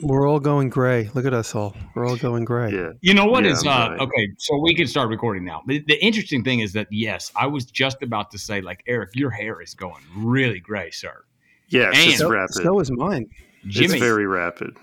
[0.00, 1.08] We're all going gray.
[1.14, 1.74] Look at us all.
[1.94, 2.72] We're all going gray.
[2.72, 2.90] Yeah.
[3.00, 4.28] You know what Yeah, is uh, okay?
[4.38, 5.62] So we can start recording now.
[5.66, 9.10] The, the interesting thing is that yes, I was just about to say like Eric,
[9.14, 11.22] your hair is going really gray, sir.
[11.68, 12.54] Yeah, it's just rapid.
[12.54, 13.26] So is mine.
[13.66, 14.76] Jimmy, It's very rapid.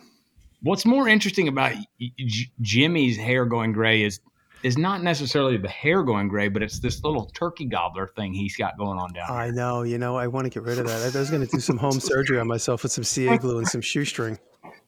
[0.64, 4.20] what's more interesting about J- J- Jimmy's hair going gray is
[4.64, 8.56] is not necessarily the hair going gray, but it's this little turkey gobbler thing he's
[8.56, 9.30] got going on down.
[9.30, 9.82] I know.
[9.84, 11.16] You know, I want to get rid of that.
[11.16, 13.68] I was going to do some home surgery on myself with some CA glue and
[13.68, 14.38] some shoestring.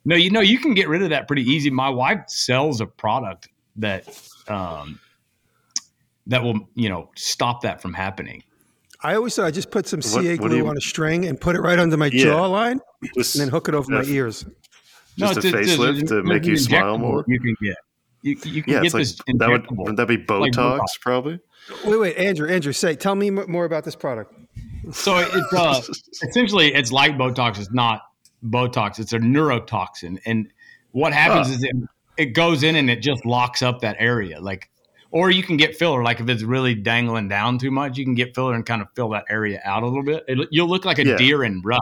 [0.05, 1.69] No, you know you can get rid of that pretty easy.
[1.69, 4.05] My wife sells a product that
[4.47, 4.99] um,
[6.27, 8.43] that will you know stop that from happening.
[9.01, 11.55] I always thought I just put some CA glue you- on a string and put
[11.55, 12.25] it right under my Yeah.
[12.25, 12.79] jawline
[13.15, 14.45] Just, and then hook it over my Def- ears.
[15.17, 17.25] just a it's- it's- facelift it's- to make you smile more.
[17.27, 17.75] You can get
[18.21, 20.53] you, you can yeah, get it's like this that would, wouldn't that be like Botox,
[20.79, 20.85] Botox.
[21.01, 21.39] probably?
[21.85, 24.33] Wait, wait, Andrew, Andrew, say, tell me more about this product.
[24.93, 25.81] So it's uh,
[26.29, 27.59] essentially it's like Botox.
[27.59, 28.01] It's not
[28.43, 28.99] Botox.
[28.99, 30.47] It's a neurotoxin, and
[30.91, 31.53] what happens Huh.
[31.55, 31.75] is it,
[32.17, 34.39] it goes in and it just locks up that area.
[34.39, 34.69] Like,
[35.11, 36.03] or you can get filler.
[36.03, 38.87] Like if it's really dangling down too much, you can get filler and kind of
[38.95, 40.23] fill that area out a little bit.
[40.27, 41.15] It, you'll look like a Yeah.
[41.17, 41.79] deer in rut.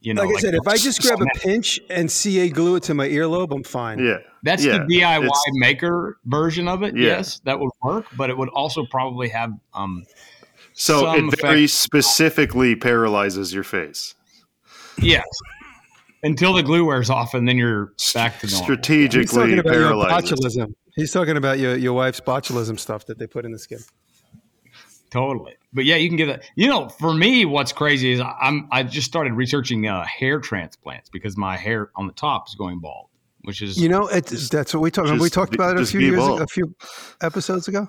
[0.00, 2.82] You know, like I said, if I just grab a pinch and CA glue it
[2.84, 3.98] to my earlobe, I'm fine.
[4.04, 4.18] Yeah.
[4.42, 6.94] That's Yeah, the DIY it's- maker version of it.
[6.94, 7.06] Yeah.
[7.08, 10.04] Yes, that would work, but it would also probably have um,
[10.74, 14.14] So some it very effect- specifically paralyzes your face.
[15.00, 15.24] yes.
[16.24, 18.48] Until the glue wears off, and then you're back to normal.
[18.48, 20.30] He's talking Strategically about your paralyzes.
[20.32, 20.74] botulism.
[20.96, 23.80] He's talking about your, your wife's botulism stuff that they put in the skin.
[25.10, 25.54] Totally.
[25.72, 26.42] But yeah, you can get that.
[26.56, 31.08] You know, for me, what's crazy is I'm I just started researching uh, hair transplants
[31.08, 33.10] because my hair on the top is going bald,
[33.42, 35.08] which is You know, it's, that's what we talked.
[35.08, 36.74] just We talked about it a few years, ago, a few
[37.20, 37.88] episodes ago.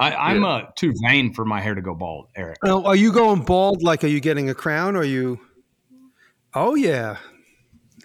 [0.00, 0.48] I, I'm yeah.
[0.48, 2.58] uh, too vain for my hair to go bald, Eric.
[2.64, 3.82] Now, are you going bald?
[3.82, 4.96] Like, are you getting a crown?
[4.96, 5.38] Or are you?
[6.54, 7.18] Oh yeah.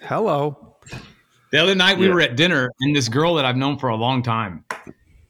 [0.02, 0.76] Hello.
[1.50, 2.14] The other night we Yeah.
[2.14, 4.64] were at dinner, and this girl that I've known for a long time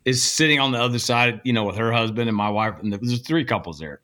[0.04, 2.92] is sitting on the other side, you know, with her husband and my wife, and
[2.92, 4.00] there's three couples there.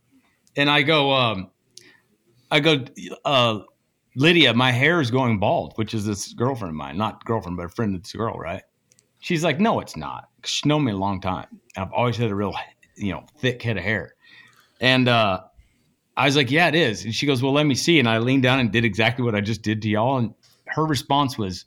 [0.56, 1.50] And I go, um,
[2.50, 2.84] I go,
[3.25, 3.61] uh,
[4.16, 7.66] Lydia, my hair is going bald, which is this girlfriend of mine, not girlfriend, but
[7.66, 8.62] a friend of this girl, right?
[9.19, 10.28] She's like, no, it's not.
[10.44, 11.47] She's known me a long time.
[11.77, 12.55] I've always had a real,
[12.97, 14.15] you know, thick head of hair.
[14.81, 15.41] And uh,
[16.16, 17.05] I was like, yeah, it is.
[17.05, 17.99] And she goes, well, let me see.
[17.99, 20.19] And I leaned down and did exactly what I just did to y'all.
[20.19, 20.34] And
[20.75, 21.65] her response was,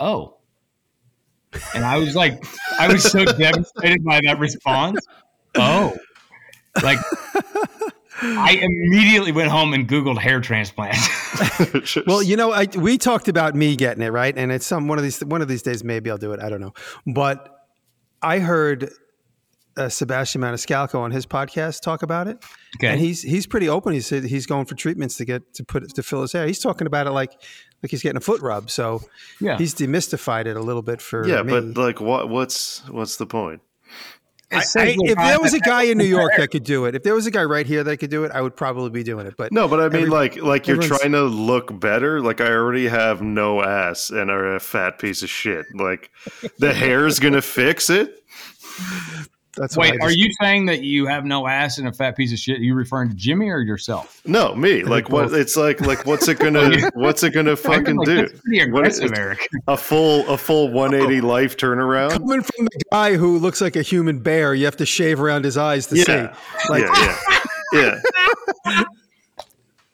[0.00, 0.38] oh.
[1.74, 2.42] And I was like,
[2.78, 4.98] I was so devastated by that response.
[5.54, 5.94] Oh.
[6.82, 6.98] Like,
[8.22, 10.96] I immediately went home and Googled hair transplant.
[12.06, 14.98] Well, you know, I, we talked about me getting it right, and it's some one
[14.98, 16.40] of these one of these days maybe I'll do it.
[16.40, 16.74] I don't know,
[17.06, 17.66] but
[18.20, 18.90] I heard
[19.76, 22.36] uh, Sebastian Maniscalco on his podcast talk about it,
[22.76, 22.88] Okay.
[22.88, 23.92] and he's he's pretty open.
[23.94, 26.46] He said he's going for treatments to get to put to fill his hair.
[26.46, 27.32] He's talking about it like
[27.82, 28.70] like he's getting a foot rub.
[28.70, 29.02] So
[29.40, 29.58] yeah.
[29.58, 31.52] he's demystified it a little bit for yeah, me.
[31.52, 32.28] but like, what?
[32.28, 33.60] What's what's the point?
[34.52, 37.02] I- I- if there was a guy in New York that could do it, if
[37.02, 39.26] there was a guy right here that could do it, I would probably be doing
[39.26, 39.34] it.
[39.36, 42.20] But No, but I mean, like, like you're trying to look better.
[42.20, 45.64] Like, I already have no ass and are a fat piece of shit.
[45.74, 46.10] Like,
[46.58, 48.22] the hair's gonna fix it.
[49.56, 52.16] That's why I Wait, are you saying that you have no ass and a fat
[52.16, 52.58] piece of shit?
[52.58, 54.20] Are you referring to Jimmy or yourself?
[54.24, 54.82] No, me.
[54.82, 55.32] Like, what?
[55.34, 58.28] It's like, like, what's it gonna, what's it gonna fucking Like, do?
[58.72, 59.12] What is aggressive.
[59.16, 59.48] Eric.
[59.68, 62.12] A full, a full 180 life turnaround.
[62.12, 64.54] coming from the guy who looks like a human bear?
[64.54, 66.70] You have to shave around his eyes to Yeah, see.
[66.70, 67.18] Like, yeah,
[67.72, 68.00] yeah,
[68.74, 68.82] yeah.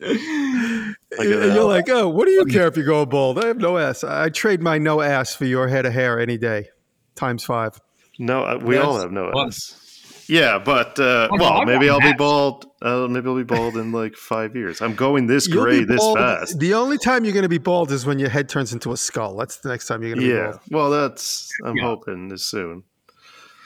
[0.01, 1.55] Look at and that.
[1.55, 3.43] you're like, oh, what do you care if you go bald?
[3.43, 4.05] I have no ass.
[4.05, 6.69] I trade my no ass for your head of hair any day,
[7.17, 7.81] times five.
[8.19, 9.85] No, uh, we all have no well- ass.
[10.31, 12.67] Yeah, but uh, well, maybe I'll be bald.
[12.83, 14.83] Uh, maybe I'll be bald in like five years.
[14.83, 16.59] I'm going this You'll gray this fast.
[16.59, 18.97] The only time you're going to be bald is when your head turns into a
[18.99, 19.37] skull.
[19.39, 21.85] That's the next time you're going to be Yeah, well, that's I'm Yeah.
[21.85, 22.83] hoping is soon.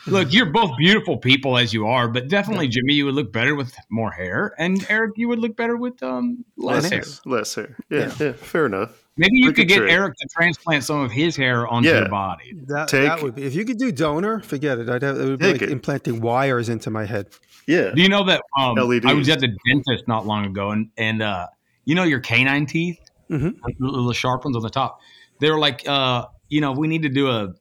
[0.07, 3.57] Look, you're both beautiful people as you are, but definitely Jimmy, you would look better
[3.57, 7.01] with more hair, and Eric, you would look better with um less hair.
[7.01, 7.77] Less, less hair.
[7.91, 9.02] Yeah, yeah, fair enough.
[9.17, 9.91] Maybe you could could get trade.
[9.93, 12.01] Eric to transplant some of his hair onto Yeah.
[12.01, 12.55] your body.
[12.67, 14.41] That, Take- that would be if you could do donor.
[14.41, 14.89] Forget it.
[14.89, 15.71] I'd have it would be Take like it.
[15.71, 17.29] implanting wires into my head.
[17.67, 20.89] Yeah, Do you know that um, I was at the dentist not long ago, and
[20.97, 21.47] and uh,
[21.85, 22.99] you know your canine teeth,
[23.31, 23.55] Mhm.
[23.63, 24.99] like the little sharp ones on the top.
[25.41, 27.53] They were like, uh, you know, we need to do a,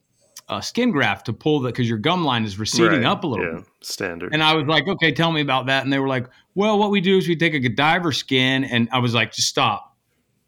[0.48, 3.26] a skin graft to pull that because your gum line is receding Right, up a
[3.26, 3.64] little Yeah, bit.
[3.80, 4.32] standard.
[4.32, 5.84] And I was like, okay, tell me about that.
[5.84, 8.88] And they were like, well, what we do is we take a Godiva skin, and
[8.92, 9.96] I was like, just stop,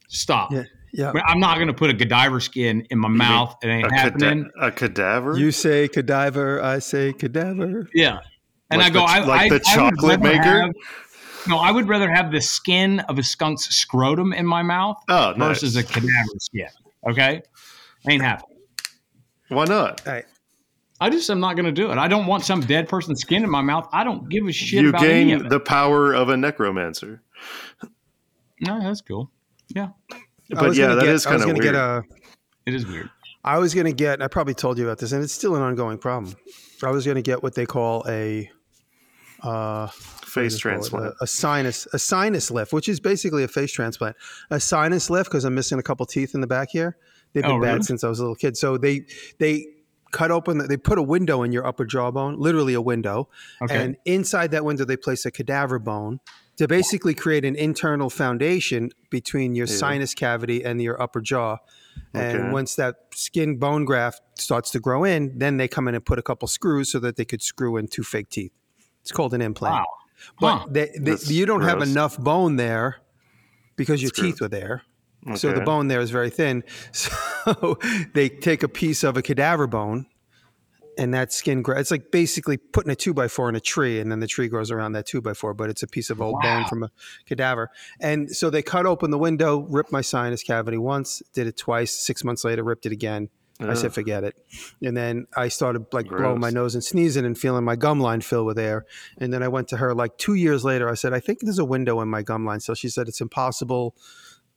[0.09, 0.53] just stop.
[0.53, 1.13] Yeah, yeah.
[1.27, 3.57] I'm not going to put a Godiva skin in my mouth.
[3.63, 4.51] It ain't a, happening.
[4.55, 5.37] cada- a cadaver.
[5.39, 7.89] You say cadaver, I say cadaver.
[7.93, 8.21] Yeah.
[8.71, 10.61] And Like I go, the- I like I, the I chocolate rather maker?
[10.63, 10.71] have-
[11.47, 15.35] no, I would rather have the skin of a skunk's scrotum in my mouth oh,
[15.37, 15.61] nice.
[15.61, 16.69] versus a cadaver skin.
[17.07, 17.43] Okay,
[18.09, 18.57] ain't happening.
[19.49, 20.07] Why not?
[20.07, 20.25] All right.
[21.01, 21.99] I just am not going to do it.
[21.99, 23.87] I don't want some dead person's skin in my mouth.
[23.93, 25.51] I don't give a shit you about any of gain it.
[25.51, 27.21] the power of a necromancer.
[28.61, 29.31] no, that's cool.
[29.69, 30.19] Yeah, I
[30.51, 31.75] But yeah, gonna that get- is I was kind of gonna weird.
[31.75, 32.03] get a.
[32.67, 33.11] it is weird.
[33.47, 34.23] I was going to get.
[34.23, 36.35] I probably told you about this, and it's still an ongoing problem.
[36.83, 38.51] I was going to get what they call a
[39.43, 41.13] uh, Face what do they call it?
[41.13, 41.15] transplant.
[41.21, 44.17] a, a sinus a sinus lift, which is basically a face transplant.
[44.51, 46.97] A sinus lift because I'm missing a couple teeth in the back here.
[47.35, 48.57] They've been Oh, bad since I was a little kid.
[48.57, 49.05] So they
[49.39, 49.67] they
[50.13, 50.59] cut open.
[50.59, 53.29] the- They put a window in your upper jawbone, literally a window,
[53.61, 53.77] Okay.
[53.77, 56.21] and inside that window they place a cadaver bone
[56.57, 59.77] to basically create an internal foundation between your Yeah.
[59.77, 61.59] sinus cavity and your upper jaw.
[62.13, 62.53] And Okay.
[62.53, 66.19] once that skin bone graft starts to grow in, then they come in and put
[66.19, 68.53] a couple screws so that they could screw in two fake teeth.
[69.03, 69.75] It's called an implant.
[69.75, 69.87] Wow.
[70.41, 70.67] But Huh.
[70.71, 72.99] they, they, you don't have enough bone there
[73.77, 74.83] because your teeth were there.
[75.37, 76.63] So the bone there is very thin.
[76.93, 77.79] So
[78.15, 80.07] they take a piece of a cadaver bone
[80.99, 81.81] and that skin grows.
[81.81, 84.49] It's like basically putting a two by four in a tree and then the tree
[84.49, 86.91] grows around that two by four, but it's a piece of old bone from a
[87.27, 87.71] cadaver.
[88.01, 91.93] And so they cut open the window, ripped my sinus cavity once, did it twice.
[91.93, 93.29] Six months later, ripped it again.
[93.61, 94.37] I said, forget it.
[94.83, 98.21] And then I started like blowing my nose and sneezing and feeling my gum line
[98.21, 98.85] fill with air.
[99.19, 100.89] And then I went to her like two years later.
[100.91, 102.61] I said, I think there's a window in my gum line.
[102.61, 103.95] So she said, it's impossible.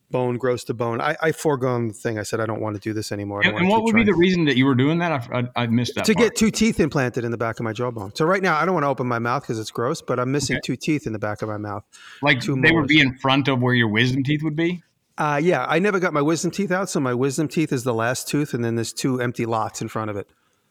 [0.09, 1.01] Bone grows to bone.
[1.01, 2.17] I, I foregone the thing.
[2.17, 3.41] I said, I don't want to do this anymore.
[3.43, 5.11] And, and what would be trying." the reason that you were doing that?
[5.11, 6.05] I, I, I missed that.
[6.05, 6.27] to part.
[6.27, 8.15] get two teeth implanted in the back of my jawbone.
[8.15, 10.31] So right now, I don't want to open my mouth because it's gross, but I'm
[10.31, 10.61] missing Okay.
[10.63, 11.83] two teeth in the back of my mouth.
[12.21, 14.81] like two they would be in front of where your wisdom teeth would be.
[15.17, 17.93] Uh, yeah, I never got my wisdom teeth out, so my wisdom teeth is the
[17.93, 20.29] last tooth, and then there's two empty lots in front of it.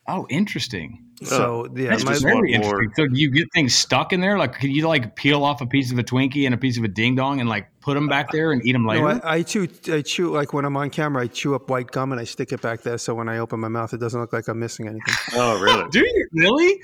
[0.08, 1.02] Oh, interesting.
[1.22, 2.92] So yeah, That's my, just very want interesting.
[2.94, 4.36] So you get things stuck in there?
[4.36, 6.84] Like, can you like peel off a piece of a Twinkie and a piece of
[6.84, 9.14] a ding dong and like put them back there and eat them later?
[9.14, 9.66] no, I, I chew.
[9.88, 11.22] I chew like when I'm on camera.
[11.22, 13.60] I chew up white gum and I stick it back there, so when I open
[13.60, 15.14] my mouth, it doesn't look like I'm missing anything.
[15.34, 15.88] Oh, really?
[15.90, 16.80] do you really?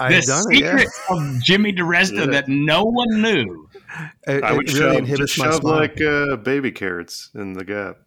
[0.00, 0.60] I've the done it.
[0.60, 0.76] Yeah.
[0.78, 2.26] secret of Jimmy DeResta Yeah.
[2.26, 3.68] that no one knew.
[4.26, 7.64] It, I would it really shove, inhibits just shove like uh, baby carrots in the
[7.64, 7.98] gap.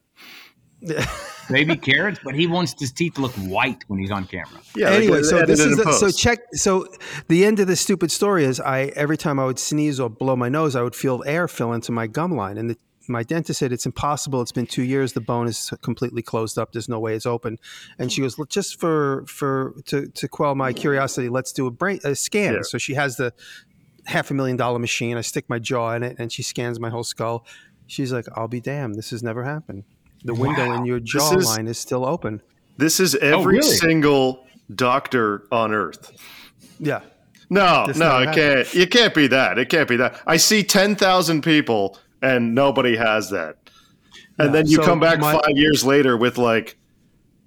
[1.49, 4.59] Baby carrots, but he wants his teeth to look white when he's on camera.
[4.75, 4.89] Yeah.
[4.89, 6.39] anyway, so this it is in the, so check.
[6.53, 6.87] So
[7.29, 10.35] the end of this stupid story is I every time I would sneeze or blow
[10.35, 12.77] my nose, I would feel air fill into my gum line, and the,
[13.07, 14.41] my dentist said it's impossible.
[14.41, 15.13] It's been two years.
[15.13, 16.73] The bone is completely closed up.
[16.73, 17.57] There's no way it's open.
[17.97, 21.71] And she goes, "Look, just for for to to quell my curiosity, let's do a
[21.71, 22.55] brain a scan.
[22.55, 22.59] Yeah.
[22.63, 23.33] So she has the
[24.05, 25.17] half a million dollar machine.
[25.17, 27.45] I stick my jaw in it, and she scans my whole skull.
[27.87, 28.95] She's like, "I'll be damned.
[28.95, 29.85] This has never happened.
[30.27, 32.41] The window in your is- jawline is still open."
[32.77, 33.67] This is oh, every really?
[33.77, 34.45] single
[34.75, 36.11] doctor on earth.
[36.79, 37.01] Yeah.
[37.49, 38.75] No, This no, never it can't.
[38.75, 39.57] It can't be that.
[39.57, 40.21] It can't be that.
[40.27, 43.55] I see ten thousand people and nobody has that.
[44.37, 46.77] And Yeah, then you so come back my- five years later with like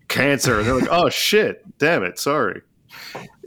[0.09, 2.63] cancer, and they're like, "Oh shit, damn it, sorry."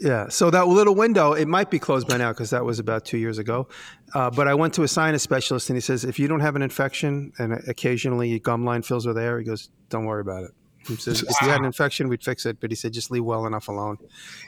[0.04, 0.28] Yeah.
[0.30, 3.18] So that little window, it might be closed by now because that was about two
[3.18, 3.68] years ago.
[4.14, 6.56] Uh, but I went to a sinus specialist and he says, if you don't have
[6.58, 10.44] an infection and occasionally your gum line fills with air, he goes, don't worry about
[10.44, 10.52] it.
[10.86, 12.60] He says, if you had an infection, we'd fix it.
[12.60, 13.98] But he said, just leave well enough alone.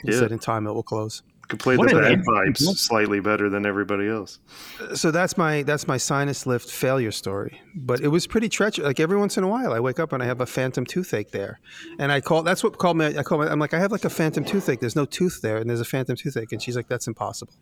[0.03, 0.19] He Yeah.
[0.19, 1.23] said, in time, it will close.
[1.47, 4.39] Could play What the an bad interesting- pipes slightly better than everybody else.
[4.95, 7.61] So that's my that's my sinus lift failure story.
[7.75, 8.85] But it was pretty treacherous.
[8.85, 11.31] Like every once in a while, I wake up and I have a phantom toothache
[11.31, 11.59] there,
[11.99, 13.05] and I call that's what called me.
[13.17, 13.47] I call me.
[13.47, 14.79] I'm like, I have like a phantom toothache.
[14.79, 17.53] There's no tooth there, and there's a phantom toothache, and she's like, that's impossible.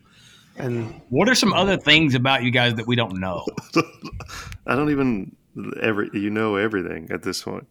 [0.56, 3.46] And What are some other things about you guys that we don't know?
[4.68, 5.36] I don't even
[5.82, 7.68] every you know everything at this point.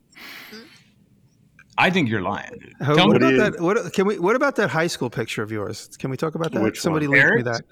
[0.53, 0.62] Mm.
[1.79, 2.75] I think you're lying.
[2.81, 3.61] How- Tell what me, about you- that?
[3.61, 4.19] What can we?
[4.19, 5.89] What about that high school picture of yours?
[5.99, 6.63] Can we talk about that?
[6.63, 7.19] Which Somebody one?
[7.19, 7.63] linked me that.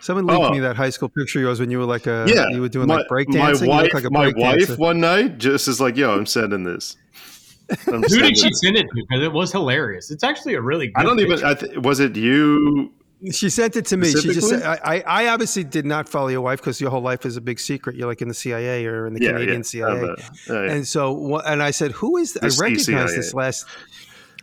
[0.00, 0.50] Someone linked Oh.
[0.50, 2.68] me that high school picture of yours when you were like a Yeah, you were
[2.68, 5.96] doing my, like break my wife, like a my wife, one night just is like,
[5.96, 6.96] "Yo, I'm sending this."
[7.86, 8.56] I'm who sending did she it.
[8.56, 8.88] send it to?
[8.94, 10.10] Because it was hilarious.
[10.10, 11.42] It's actually a really good I don't even.
[11.44, 12.92] I th- was it you?
[13.32, 14.10] She sent it to me.
[14.10, 17.00] She just said, I, I, I obviously did not follow your wife because your whole
[17.00, 17.96] life is a big secret.
[17.96, 19.62] You're like in the CIA or in the Yeah, Canadian yeah.
[19.62, 20.02] CIA.
[20.02, 20.06] Uh,
[20.50, 20.72] uh, yeah.
[20.72, 23.66] And so, and I said, who is, th- The I recognize this last,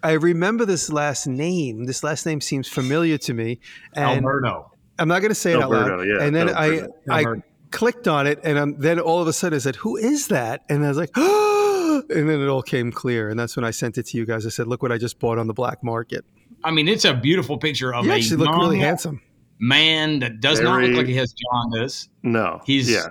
[0.03, 1.85] I remember this last name.
[1.85, 3.59] This last name seems familiar to me.
[3.93, 4.71] And Alberto.
[4.99, 6.01] I'm not going to say it out loud.
[6.07, 6.93] yeah, and then Alberto.
[7.09, 7.25] I, I
[7.71, 10.63] clicked on it, and um, then all of a sudden I said, "Who is that?"
[10.69, 13.71] And I was like, oh, and then it all came clear, and that's when I
[13.71, 14.45] sent it to you guys.
[14.45, 16.23] I said, "Look what I just bought on the black market."
[16.65, 19.21] I mean, it's a beautiful picture of You a actually look really handsome.
[19.59, 22.09] man that does not look like he has jaundice.
[22.23, 23.07] no, He's yeah,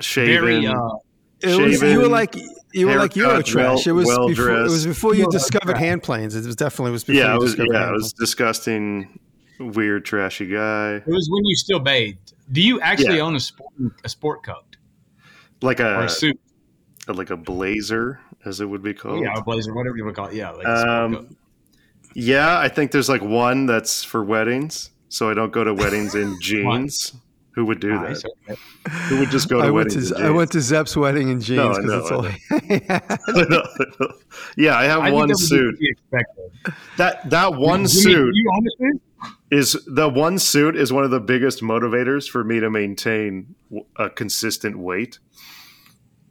[0.00, 0.32] shaven.
[0.34, 0.66] Very.
[0.66, 0.74] Uh,
[1.40, 2.34] It was, you were like
[2.72, 3.86] you were like haircut, Eurotrash.
[3.86, 5.84] it was well- before, it was before you Well discovered dressed.
[5.84, 6.34] hand planes.
[6.34, 7.50] It was definitely was before yeah, you it was.
[7.54, 8.28] discovered Yeah, hand it was planes.
[8.28, 9.18] disgusting,
[9.60, 10.92] weird, trashy guy.
[10.94, 12.32] it was when you still bathed.
[12.50, 13.22] Do you actually Yeah.
[13.24, 13.72] own a sport
[14.04, 14.76] a sport coat
[15.60, 16.38] Like or a a suit?
[17.08, 19.20] like a blazer, as it would be called.
[19.22, 20.34] yeah, a blazer, whatever you would call it.
[20.34, 21.28] Yeah, like a Um, coat.
[22.14, 26.14] Yeah, I think there's like one that's for weddings, so I don't go to weddings
[26.14, 27.12] in jeans.
[27.54, 28.32] Who would do Nice, that?
[28.50, 28.60] okay.
[29.08, 30.10] Who would just go to I went weddings?
[30.10, 34.08] to in I went to Zepp's wedding in jeans No, I know, it's I all.
[34.56, 35.72] yeah, I have I one that suit.
[35.72, 36.74] to be expected.
[36.96, 39.00] That that one Jimmy, suit You
[39.52, 43.54] is the one suit is one of the biggest motivators for me to maintain
[43.96, 45.18] a consistent weight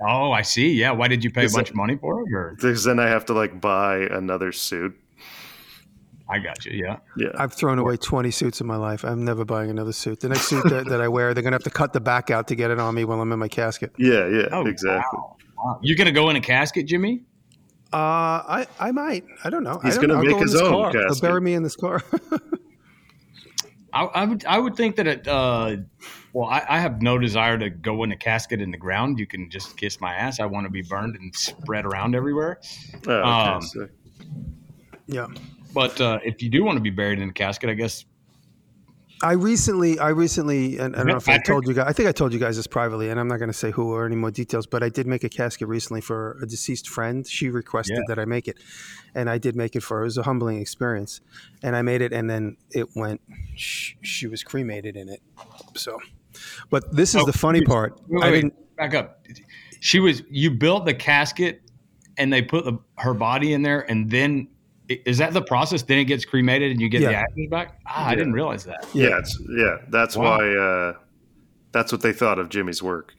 [0.05, 0.73] Oh, I see.
[0.73, 0.91] Yeah.
[0.91, 2.25] Why did you pay a Is bunch of money for it?
[2.33, 4.93] Or because then I have to like buy another suit.
[6.33, 6.71] I got you.
[6.83, 6.97] Yeah.
[7.17, 9.03] Yeah, I've thrown away 20 suits in my life.
[9.05, 10.19] I'm never buying another suit.
[10.21, 12.31] The next suit that, that I wear, they're going to have to cut the back
[12.31, 13.91] out to get it on me while I'm in my casket.
[13.97, 15.19] yeah, yeah, Oh, exactly.
[15.19, 15.37] Wow.
[15.57, 15.79] Wow.
[15.81, 17.23] You gonna go in a casket, Jimmy?
[17.93, 19.23] Uh, I, I might.
[19.45, 19.79] I don't know.
[19.83, 20.91] He's gonna make go his own car.
[20.91, 21.21] They'll casket.
[21.21, 22.01] bury me in this car.
[23.93, 24.43] I, I would.
[24.45, 25.27] I would think that it.
[25.27, 25.77] Uh,
[26.33, 29.19] well, I, I have no desire to go in a casket in the ground.
[29.19, 30.39] You can just kiss my ass.
[30.39, 32.59] I want to be burned and spread around everywhere.
[33.07, 33.87] Oh, okay, Um, so-
[35.05, 35.27] yeah.
[35.73, 38.05] But uh, if you do want to be buried in a casket, I guess
[39.21, 41.85] I recently, I recently, and I don't know if I told you guys.
[41.87, 43.93] I think I told you guys this privately, and I'm not going to say who
[43.93, 44.67] or any more details.
[44.67, 47.25] But I did make a casket recently for a deceased friend.
[47.25, 48.03] She requested Yeah.
[48.15, 48.57] that I make it,
[49.15, 50.03] and I did make it for her.
[50.03, 51.21] It was a humbling experience,
[51.63, 53.21] and I made it, and then it went.
[53.55, 55.21] She, she was cremated in it.
[55.75, 55.99] So,
[56.69, 58.01] but this is Oh, the funny wait, part.
[58.09, 58.75] Wait, I wait, didn't.
[58.75, 59.25] back up.
[59.79, 60.21] She was.
[60.29, 61.61] You built the casket,
[62.17, 64.49] and they put the, her body in there, and then
[65.05, 65.81] is that the process?
[65.83, 67.79] Then it gets cremated, and you get the ashes back.
[67.87, 68.85] Ah, I didn't realize that.
[68.93, 69.77] yeah, it's, yeah.
[69.89, 70.37] That's Wow.
[70.37, 70.55] why.
[70.55, 70.93] Uh,
[71.71, 73.13] that's what they thought of Jimmy's work.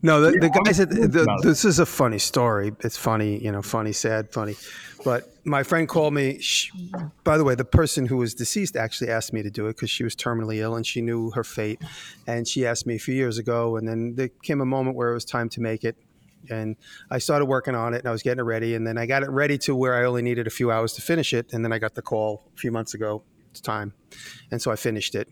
[0.00, 2.72] No, the, Yeah, the guy said the, this is a funny story.
[2.80, 4.54] It's funny, you know, funny, sad, funny.
[5.04, 6.38] But my friend called me.
[6.40, 6.70] She,
[7.24, 9.90] by the way, the person who was deceased actually asked me to do it because
[9.90, 11.80] she was terminally ill and she knew her fate.
[12.26, 15.10] And she asked me a few years ago, and then there came a moment where
[15.10, 15.96] it was time to make it.
[16.50, 16.76] And
[17.10, 18.74] I started working on it, and I was getting it ready.
[18.74, 21.02] And then I got it ready to where I only needed a few hours to
[21.02, 21.52] finish it.
[21.52, 23.22] And then I got the call a few months ago.
[23.50, 23.94] It's time,
[24.50, 25.28] and so I finished it.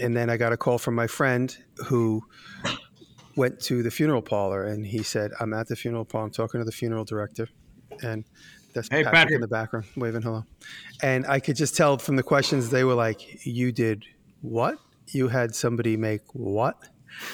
[0.00, 2.22] And then I got a call from my friend who
[3.36, 6.26] went to the funeral parlor and he said, I'm at the funeral parlor.
[6.26, 7.48] I'm talking to the funeral director.
[8.02, 8.24] And
[8.74, 9.34] that's Hey, Patrick, Patrick.
[9.36, 10.44] in the background waving hello.
[11.02, 14.04] And I could just tell from the questions, they were like, You did
[14.40, 14.78] what?
[15.08, 16.76] You had somebody make what?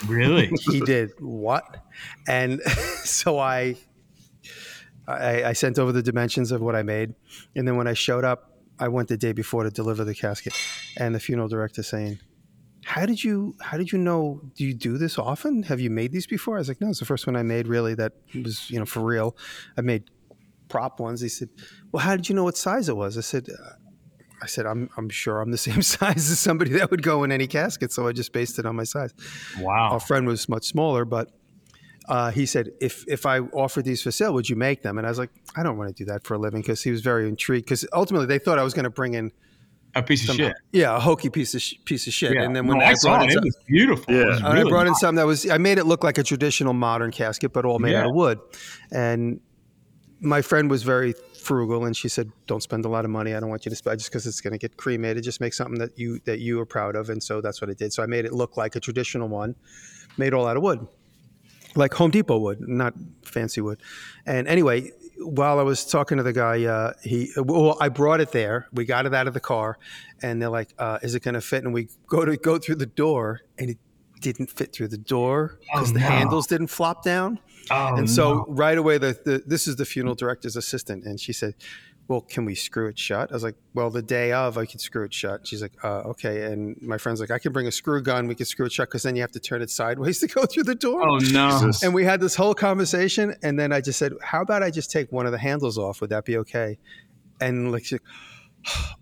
[0.06, 0.50] Really?
[0.70, 1.64] He did what?
[2.26, 2.60] And
[3.04, 3.76] so I,
[5.06, 7.14] I, I sent over the dimensions of what I made.
[7.56, 10.54] And then when I showed up, I went the day before to deliver the casket.
[10.96, 12.18] And the funeral director saying,
[12.84, 16.10] how did you how did you know do you do this often have you made
[16.10, 18.68] these before i was like no it's the first one i made really that was
[18.70, 19.36] you know for real
[19.78, 20.10] i made
[20.68, 21.48] prop ones he said
[21.92, 23.46] well how did you know what size it was i said
[24.42, 27.32] i said i'm i'm sure i'm the same size as somebody that would go in
[27.32, 29.12] any casket so i just based it on my size
[29.60, 29.92] Wow.
[29.92, 31.30] our friend was much smaller but
[32.08, 34.98] uh, he said, if, if I offered these for sale, would you make them?
[34.98, 36.90] And I was like, I don't want to do that for a living because he
[36.90, 37.64] was very intrigued.
[37.64, 39.30] Because ultimately, they thought I was going to bring in,
[39.94, 40.52] A piece of some, shit.
[40.72, 42.32] yeah, a hokey piece of sh- piece of shit.
[42.34, 42.42] Yeah.
[42.42, 43.30] And then when no, I, I brought it.
[43.30, 44.12] in It was beautiful.
[44.12, 44.46] It was Yeah.
[44.46, 45.00] and really I brought in nice.
[45.00, 47.94] something that was I made it look like a traditional modern casket, but all made
[47.94, 48.40] out of wood.
[48.90, 49.40] And
[50.20, 53.34] my friend was very frugal, and she said, "Don't spend a lot of money.
[53.34, 55.24] I don't want you to spend just because it's going to get cremated.
[55.24, 57.74] Just make something that you that you are proud of." And so that's what I
[57.74, 57.92] did.
[57.92, 59.54] So I made it look like a traditional one,
[60.16, 60.86] made all out of wood,
[61.74, 62.94] like Home Depot wood, not
[63.24, 63.80] fancy wood.
[64.26, 64.92] And anyway.
[65.24, 68.66] While I was talking to the guy, uh, he well, I brought it there.
[68.72, 69.78] We got it out of the car,
[70.20, 72.74] and they're like, uh, "Is it going to fit?" And we go to go through
[72.76, 73.78] the door, and it
[74.22, 76.06] didn't fit through the door because Oh, the no.
[76.06, 77.38] handles didn't flop down.
[77.70, 78.46] Oh, and so no.
[78.48, 81.54] right away, the, the this is the funeral director's assistant, and she said,
[82.08, 84.80] "Well, can we screw it shut?" I was like, "Well, the day of, I could
[84.80, 87.72] screw it shut." She's like, uh, "Okay." And my friend's like, "I can bring a
[87.72, 88.26] screw gun.
[88.26, 90.44] We can screw it shut because then you have to turn it sideways to go
[90.46, 91.50] through the door." oh no.
[91.50, 91.82] Jesus.
[91.84, 94.90] And we had this whole conversation, and then I just said, "How about I just
[94.90, 96.00] take one of the handles off?
[96.00, 96.78] Would that be okay?"
[97.40, 98.02] And like, she's like,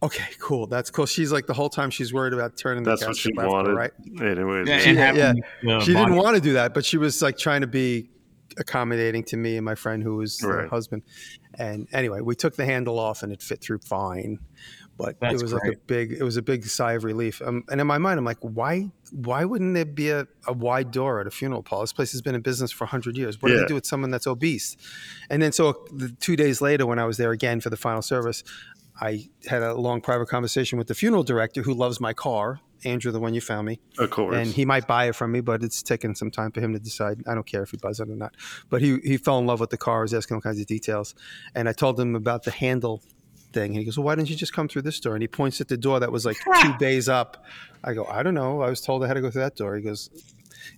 [0.02, 0.67] "Okay, cool.
[0.67, 3.33] That's cool." She's like, the whole time she's worried about turning the That's what she
[3.35, 3.75] left wanted.
[3.75, 3.93] right.
[4.21, 5.31] Anyways, Yeah, yeah.
[5.31, 8.11] and yeah, she didn't want to do that, but she was like trying to be
[8.59, 11.02] accommodating to me and my friend who was her husband.
[11.59, 14.38] And anyway, we took the handle off and it fit through fine.
[14.99, 17.40] But That's it was like a big, it was a big sigh of relief.
[17.40, 20.90] Um, and in my mind, I'm like, why, why wouldn't there be a, a wide
[20.90, 21.81] door at a funeral Paul?
[21.83, 23.40] This place has been in business for hundred years.
[23.40, 23.61] What do Yeah.
[23.62, 24.76] they do with someone that's obese?
[25.31, 28.02] And then so the two days later, when I was there again for the final
[28.02, 28.45] service,
[29.00, 33.11] I had a long private conversation with the funeral director who loves my car, Andrew,
[33.12, 34.37] the one you found me of course.
[34.37, 36.78] and he might buy it from me, but it's taken some time for him to
[36.78, 37.23] decide.
[37.26, 38.35] I don't care if he buys it or not.
[38.69, 41.14] But he he fell in love with the car, was asking all kinds of details,
[41.54, 43.02] and I told him about the handle
[43.52, 43.73] thing.
[43.73, 45.61] And he goes, "Well, why didn't you just come through this door?" And he points
[45.61, 47.45] at the door that was like two bays up.
[47.85, 48.62] I go, "I don't know.
[48.62, 50.09] I was told I had to go through that door." He goes,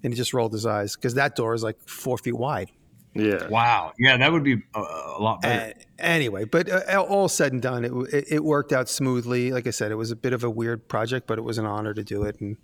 [0.03, 2.71] and he just rolled his eyes because that door is like four feet wide.
[3.15, 3.47] Yeah.
[3.49, 3.93] Wow.
[3.99, 5.71] Yeah, that would be a, a lot better.
[5.79, 9.53] Uh, anyway, but uh, all said and done, it, it, it worked out smoothly.
[9.53, 11.67] Like I said, it was a bit of a weird project, but it was an
[11.67, 12.57] honor to do it, and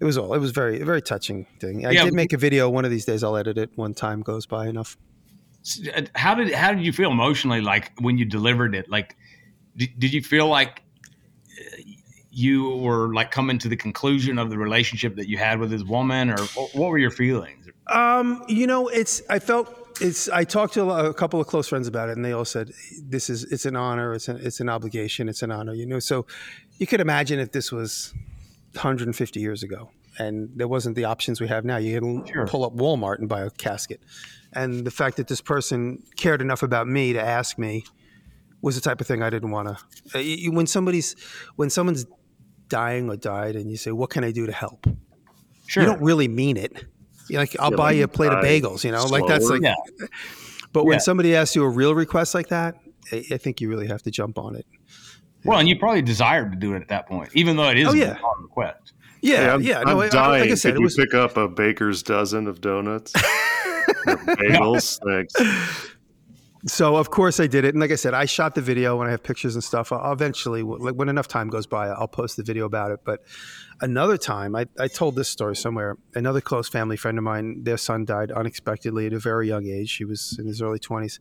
[0.00, 0.34] it was all.
[0.34, 1.86] It was very, very touching thing.
[1.86, 2.04] I Yeah.
[2.04, 2.68] did make a video.
[2.68, 3.70] One of these days, I'll edit it.
[3.76, 4.96] When time goes by enough.
[5.94, 9.16] uh, how did how did you feel emotionally like when you delivered it like
[9.76, 10.87] did, did you feel like uh,
[12.38, 15.82] you were like coming to the conclusion of the relationship that you had with this
[15.82, 19.22] woman or what, what were your feelings Um, you know, it's.
[19.30, 19.66] I felt
[20.00, 20.28] it's.
[20.28, 22.70] I talked to a, a couple of close friends about it, and they all said,
[23.02, 23.44] "This is.
[23.54, 24.12] It's an honor.
[24.14, 24.36] It's an.
[24.48, 25.28] It's an obligation.
[25.28, 26.26] It's an honor." You know, so
[26.78, 28.12] you could imagine if this was
[28.74, 31.78] 150 years ago, and there wasn't the options we have now.
[31.78, 32.46] You can Sure.
[32.46, 34.00] pull up Walmart and buy a casket,
[34.52, 37.84] and the fact that this person cared enough about me to ask me
[38.60, 39.68] was the type of thing I didn't want
[40.12, 40.50] to.
[40.50, 41.16] When somebody's
[41.56, 42.04] when someone's
[42.68, 44.86] dying or died, and you say, "What can I do to help?"
[45.66, 46.84] sure You don't really mean it.
[47.28, 49.48] You're like, I'll Yeah, buy like you a plate of bagels, you know, like that's
[49.50, 49.60] like.
[49.62, 49.74] yeah
[50.72, 50.98] But when Yeah.
[51.00, 52.74] somebody asks you a real request like that,
[53.12, 54.66] I, I think you really have to jump on it.
[55.44, 57.88] well and you probably desired to do it at that point even though it is
[57.88, 58.10] Oh, yeah.
[58.10, 59.78] a hard request Yeah, Hey, I'm, yeah.
[59.80, 60.40] I'm no, I- I- dying.
[60.42, 63.12] like I said, Could it you pick up a baker's dozen of donuts?
[64.06, 64.98] Bagels?
[65.04, 65.34] Thanks.
[66.66, 69.06] So of course I did it, and like I said, I shot the video when
[69.06, 69.92] I have pictures and stuff.
[69.92, 73.00] I'll eventually, like when enough time goes by, I'll post the video about it.
[73.04, 73.20] But
[73.80, 75.96] another time, I, I told this story somewhere.
[76.14, 79.96] Another close family friend of mine, their son died unexpectedly at a very young age.
[79.96, 81.20] He was in his early twenties,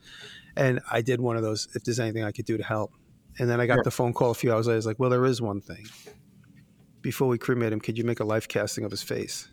[0.55, 1.67] and I did one of those.
[1.75, 2.93] If there's anything I could do to help,
[3.37, 3.83] and then I got Sure.
[3.83, 4.75] the phone call a few hours later.
[4.75, 5.85] I was like, well, there is one thing.
[7.01, 9.49] Before we cremate him, could you make a life casting of his face?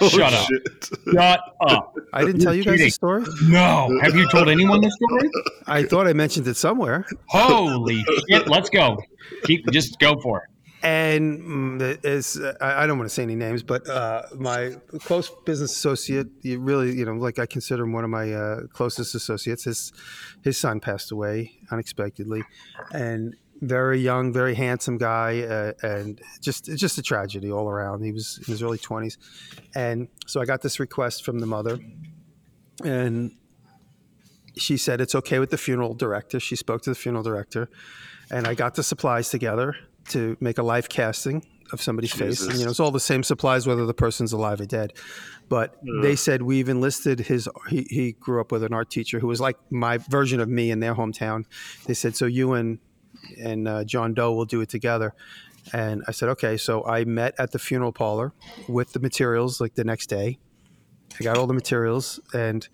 [0.10, 0.46] Shut up.
[0.46, 0.88] shit.
[1.14, 2.86] shut up I didn't tell you guys kidding.
[2.86, 3.24] the story.
[3.44, 5.30] no have you told anyone the story
[5.66, 7.06] I thought I mentioned it somewhere.
[7.28, 8.98] holy shit let's go
[9.44, 10.50] keep just go for it
[10.82, 14.76] and mm, it is I I don't want to say any names, but uh, my
[15.00, 18.60] close business associate, you really, you know, like I consider him one of my uh,
[18.72, 19.64] closest associates.
[19.64, 19.92] His
[20.44, 22.44] his son passed away unexpectedly,
[22.92, 28.02] and very young, very handsome guy, uh, and just just a tragedy all around.
[28.02, 29.18] He was in his early twenties,
[29.74, 31.78] and so I got this request from the mother,
[32.84, 33.32] and
[34.56, 36.40] she said it's okay with the funeral director.
[36.40, 37.68] She spoke to the funeral director,
[38.30, 39.76] and I got the supplies together
[40.08, 42.42] to make a life casting of somebody's face.
[42.42, 44.92] And, you know, it's all the same supplies, whether the person's alive or dead.
[45.48, 47.48] But they said we've enlisted his.
[47.68, 50.70] He, he grew up with an art teacher who was like my version of me
[50.70, 51.44] in their hometown.
[51.86, 52.78] They said, so you and
[53.38, 55.14] and uh, John Doe will do it together.
[55.72, 56.56] And I said, okay.
[56.56, 58.32] So I met at the funeral parlor
[58.68, 60.38] with the materials like the next day.
[61.18, 62.68] I got all the materials and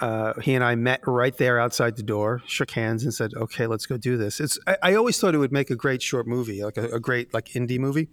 [0.00, 3.66] uh, he and I met right there outside the door, shook hands, and said, "Okay,
[3.66, 4.58] let's go do this." It's.
[4.66, 7.32] I, I always thought it would make a great short movie, like a, a great
[7.32, 8.08] like indie movie.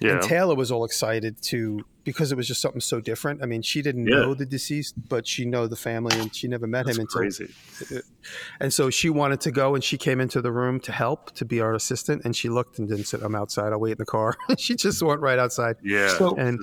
[0.00, 0.12] Yeah.
[0.12, 3.42] And Taylor was all excited to because it was just something so different.
[3.42, 4.16] I mean, she didn't Yeah.
[4.16, 7.20] know the deceased, but she know the family, and she never met That's him until.
[7.20, 7.48] crazy.
[8.60, 11.44] And so she wanted to go, and she came into the room to help to
[11.44, 12.22] be our assistant.
[12.24, 13.72] And she looked and didn't said, "I'm outside.
[13.72, 15.76] I'll wait in the car." she just went right outside.
[15.82, 16.08] Yeah.
[16.18, 16.60] So- And-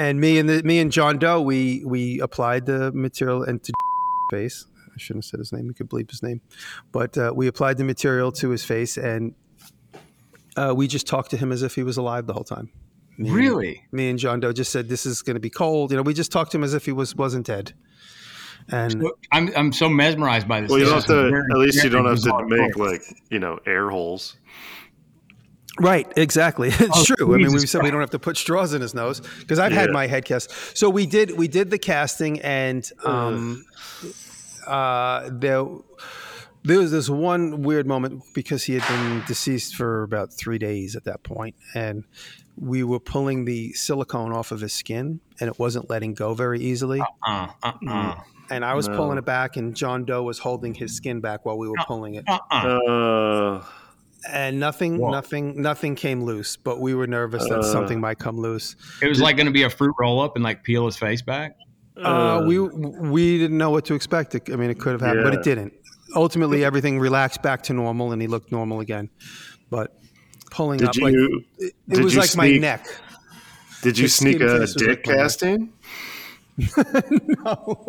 [0.00, 3.70] And me and the, me and John Doe, we we applied the material into
[4.30, 4.66] his face.
[4.88, 5.66] I shouldn't have said his name.
[5.68, 6.40] We could bleep his name,
[6.90, 9.34] but uh, we applied the material to his face, and
[10.56, 12.70] uh, we just talked to him as if he was alive the whole time.
[13.18, 15.90] Me and- really me and John Doe just said this is going to be cold.
[15.90, 17.74] You know, we just talked to him as if he was wasn't dead.
[18.70, 20.70] And I'm I'm so mesmerized by this.
[20.70, 21.44] well, you don't have to.
[21.52, 24.36] At least you don't have to make like you know air holes.
[25.78, 26.68] Right, exactly.
[26.78, 27.34] It's Oh, true.
[27.34, 29.72] I mean, we said we don't have to put straws in his nose because I've
[29.72, 30.76] had my head cast.
[30.76, 33.64] So we did we did the casting, and um,
[34.66, 35.64] uh, there
[36.64, 40.96] there was this one weird moment because he had been deceased for about three days
[40.96, 42.04] at that point, and
[42.56, 46.60] we were pulling the silicone off of his skin, and it wasn't letting go very
[46.60, 47.00] easily.
[47.00, 48.14] Uh, uh, uh,
[48.50, 48.96] And I was No.
[48.96, 52.14] pulling it back, and John Doe was holding his skin back while we were pulling
[52.16, 52.24] it.
[52.28, 53.64] uh, uh.
[54.26, 55.10] Uh, and nothing Whoa.
[55.10, 57.62] nothing nothing came loose but we were nervous that Uh.
[57.62, 60.44] something might come loose It was like going to be a fruit roll up and
[60.44, 61.56] like peel his face back.
[61.96, 65.34] uh, we we didn't know what to expect i mean it could have happened but
[65.34, 65.72] it didn't
[66.16, 69.08] ultimately everything relaxed back to normal and he looked normal again
[69.70, 69.96] but
[70.50, 71.04] pulling Did up you?
[71.04, 72.86] like it, it did was you like my sneak- neck
[73.82, 75.72] did you his sneak a dick like casting?
[76.58, 77.86] no.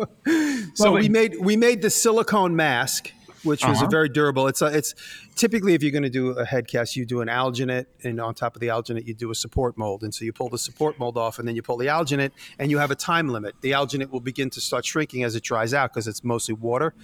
[0.74, 3.12] so Well, we but- made we made the silicone mask
[3.44, 3.86] which was Uh-huh.
[3.86, 4.94] a very durable it's a, it's
[5.34, 8.34] typically if you're going to do a head cast you do an alginate and on
[8.34, 10.02] top of the alginate you do a support mold.
[10.02, 12.70] And so you pull the support mold off and then you pull the alginate and
[12.70, 13.54] you have a time limit.
[13.60, 16.94] The alginate will begin to start shrinking as it dries out because it's mostly water.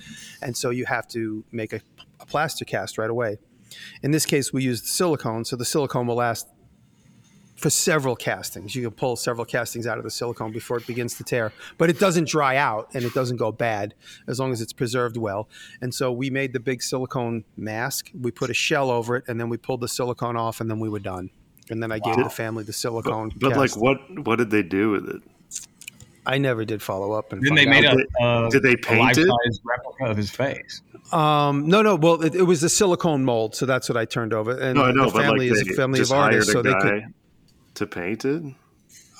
[0.42, 1.80] And so you have to make a,
[2.20, 3.38] a plaster cast right away.
[4.02, 6.46] In this case we used silicone so the silicone will last
[7.58, 8.74] for several castings.
[8.74, 11.90] You can pull several castings out of the silicone before it begins to tear, but
[11.90, 13.94] it doesn't dry out and it doesn't go bad
[14.28, 15.48] as long as it's preserved well.
[15.80, 18.10] And so we made the big silicone mask.
[18.18, 20.78] We put a shell over it, and then we pulled the silicone off, and then
[20.78, 21.30] we were done.
[21.70, 23.30] And then I gave the family the silicone.
[23.36, 25.22] But like, what what did they do with it?
[26.24, 27.32] I never did follow up.
[27.32, 27.96] And Then they made out.
[28.20, 29.26] a, uh, Did they a paint it?
[29.26, 30.82] life-size replica of his face.
[31.10, 31.96] Um, no, no.
[31.96, 34.52] Well, it, it was a silicone mold, so that's what I turned over.
[34.52, 36.66] And No, I know, the but family like is a family of artists, so hired
[36.66, 37.14] a they could.
[37.78, 38.42] To paint it.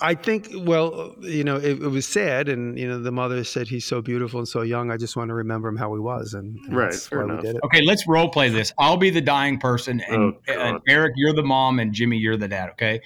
[0.01, 0.51] I think.
[0.55, 4.01] Well, you know, it, it was sad, and you know, the mother said he's so
[4.01, 4.93] beautiful and so young.
[4.93, 7.35] I just want to remember him how he was, and, and Right, that's fair why
[7.35, 7.63] we did it.
[7.65, 8.73] Okay, let's role play this.
[8.79, 12.37] I'll be the dying person, and, Oh, and Eric, you're the mom, and Jimmy, you're
[12.37, 12.71] the dad.
[12.71, 13.01] Okay,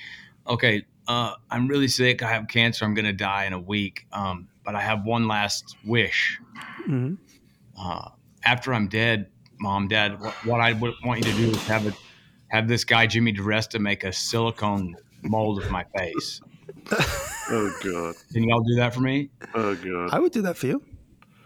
[0.46, 0.84] okay.
[1.08, 2.22] Uh, I'm really sick.
[2.22, 2.84] I have cancer.
[2.84, 4.06] I'm going to die in a week.
[4.12, 6.38] Um, but I have one last wish.
[6.86, 7.18] Mhm.
[7.76, 8.10] Uh,
[8.44, 11.86] after I'm dead, mom, dad, what, what I would want you to do is have
[11.86, 11.92] a,
[12.48, 16.40] have this guy Jimmy DeResta make a silicone mold of my face.
[17.50, 18.14] Oh god.
[18.32, 19.28] Can y'all do that for me?
[19.54, 20.10] Oh god.
[20.12, 20.82] I would do that for you.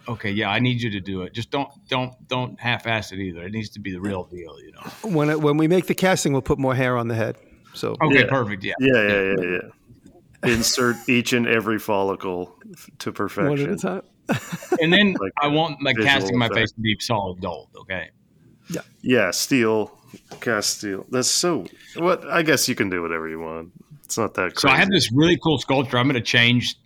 [0.06, 1.32] Okay, yeah, I need you to do it.
[1.32, 3.42] Just don't don't don't half-ass it either.
[3.44, 5.10] It needs to be the real deal, you know.
[5.10, 7.36] When it, when we make the casting, we'll put more hair on the head.
[7.74, 8.26] So Okay, Yeah.
[8.28, 8.62] perfect.
[8.62, 8.74] Yeah.
[8.78, 9.58] Yeah, yeah, yeah,
[10.44, 10.52] yeah.
[10.52, 13.78] Insert each and every follicle to one at a perfection.
[13.78, 14.02] time.
[14.80, 16.58] And then Like I want my visual casting my effect.
[16.60, 17.70] face to be solid gold.
[17.80, 18.10] Okay.
[18.68, 18.82] Yeah.
[19.00, 19.95] Yeah, steel,
[20.40, 21.06] cast steel.
[21.10, 21.66] That's so.
[21.96, 22.26] What?
[22.26, 23.72] I guess you can do whatever you want.
[24.04, 24.68] It's not that Crazy.
[24.68, 24.68] So.
[24.68, 25.98] I have this really cool sculpture.
[25.98, 26.76] I'm going to change.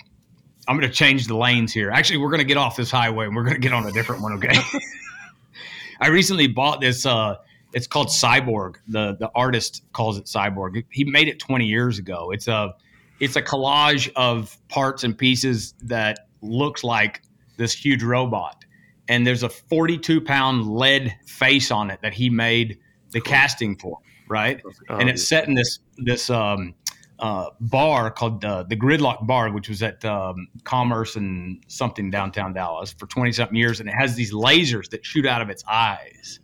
[0.66, 1.90] I'm going to change the lanes here.
[1.90, 3.92] Actually, we're going to get off this highway and we're going to get on a
[3.92, 4.32] different one.
[4.34, 4.58] Okay.
[6.00, 7.04] I recently bought this.
[7.04, 7.36] Uh,
[7.72, 8.76] it's called Cyborg.
[8.88, 10.84] The the artist calls it Cyborg.
[10.90, 12.30] He made it 20 years ago.
[12.32, 12.74] It's a
[13.20, 17.22] it's a collage of parts and pieces that looks like
[17.58, 18.64] this huge robot.
[19.08, 22.78] And there's a 42 pound lead face on it that he made
[23.12, 23.98] the casting for.
[24.28, 26.74] Right Um, and it's set in this this um,
[27.18, 32.52] uh, bar called uh, the Gridlock Bar, which was at um, Commerce and something downtown
[32.52, 35.64] Dallas for twenty something years, and it has these lasers that shoot out of its
[35.68, 36.40] eyes.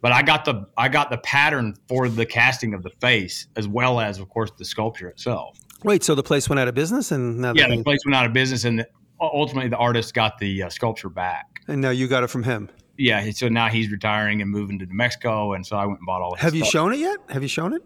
[0.00, 3.66] But I got the I got the pattern for the casting of the face as
[3.66, 5.58] well as, of course, the sculpture itself.
[5.84, 8.26] Wait, so the place went out of business, and now Yeah, the place went out
[8.26, 8.84] of business, and
[9.20, 11.46] ultimately the artist got the uh, sculpture back.
[11.68, 12.68] and now you got it from him.
[12.98, 16.06] Yeah, so now he's retiring and moving to New Mexico, and so I went and
[16.06, 16.34] bought all.
[16.34, 16.44] His stuff.
[16.44, 16.72] Have you stuff.
[16.72, 17.18] shown it yet?
[17.28, 17.82] Have you shown it?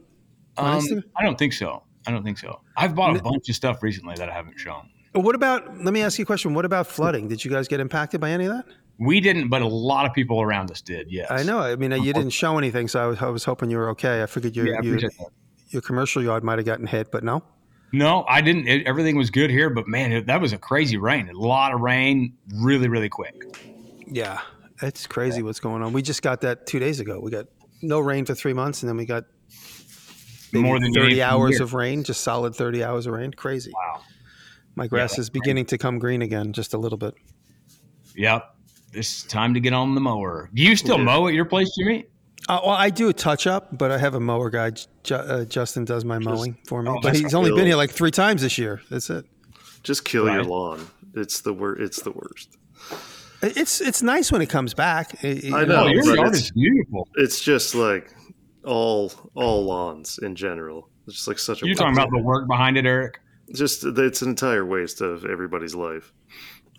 [0.56, 1.82] Um, I don't think so.
[2.06, 2.60] I don't think so.
[2.76, 4.88] I've bought a bunch of stuff recently that I haven't shown.
[5.12, 5.78] What about?
[5.78, 6.54] Let me ask you a question.
[6.54, 7.28] What about flooding?
[7.28, 8.64] Did you guys get impacted by any of that?
[8.98, 11.10] We didn't, but a lot of people around us did.
[11.10, 11.60] Yes, I know.
[11.60, 14.22] I mean, you didn't show anything, so I was, I was hoping you were okay.
[14.22, 15.10] I figured your Yeah, your,
[15.68, 17.42] your commercial yard might have gotten hit, but no.
[17.92, 18.68] No, I didn't.
[18.68, 21.28] It, everything was good here, but man, it, that was a crazy rain.
[21.28, 23.34] A lot of rain, really, really quick.
[24.06, 24.40] Yeah,
[24.82, 25.92] it's crazy what's going on.
[25.92, 27.20] We just got that two days ago.
[27.20, 27.46] We got
[27.82, 29.24] no rain for three months, and then we got
[30.52, 33.32] maybe More than thirty hours of rain, just solid thirty hours of rain.
[33.32, 33.72] Crazy.
[33.74, 34.02] Wow.
[34.74, 37.14] My grass that's is beginning to come green again, just a little bit.
[38.16, 38.54] Yep.
[38.94, 40.50] It's time to get on the mower.
[40.52, 41.04] Do you still Yeah.
[41.04, 42.06] mow at your place, Jimmy?
[42.48, 44.72] Uh, well, I do a touch up, but I have a mower guy.
[45.04, 47.58] Ju- uh, Justin does my mowing for me, oh, but that's he's only cool.
[47.58, 48.80] been here like three times this year.
[48.90, 49.24] That's it.
[49.82, 50.86] Just kill your lawn.
[51.14, 52.56] It's the wor- It's the worst.
[53.42, 55.22] It's it's nice when it comes back.
[55.24, 57.08] It- it- I you know, your yard it's- is beautiful.
[57.16, 58.14] It's just like
[58.64, 60.88] all all lawns in general.
[61.06, 61.66] It's just like such a.
[61.66, 63.18] You're talking about the work behind it, Eric.
[63.54, 66.12] just it's an entire waste of everybody's life.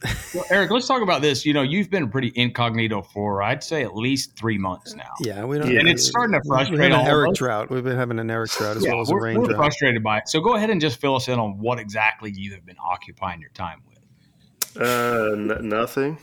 [0.34, 1.46] Well, Eric, let's talk about this.
[1.46, 5.12] You know, you've been pretty incognito for I'd say at least three months now.
[5.22, 5.72] Yeah, we don't.
[5.72, 5.80] Yeah.
[5.80, 7.38] And it's starting to We've frustrate an all Eric us.
[7.38, 7.70] drought.
[7.70, 9.58] We've been having an Eric drought as Yeah, well as a we're, rain we're drought.
[9.58, 10.28] frustrated by it.
[10.28, 13.40] So go ahead and just fill us in on what exactly you have been occupying
[13.40, 14.82] your time with.
[14.82, 16.18] Uh, n- nothing.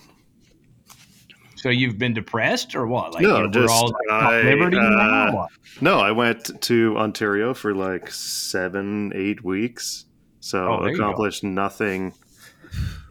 [1.61, 3.13] So you've been depressed or what?
[3.15, 5.47] Like No, just all I, uh.
[5.81, 10.07] No, I went to Ontario for like seven, eight weeks.
[10.41, 11.05] So Oh, there you go.
[11.05, 12.15] accomplished nothing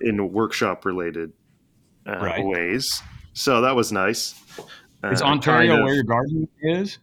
[0.01, 1.31] in workshop related
[2.07, 2.43] uh, Right.
[2.43, 3.03] ways.
[3.33, 4.33] So that was nice.
[5.03, 6.97] Is Uh, Ontario kind of- where your garden is?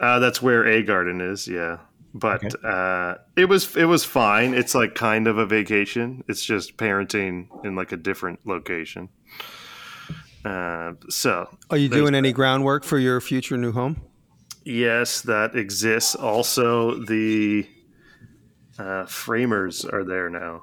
[0.00, 1.46] Uh, that's where a garden is.
[1.46, 1.78] Yeah,
[2.12, 4.52] but uh, it was it was fine.
[4.52, 6.24] It's like kind of a vacation.
[6.26, 9.10] It's just parenting in like a different location.
[10.44, 14.00] Uh, so Are you doing any groundwork for your future new home?
[14.64, 16.14] yes, that exists.
[16.14, 17.66] Also, the
[18.78, 20.62] uh, framers are there now.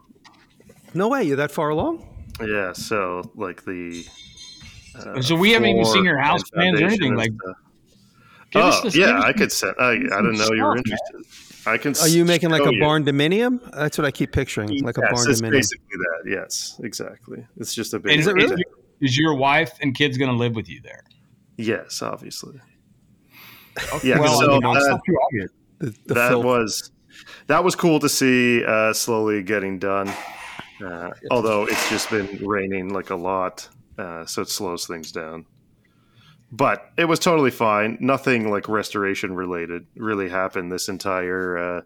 [0.93, 1.23] No way.
[1.23, 2.05] You're that far along?
[2.41, 4.05] Yeah, so like the.
[4.97, 7.55] Uh, So we haven't even seen your house plans or foundation anything, like, stuff.
[8.51, 9.75] Give oh this- yeah, I could send.
[9.79, 11.21] I, I didn't know you were stuff, man.
[11.21, 11.67] interested.
[11.67, 11.95] I can.
[12.01, 12.79] Are you making like a you.
[12.81, 13.59] barn dominium?
[13.73, 15.51] That's what I keep picturing, like a barn it's dominium.
[15.51, 16.29] basically that.
[16.31, 17.45] Yes, exactly.
[17.57, 18.17] It's just a big.
[18.17, 18.63] Is it really?
[19.01, 21.03] Is, your wife and kids going to live with you there?
[21.57, 22.59] Yes, obviously.
[24.03, 25.51] Yeah, well, so I mean, it's not too obvious.
[25.77, 26.45] The, the that filth.
[26.45, 26.91] was
[27.47, 30.11] that was cool to see uh, slowly getting done.
[30.83, 35.45] Uh, although it's just been raining like a lot, uh, so it slows things down.
[36.51, 37.97] But it was totally fine.
[37.99, 41.81] Nothing like restoration related really happened this entire uh,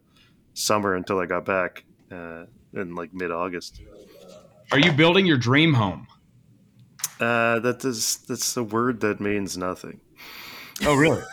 [0.54, 3.82] summer until I got back uh, in like mid August.
[4.72, 6.08] Are you building your dream home?
[7.24, 10.00] Uh, that is that's a word that means nothing.
[10.86, 11.22] Oh, really?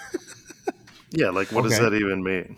[1.13, 2.57] Yeah, like what does that even mean?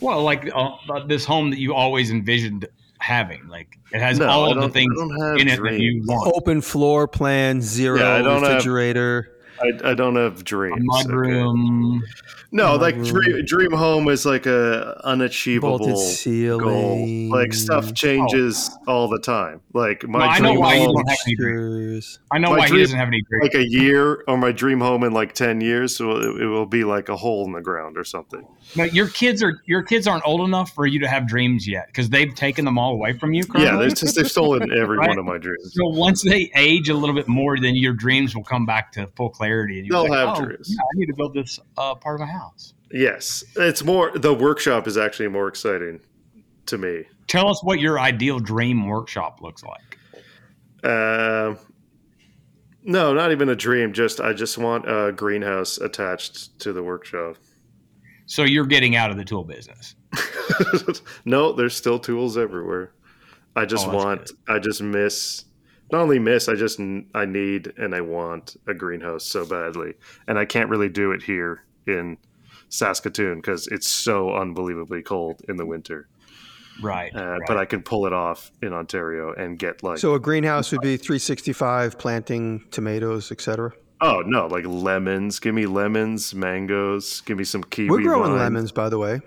[0.00, 0.72] well, like uh,
[1.06, 2.66] this home that you always envisioned
[2.98, 3.46] having.
[3.46, 6.32] Like it has No, all of the things don't in it that you want.
[6.34, 9.35] Open floor plan, zero Yeah, I don't have- refrigerator.
[9.60, 10.86] I, I don't have dreams.
[11.04, 12.00] A okay.
[12.52, 13.04] No, Mud like room.
[13.04, 17.28] dream, dream home is like a unachievable goal.
[17.30, 18.92] Like stuff changes oh.
[18.92, 19.60] all the time.
[19.72, 22.18] Like my No, I know why you home, don't have any dreams.
[22.30, 23.42] I know why he dream- doesn't have any dreams.
[23.42, 26.66] like a year, or my dream home in like ten years, so it, it will
[26.66, 28.46] be like a hole in the ground or something.
[28.76, 31.88] No, your kids are your kids aren't old enough for you to have dreams yet
[31.88, 33.42] because they've taken them all away from you.
[33.42, 33.78] Yeah, currently.
[33.86, 35.08] there's just they've stolen every Right.
[35.08, 35.74] one of my dreams.
[35.74, 39.08] So once they age a little bit more, then your dreams will come back to
[39.16, 39.45] full clarity,
[39.78, 40.56] and you're They'll like, have oh.
[40.64, 42.74] Yeah, I need to build this uh, part of my house.
[42.92, 44.12] Yes, it's more.
[44.16, 46.00] The workshop is actually more exciting
[46.66, 47.04] to me.
[47.26, 49.98] Tell us what your ideal dream workshop looks like.
[50.88, 51.58] Um,
[52.84, 53.92] no, not even a dream.
[53.92, 57.36] Just I just want a greenhouse attached to the workshop.
[58.26, 59.96] So you're getting out of the tool business.
[61.24, 62.92] no, there's still tools everywhere.
[63.56, 64.30] I just Oh, want.
[64.48, 65.44] I just miss.
[65.92, 66.80] Not only miss, I just
[67.14, 69.94] I need and I want a greenhouse so badly,
[70.26, 72.18] and I can't really do it here in
[72.68, 76.08] Saskatoon because it's so unbelievably cold in the winter.
[76.82, 77.14] Right.
[77.14, 77.40] Uh, right.
[77.46, 79.98] But I can pull it off in Ontario and get like.
[79.98, 83.72] So a greenhouse would be 365, planting tomatoes, etc.
[84.00, 85.38] oh no, like lemons!
[85.38, 87.22] Give me lemons, mangoes.
[87.22, 87.88] Give me some kiwi.
[87.88, 88.40] We're growing vines.
[88.40, 89.20] lemons, by the way.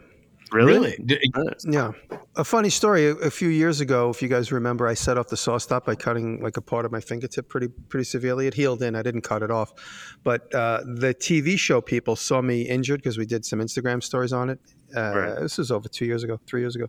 [0.52, 0.98] Really?
[1.06, 1.66] D- Nice.
[1.68, 1.92] Yeah.
[2.36, 3.08] A funny story.
[3.08, 5.96] A, a few years ago, if you guys remember, I set off the SawStop by
[5.96, 8.48] cutting like a part of my fingertip pretty pretty severely.
[8.48, 8.96] It healed in.
[8.96, 9.74] I didn't cut it off,
[10.24, 14.34] but uh, the TV show people saw me injured because we did some Instagram stories
[14.34, 14.60] on it.
[14.96, 15.40] Uh, Right.
[15.40, 16.88] This was over two years ago, three years ago,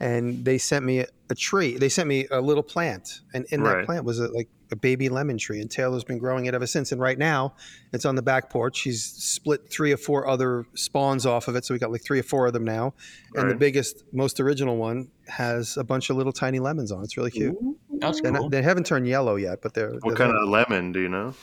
[0.00, 1.76] and they sent me a, a tree.
[1.76, 5.08] They sent me a little plant, and in that plant was a, like a baby
[5.08, 6.92] lemon tree, and Taylor's been growing it ever since.
[6.92, 7.54] And right now,
[7.92, 8.76] it's on the back porch.
[8.76, 12.20] She's split three or four other spawns off of it, so we got like three
[12.20, 12.94] or four of them now.
[13.34, 17.00] And the biggest, most original one has a bunch of little tiny lemons on.
[17.00, 17.04] it.
[17.04, 17.56] It's really cute.
[17.98, 18.42] That's They're cool.
[18.44, 19.90] not- they haven't turned yellow yet, but they're.
[19.90, 21.34] What they're kind of lemon do you know?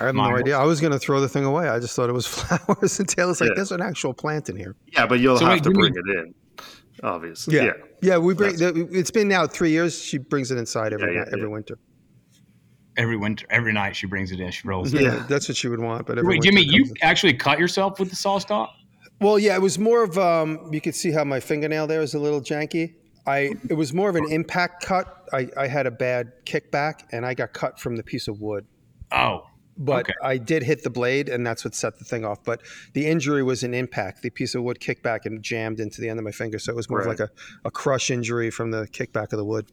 [0.00, 0.58] I have no idea.
[0.58, 1.68] I was going to throw the thing away.
[1.68, 3.54] I just thought it was flowers, and Taylor's like, Yeah.
[3.56, 5.90] "There's an actual plant in here." Yeah, but you'll So have wait, to give me-
[5.90, 6.34] bring it in,
[7.02, 7.56] obviously.
[7.56, 7.72] Yeah, Yeah.
[8.02, 8.18] yeah.
[8.18, 8.56] we bring.
[8.56, 10.00] The, it's been now three years.
[10.00, 11.46] She brings it inside every Yeah, yeah, night, every yeah.
[11.48, 11.78] winter.
[12.98, 14.50] Every winter, every night she brings it in.
[14.50, 15.02] She rolls it.
[15.02, 15.24] Yeah.
[15.28, 16.06] that's what she would want.
[16.06, 16.94] But every Wait, Jimmy, you in.
[17.02, 18.68] actually cut yourself with the SawStop?
[19.20, 22.14] Well, yeah, it was more of um, you could see how my fingernail there is
[22.14, 22.94] a little janky.
[23.26, 25.26] I it was more of an impact cut.
[25.32, 28.66] I, I had a bad kickback and I got cut from the piece of wood.
[29.12, 29.42] Oh,
[29.78, 30.14] But Okay.
[30.22, 32.42] I did hit the blade and that's what set the thing off.
[32.44, 32.62] But
[32.94, 34.22] the injury was an impact.
[34.22, 36.58] The piece of wood kicked back and jammed into the end of my finger.
[36.58, 37.20] So it was more of Right.
[37.20, 37.32] like a,
[37.66, 39.66] a crush injury from the kickback of the wood.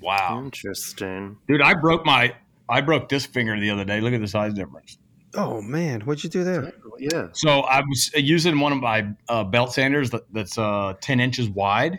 [0.00, 1.36] wow, Interesting.
[1.48, 1.60] dude!
[1.62, 2.34] I broke my
[2.68, 4.00] I broke this finger the other day.
[4.00, 4.98] Look at the size difference.
[5.34, 6.72] Oh man, what'd you do there?
[6.98, 7.28] Yeah.
[7.32, 11.48] So I was using one of my uh, belt sanders that, that's uh, ten inches
[11.48, 11.98] wide,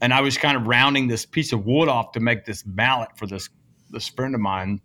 [0.00, 3.10] and I was kind of rounding this piece of wood off to make this mallet
[3.16, 3.48] for this
[3.90, 4.80] this friend of mine.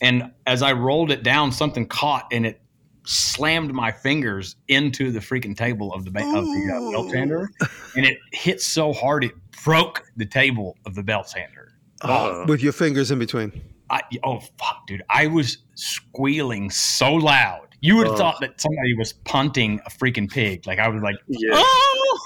[0.00, 2.60] And as I rolled it down, something caught and it
[3.04, 7.50] slammed my fingers into the freaking table of the ba- of the uh, belt sander,
[7.96, 9.32] and it hit so hard it
[9.64, 11.72] broke the table of the belt sander.
[12.02, 12.44] Uh-oh.
[12.46, 13.52] With your fingers in between.
[13.90, 15.02] I, oh fuck, dude!
[15.10, 17.66] I was squealing so loud.
[17.80, 18.18] You would have Oh.
[18.18, 20.66] thought that somebody was punting a freaking pig.
[20.66, 21.50] Like I was like, Yeah.
[21.54, 22.18] oh!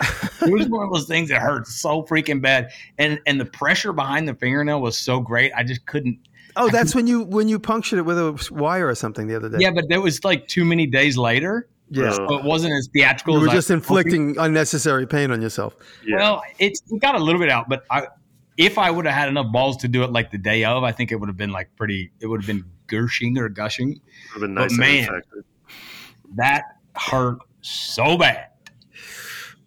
[0.46, 3.92] it was one of those things that hurt so freaking bad, and and the pressure
[3.92, 5.52] behind the fingernail was so great.
[5.54, 6.18] I just couldn't.
[6.56, 9.48] Oh, that's when you when you punctured it with a wire or something the other
[9.48, 9.58] day.
[9.60, 12.12] Yeah, but that was like too many days later, yeah.
[12.12, 13.34] So it wasn't as theatrical.
[13.34, 15.76] You were as just was inflicting unnecessary pain on yourself.
[16.06, 16.16] Yeah.
[16.16, 18.06] Well, it's it got a little bit out, but I
[18.56, 20.92] if I would have had enough balls to do it like the day of, I
[20.92, 22.12] think it would have been like pretty.
[22.20, 23.88] It would have been gushing or gushing.
[23.88, 24.00] Would
[24.34, 25.04] have been but nice and man.
[25.04, 25.44] effective.
[26.36, 28.46] That hurt so bad.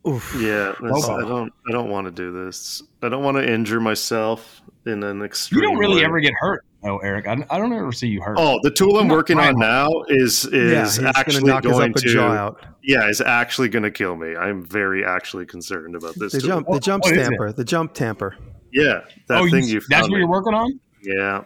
[0.07, 0.35] Oof.
[0.39, 0.73] Yeah.
[0.81, 1.11] Oh.
[1.11, 1.53] I don't.
[1.67, 2.83] I don't want to do this.
[3.01, 5.61] I don't want to injure myself in an extreme.
[5.61, 6.05] You don't really way.
[6.05, 7.27] ever get hurt, though, Eric.
[7.27, 8.37] I, I don't ever see you hurt.
[8.39, 11.91] Oh, the tool I'm Not working on now is is he's actually gonna knock going
[11.91, 12.65] upper to jaw out.
[12.83, 14.35] yeah is actually going to kill me.
[14.35, 16.33] I'm very actually concerned about this.
[16.33, 16.47] The tool.
[16.49, 17.25] jump, the jump what is it?
[17.25, 18.35] stamper, the jump tamper.
[18.71, 19.81] Yeah, that oh, thing you, you.
[19.89, 20.79] that's found what you're working on?
[21.01, 21.43] Yeah,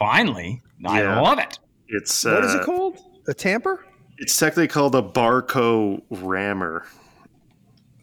[0.00, 0.62] Finally.
[0.86, 1.20] I Yeah.
[1.20, 1.58] love it.
[1.88, 2.98] it's What is uh, it called?
[3.28, 3.84] A tamper?
[4.18, 6.86] It's technically called a Barco rammer.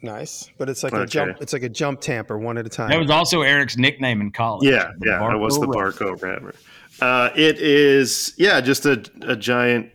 [0.02, 1.06] Nice, but it's like a Okay.
[1.06, 1.36] jump.
[1.40, 2.90] It's like a jump tamper, one at a time.
[2.90, 4.68] That was also Eric's nickname in college.
[4.68, 6.54] Yeah, The yeah, it was the Barco Barco rammer.
[7.00, 9.90] Uh, it is, yeah, just a, a giant.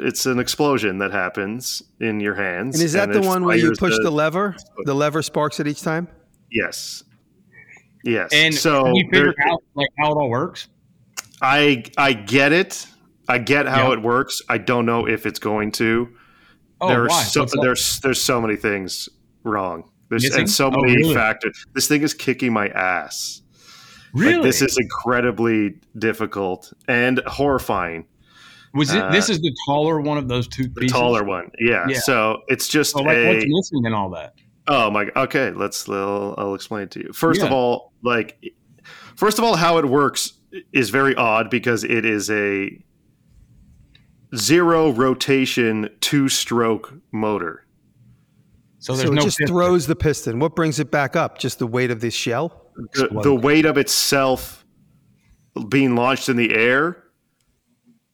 [0.00, 2.76] It's an explosion that happens in your hands.
[2.76, 4.56] and is that the one where you push the- the lever?
[4.84, 6.08] The lever sparks it each time.
[6.50, 7.04] Yes.
[8.04, 8.30] Yes.
[8.32, 10.68] And so can you figure there- out like how it all works?
[11.42, 12.86] I I get it.
[13.28, 13.94] I get how Yeah.
[13.94, 14.40] it works.
[14.48, 16.08] I don't know if it's going to.
[16.80, 17.22] Oh, there are why?
[17.24, 19.08] so there's there's so many things
[19.48, 19.90] wrong.
[20.10, 20.40] There's Missing?
[20.40, 21.14] and so Oh, many really?
[21.14, 21.66] factors.
[21.74, 23.42] This thing is kicking my ass.
[24.14, 24.34] really?
[24.34, 28.06] Like, this is incredibly difficult and horrifying.
[28.74, 29.10] was it?
[29.10, 30.74] This uh, is the taller one of those two Pieces?
[30.92, 31.86] The taller one, yeah.
[31.88, 31.98] Yeah.
[32.00, 33.26] So it's just So like, a.
[33.34, 34.34] what's missing and all that?
[34.66, 35.06] Oh my.
[35.06, 35.16] God.
[35.24, 35.88] Okay, let's.
[35.88, 37.12] I'll, I'll explain it to you.
[37.12, 38.38] First of all, like,
[39.16, 40.32] first of all, how it works
[40.72, 42.70] is very odd because it is a
[44.34, 47.64] zero rotation two stroke motor.
[48.78, 49.46] So So, it no just piston.
[49.48, 50.38] throws the piston.
[50.38, 51.38] What brings it back up?
[51.38, 52.70] Just the weight of the shell.
[52.94, 54.64] The, the weight of itself
[55.68, 57.02] being launched in the air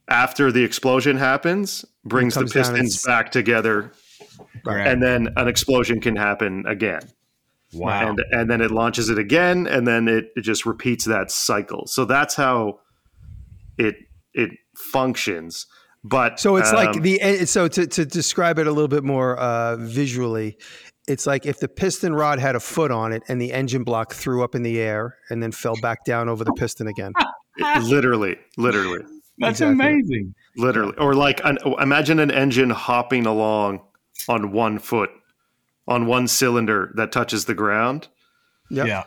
[0.07, 3.91] after the explosion happens brings the comes down and pistons back together,
[4.65, 4.87] Right.
[4.87, 7.01] and then an explosion can happen again.
[7.73, 8.09] wow.
[8.09, 11.85] and and then it launches it again and then it, it just repeats that cycle
[11.87, 12.79] so that's how
[13.77, 13.95] it
[14.33, 15.65] it functions
[16.07, 19.03] but So it's like um, the eh, so to to describe it a little bit
[19.03, 20.57] more uh, visually,
[21.07, 24.13] it's like if the piston rod had a foot on it and the engine block
[24.13, 27.11] threw up in the air and then fell back down over the piston again.
[27.83, 28.99] literally literally
[29.37, 29.71] That's exactly.
[29.87, 30.35] amazing.
[30.57, 33.79] literally or like an, imagine an engine hopping along
[34.27, 35.09] on one foot
[35.87, 38.09] on one cylinder that touches the ground
[38.71, 38.87] Yep.
[38.87, 39.03] Yeah.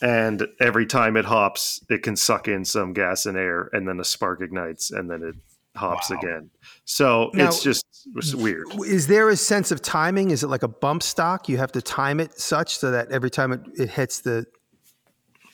[0.00, 3.98] and every time it hops it can suck in some gas and air and then
[3.98, 5.34] a spark ignites and then it
[5.74, 6.18] hops Wow.
[6.18, 6.50] again
[6.84, 10.30] so Now- it's just it's weird Is there a sense of timing?
[10.30, 11.48] Is it like a bump stock?
[11.48, 14.44] You have to time it such so that every time it, it hits the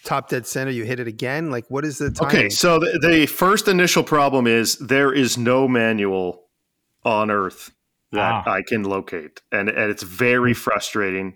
[0.04, 1.50] top dead center, you hit it again.
[1.50, 2.36] Like what is the timing?
[2.36, 6.44] Okay, so the, the first initial problem is there is no manual
[7.04, 7.70] on Earth
[8.12, 8.50] that Ah.
[8.50, 11.34] I can locate, and, and it's very frustrating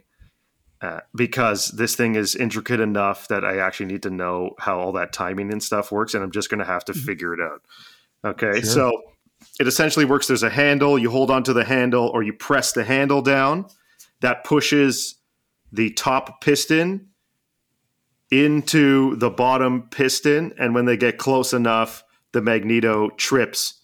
[0.81, 4.93] uh, because this thing is intricate enough that I actually need to know how all
[4.93, 7.61] that timing and stuff works, and I'm just going to have to figure it out.
[8.25, 8.65] Okay, Sure.
[8.65, 9.03] so
[9.59, 10.27] it essentially works.
[10.29, 10.99] There's a handle.
[10.99, 13.67] You hold onto the handle, or you press the handle down.
[14.21, 15.17] That pushes
[15.73, 17.09] the top piston
[18.31, 23.81] into the bottom piston, and when they get close enough, the magneto trips,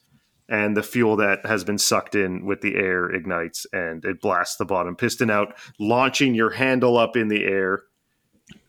[0.48, 4.56] and the fuel that has been sucked in with the air ignites, and it blasts
[4.56, 7.82] the bottom piston out, launching your handle up in the air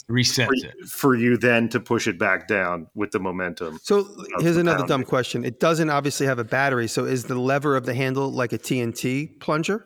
[0.09, 0.87] Resets for, it.
[0.87, 3.79] for you then to push it back down with the momentum.
[3.83, 4.07] So
[4.39, 5.07] here's the another dumb pounding.
[5.07, 5.45] question.
[5.45, 6.87] It doesn't obviously have a battery.
[6.87, 9.85] So is the lever of the handle like a TNT plunger?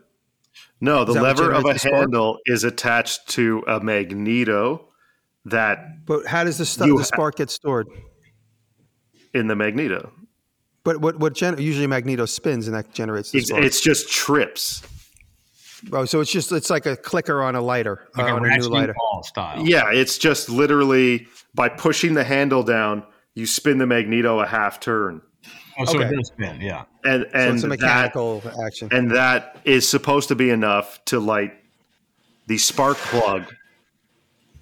[0.79, 4.88] No, the Is that what lever of a the handle is attached to a magneto
[5.45, 7.88] that But how does the, stu- You the ha- spark get stored?
[9.33, 10.12] in the magneto.
[10.83, 14.83] But what what gen- usually magneto spins and that generates the It's, it's just trips.
[15.91, 18.45] Oh, so it's just it's like a clicker on a lighter, Like uh, a on
[18.49, 18.93] a new lighter.
[18.97, 19.65] ball style.
[19.65, 23.03] Yeah, it's just literally by pushing the handle down,
[23.35, 25.21] you spin the magneto a half turn,
[25.77, 26.07] Oh, so Okay.
[26.09, 26.61] it does spin.
[26.61, 26.83] Yeah.
[27.03, 28.89] and So and it's a that mechanical action.
[28.91, 31.53] and that is supposed to be enough to light
[32.47, 33.53] the spark plug.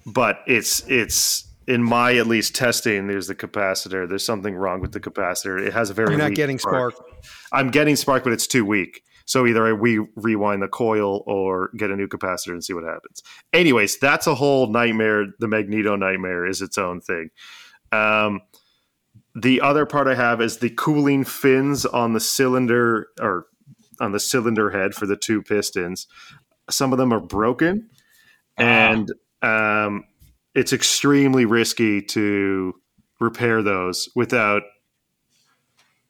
[0.06, 3.06] But it's it's in my at least testing.
[3.06, 4.08] There's the capacitor.
[4.08, 5.64] There's something wrong with the capacitor.
[5.64, 6.94] It has a very You're not weak getting spark.
[7.52, 9.04] I'm getting spark, but it's too weak.
[9.24, 12.84] So either I we rewind the coil or get a new capacitor and see what
[12.84, 13.22] happens.
[13.52, 15.26] Anyways, that's a whole nightmare.
[15.38, 17.30] The magneto nightmare is its own thing.
[17.90, 18.40] Um,
[19.34, 23.46] the other part I have is the cooling fins on the cylinder or
[24.00, 26.06] on the cylinder head for the two pistons.
[26.68, 27.90] Some of them are broken,
[28.56, 29.10] and
[29.42, 30.04] um,
[30.54, 32.74] it's extremely risky to
[33.20, 34.62] repair those without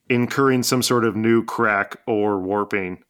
[0.09, 3.03] incurring some sort of new crack or warping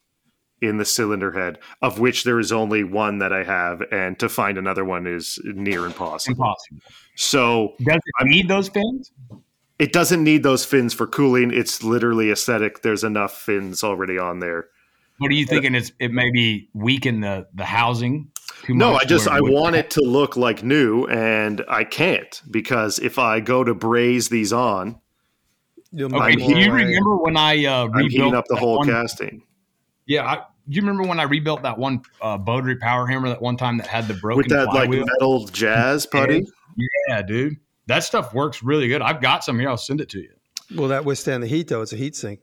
[0.61, 4.29] in the cylinder head, of which there is only one that I have, and to
[4.29, 6.35] find another one is near impossible.
[6.35, 6.79] Impossible.
[7.15, 9.11] So Does it need those fins?
[9.79, 11.51] it doesn't need those fins for cooling.
[11.53, 12.83] It's literally aesthetic.
[12.83, 14.67] There's enough fins already on there.
[15.17, 15.75] What are you thinking?
[15.75, 18.31] It's it maybe weaken the the housing
[18.63, 22.99] too No, I just I want it to look like new, and I can't because
[22.99, 24.99] if I go to braze these on,
[25.93, 28.87] You'll Okay, do you remember when I uh, I'm heating rebuilt up the whole one-
[28.89, 29.43] casting
[30.07, 33.41] Yeah, I, do you remember when I rebuilt that one uh, Beaudry power hammer that
[33.41, 35.05] one time that had the broken with that like flywheel?
[35.05, 36.45] metal jazz putty.
[37.07, 39.01] yeah, dude, that stuff works really good.
[39.01, 39.69] I've got some here.
[39.69, 40.31] I'll send it to you.
[40.75, 41.81] Will that withstand the heat though?
[41.81, 42.39] It's a heat sink.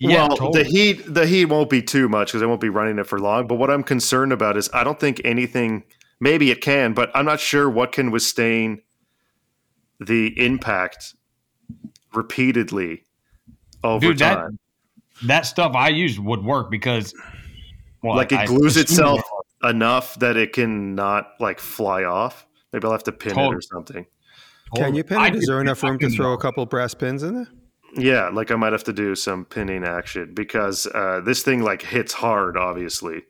[0.00, 0.62] Yeah, well, totally.
[0.62, 3.18] the heat the heat won't be too much because I won't be running it for
[3.20, 3.46] long.
[3.46, 5.84] But what I'm concerned about is I don't think anything.
[6.20, 8.80] Maybe it can, but I'm not sure what can withstand
[10.00, 11.14] the impact
[12.14, 13.04] repeatedly
[13.84, 14.58] over Dude, that- time.
[15.26, 17.14] that stuff I used would work because,
[18.02, 19.20] well, like it I- glues I- itself
[19.64, 22.46] enough that it can not like fly off.
[22.72, 23.62] Maybe I'll have to pin it or Totally.
[23.62, 24.06] something.
[24.76, 25.36] Can you pin it?
[25.36, 27.48] Is there enough room to throw a couple brass pins in there?
[27.96, 31.80] Yeah, like I might have to do some pinning action because uh, this thing like
[31.80, 33.22] hits hard, obviously,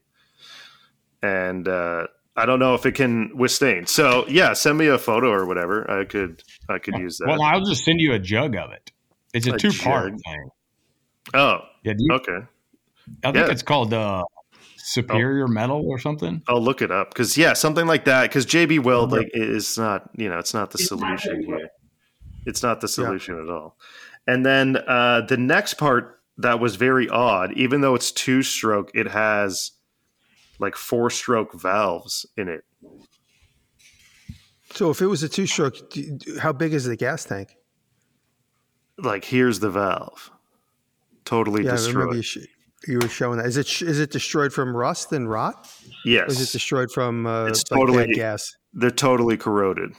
[1.22, 2.09] and uh,
[2.39, 3.89] I don't know if it can withstand.
[3.89, 5.91] So yeah, send me a photo or whatever.
[5.91, 7.26] I could I could use that.
[7.28, 8.93] Well, I'll just send you a jug of it.
[9.34, 10.51] It's a, A two part thing.
[11.34, 12.47] oh, Yeah, you, okay.
[13.24, 13.53] I think yeah.
[13.53, 14.22] it's called uh,
[14.76, 16.43] Superior Metal or something.
[16.47, 18.22] I'll look it up because yeah, something like that.
[18.22, 21.68] Because JB Weld like is not you know it's not the It's solution gonna here.
[22.47, 23.76] It's not the solution at all.
[24.28, 28.91] And then uh, the next part that was very odd, even though it's two stroke,
[28.95, 29.72] it has
[30.59, 32.65] like four stroke valves in it.
[34.73, 35.77] So if it was a two stroke,
[36.41, 37.57] how big is the gas tank?
[38.99, 40.31] Like here's the valve,
[41.25, 42.17] totally Yeah, remember destroyed.
[42.17, 43.47] you, sh- you were showing that.
[43.47, 45.55] Is it sh- is it destroyed from rust and rot?
[46.05, 48.57] Or yes, is it destroyed from uh, It's like totally- bad gas?
[48.75, 49.93] they're totally corroded.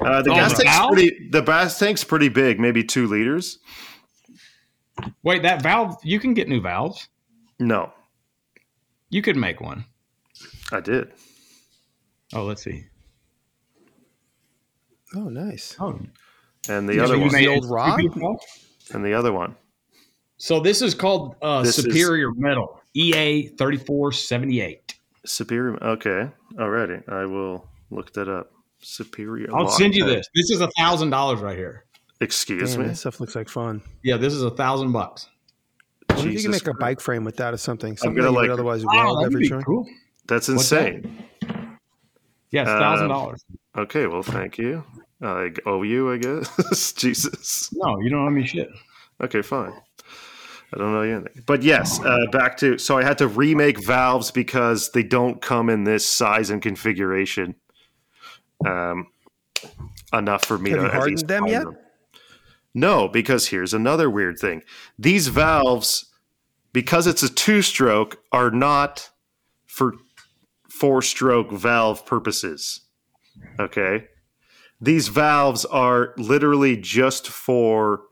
[0.00, 0.92] Uh, the Oh, gas the tank's valve?
[0.92, 1.28] pretty.
[1.30, 3.58] The gas tank's pretty big, maybe two liters.
[5.22, 7.08] Wait, that valve, you can get new valves.
[7.58, 7.92] No,
[9.16, 9.86] You could make one.
[10.70, 11.10] I did.
[12.34, 12.84] Oh, let's see.
[15.14, 15.74] Oh, nice.
[15.80, 15.98] Oh,
[16.68, 17.42] And the you other use one.
[17.42, 17.98] the old rock?
[18.92, 19.56] And the other one.
[20.36, 24.94] So this is called uh, This is- Superior Metal EA thirty four seventy eight.
[25.24, 25.82] Superior.
[25.82, 26.30] Okay.
[26.56, 27.08] Alrighty.
[27.10, 28.52] I will look that up.
[28.80, 29.48] Superior.
[29.56, 30.26] I'll send you this.
[30.34, 31.86] This is a thousand dollars right here.
[32.20, 32.88] Excuse Damn, me.
[32.88, 33.80] that stuff looks like fun.
[34.04, 35.30] Yeah, this is a thousand bucks.
[36.16, 37.96] What if you can make a bike frame with that or something?
[37.96, 39.64] Something gonna, that you would like- otherwise Wow, weld that'd every be joint.
[39.64, 39.86] cool.
[40.26, 40.94] That's What's that?
[40.94, 41.22] insane.
[42.50, 43.44] Yeah, it's Um, thousand dollars.
[43.76, 44.06] Okay.
[44.06, 44.84] Well, thank you.
[45.22, 46.92] I owe you, I guess.
[46.96, 47.70] Jesus.
[47.72, 48.68] No, you don't owe me shit.
[49.22, 49.72] Okay, fine.
[50.74, 51.42] I don't know you anything.
[51.46, 55.70] But yes, uh, back to so I had to remake valves because they don't come
[55.70, 57.54] in this size and configuration.
[58.66, 59.06] Um,
[60.12, 61.66] enough for me Have to you at hardened them find yet?
[62.74, 64.62] No, because here's another weird thing.
[64.98, 66.05] These valves,
[66.76, 69.08] because it's a two stroke, are not
[69.66, 69.94] for
[70.68, 72.82] four stroke valve purposes.
[73.58, 74.08] Okay.
[74.78, 78.02] These valves are literally just for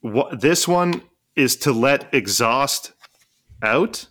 [0.00, 1.02] what this one
[1.36, 2.94] is to let exhaust
[3.62, 4.06] out.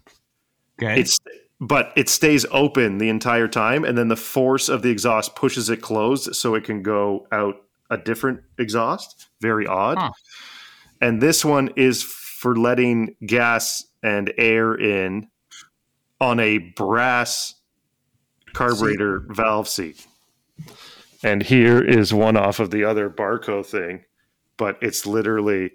[0.79, 0.99] Okay.
[0.99, 1.17] It's
[1.59, 5.71] but it stays open the entire time, and then the force of the exhaust pushes
[5.71, 7.55] it closed so it can go out
[7.89, 9.29] a different exhaust.
[9.41, 9.97] Very odd.
[9.97, 10.11] Huh.
[11.01, 12.03] And this one is
[12.47, 15.27] for letting gas and air in
[16.21, 17.55] on a brass
[18.53, 20.07] carburetor valve seat.
[21.25, 24.05] And here is one off of the other Barco thing,
[24.55, 25.71] but it's literally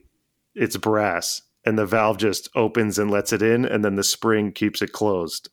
[0.54, 4.50] it's brass and the valve just opens and lets it in and then the spring
[4.50, 5.50] keeps it closed.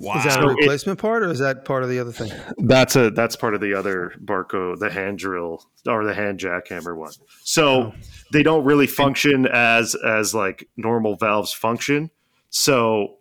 [0.00, 0.18] Wow.
[0.18, 2.32] Is that a it- replacement part or is that part of the other thing?
[2.58, 6.96] That's a that's part of the other Barco, the hand drill or the hand jackhammer
[6.96, 7.12] one.
[7.44, 7.94] So oh.
[8.32, 12.10] they don't really function as as like normal valves function.
[12.48, 13.16] So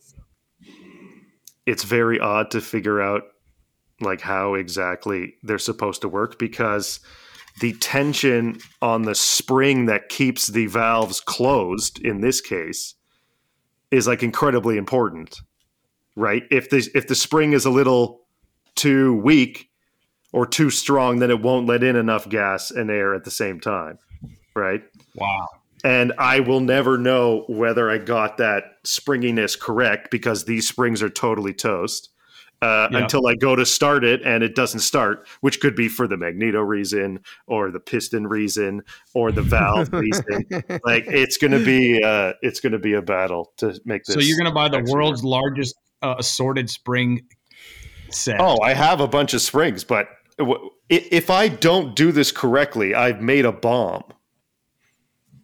[1.65, 3.23] it's very odd to figure out
[4.01, 7.01] like how exactly they're supposed to work because
[7.59, 12.95] the tension on the spring that keeps the valves closed in this case
[13.91, 15.41] is like incredibly important
[16.19, 18.21] right if the if the spring is a little
[18.75, 19.69] too weak
[20.33, 23.59] or too strong then it won't let in enough gas and air at the same
[23.59, 23.97] time
[24.55, 24.83] right
[25.15, 25.47] wow.
[25.83, 31.09] and I will never know whether I got that springiness correct because these springs are
[31.09, 32.09] totally toast
[32.61, 32.99] uh, Yeah.
[32.99, 36.17] until I go to start it and it doesn't start, which could be for the
[36.17, 40.45] magneto reason or the piston reason or the valve reason.
[40.83, 44.15] Like it's gonna be uh, it's gonna be a battle to make this.
[44.15, 47.21] So you're going to buy the world's largest uh, assorted spring
[48.09, 48.39] set.
[48.39, 50.07] Oh, I have a bunch of springs, but
[50.89, 54.03] if I don't do this correctly, I've made a bomb.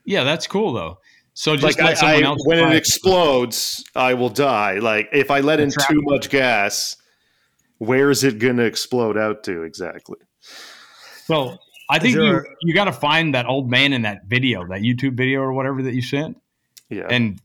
[0.06, 0.98] yeah, that's cool though.
[1.34, 4.76] So just like let I, someone I- else when it explodes, I will die.
[4.80, 6.96] Like if I let in too much gas,
[7.80, 10.18] where is it going to explode out to exactly?
[11.26, 11.58] So
[11.90, 14.66] I think there you a- you got to find that old man in that video,
[14.68, 16.38] that YouTube video or whatever that you sent,
[16.90, 17.08] Yeah.
[17.10, 17.42] and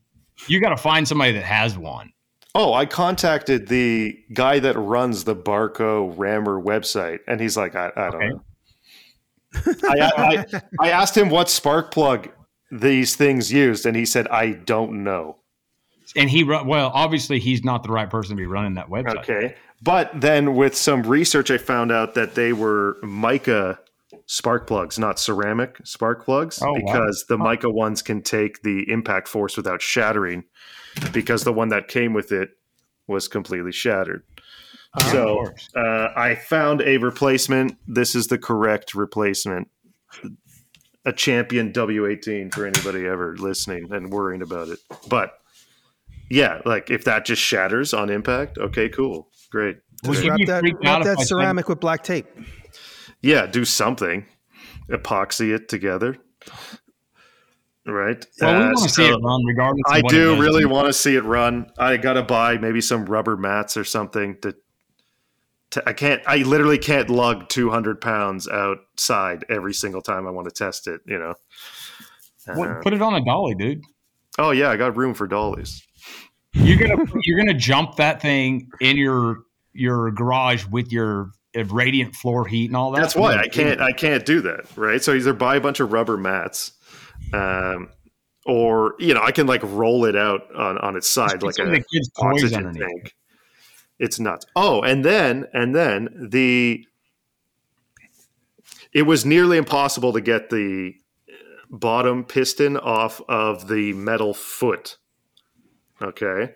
[0.47, 2.13] you got to find somebody that has one.
[2.55, 7.91] Oh, I contacted the guy that runs the Barco Rammer website, and he's like, I,
[7.95, 8.29] I don't Okay.
[8.29, 8.41] know.
[9.89, 12.29] I, I, I asked him what spark plug
[12.71, 13.85] these things used?
[13.85, 15.37] And he said, I don't know.
[16.15, 16.91] And he well.
[16.93, 19.17] Obviously, he's not the right person to be running that website.
[19.19, 19.55] Okay.
[19.81, 23.79] But then with some research, I found out that they were mica
[24.25, 26.79] spark plugs, not ceramic spark plugs, Oh, wow.
[26.79, 30.43] because the mica ones can take the impact force without shattering,
[31.13, 32.49] because the one that came with it
[33.07, 34.23] was completely shattered.
[34.93, 37.77] Of so uh, I found a replacement.
[37.87, 39.69] This is the correct replacement.
[41.05, 44.79] A champion W18 for anybody ever listening and worrying about it.
[45.07, 45.33] But
[46.29, 49.77] yeah, like if that just shatters on impact, okay, cool, great.
[50.03, 52.27] Would Just wrap that, wrap that I said- ceramic with black tape.
[53.21, 54.25] Yeah, do something.
[54.89, 56.17] Epoxy it together.
[57.85, 58.23] Right?
[58.39, 59.81] Well, we Uh, want to see it run regardless.
[59.87, 61.65] Of I do really want to see it run.
[61.79, 64.55] I got to buy maybe some rubber mats or something to,
[65.71, 65.89] to.
[65.89, 66.21] I can't.
[66.27, 71.01] I literally can't lug 200 pounds outside every single time I want to test it.
[71.07, 71.33] You know.
[72.53, 73.81] What- Uh, put it on a dolly, dude.
[74.37, 75.83] oh yeah, I got room for dollies.
[76.53, 82.15] You're gonna you're gonna jump that thing in your your garage with your uh, radiant
[82.15, 82.99] floor heat and all that.
[83.01, 83.79] That's why I can't.
[83.81, 84.65] I can't do that.
[84.75, 85.01] Right.
[85.01, 86.73] So either buy a bunch of rubber mats,
[87.33, 87.89] um,
[88.45, 91.67] or you know, I can like roll it out on on its side Just like
[91.67, 93.15] a kids' oxygen tank.
[93.99, 94.45] It's nuts.
[94.55, 96.85] Oh, and then and then the
[98.93, 100.95] it was nearly impossible to get the
[101.69, 104.97] bottom piston off of the metal foot.
[106.01, 106.55] Okay.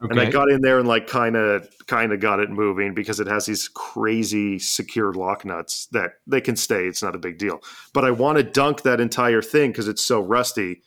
[0.00, 3.18] And I got in there and like kind of kind of got it moving because
[3.18, 6.86] it has these crazy secure lock nuts that they can stay.
[6.86, 7.60] It's not a big deal.
[7.94, 10.82] But I want to dunk that entire thing because it's so rusty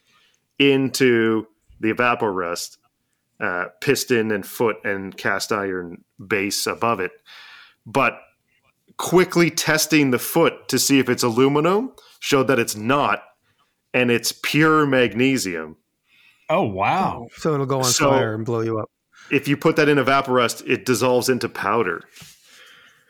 [0.60, 1.47] into
[1.80, 2.78] the evaporust
[3.39, 7.12] uh, piston and foot and cast iron base above it.
[7.88, 8.20] But
[8.97, 13.24] quickly testing the foot to see if it's aluminum showed that it's not,
[13.93, 15.78] and it's pure magnesium.
[16.49, 17.28] Oh wow!
[17.38, 18.89] So it'll go on So- fire and blow you up.
[19.32, 22.01] If you put that in evaporust, it dissolves into powder.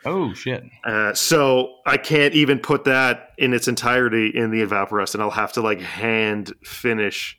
[0.06, 0.64] Oh shit!
[0.86, 5.30] Uh, so I can't even put that in its entirety in the evaporust, and I'll
[5.30, 7.38] have to like hand finish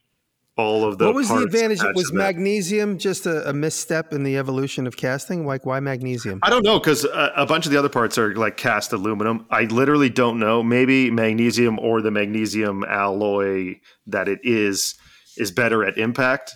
[0.58, 1.06] all of the.
[1.06, 1.80] what was the advantage?
[1.80, 2.18] attached Was to that.
[2.18, 5.46] magnesium just a, a misstep in the evolution of casting?
[5.46, 6.40] Like, why magnesium?
[6.42, 9.46] I don't know because a, a bunch of the other parts are like cast aluminum.
[9.50, 10.62] I literally don't know.
[10.62, 14.96] Maybe magnesium or the magnesium alloy that it is
[15.38, 16.54] is better at impact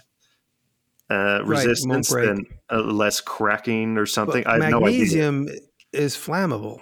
[1.15, 2.27] uh, resistance break.
[2.27, 4.43] than uh, less cracking or something.
[4.45, 4.91] But I have no idea.
[5.01, 5.49] magnesium
[5.93, 6.81] is flammable.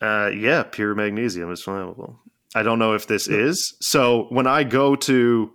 [0.00, 2.18] Uh, yeah, pure magnesium is flammable.
[2.54, 3.74] I don't know if this is.
[3.80, 5.50] So when I go to,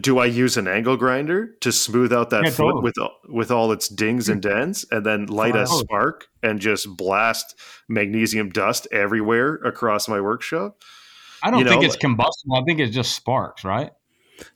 [0.00, 2.82] do I use an angle grinder to smooth out that Yeah, foot totally.
[2.82, 6.88] with all- with all its dings and dents, and then light a spark and just
[6.96, 7.54] blast
[7.88, 10.76] magnesium dust everywhere across my workshop?
[11.42, 12.56] I don't You think know, it's combustible.
[12.56, 13.92] I think it's just sparks, right?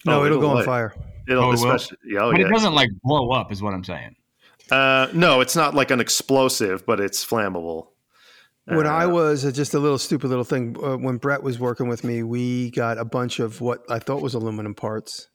[0.05, 0.95] No, Oh, it'll go on fire.
[1.29, 2.47] It'll Oh, it especially, yeah, oh, but yeah.
[2.47, 4.17] it doesn't like blow up, is what I'm saying.
[4.71, 7.89] Uh, no, it's not like an explosive, but it's flammable.
[8.67, 11.59] When Uh, I was uh, just a little stupid little thing, uh, when Brett was
[11.59, 15.29] working with me, we got a bunch of what I thought was aluminum parts,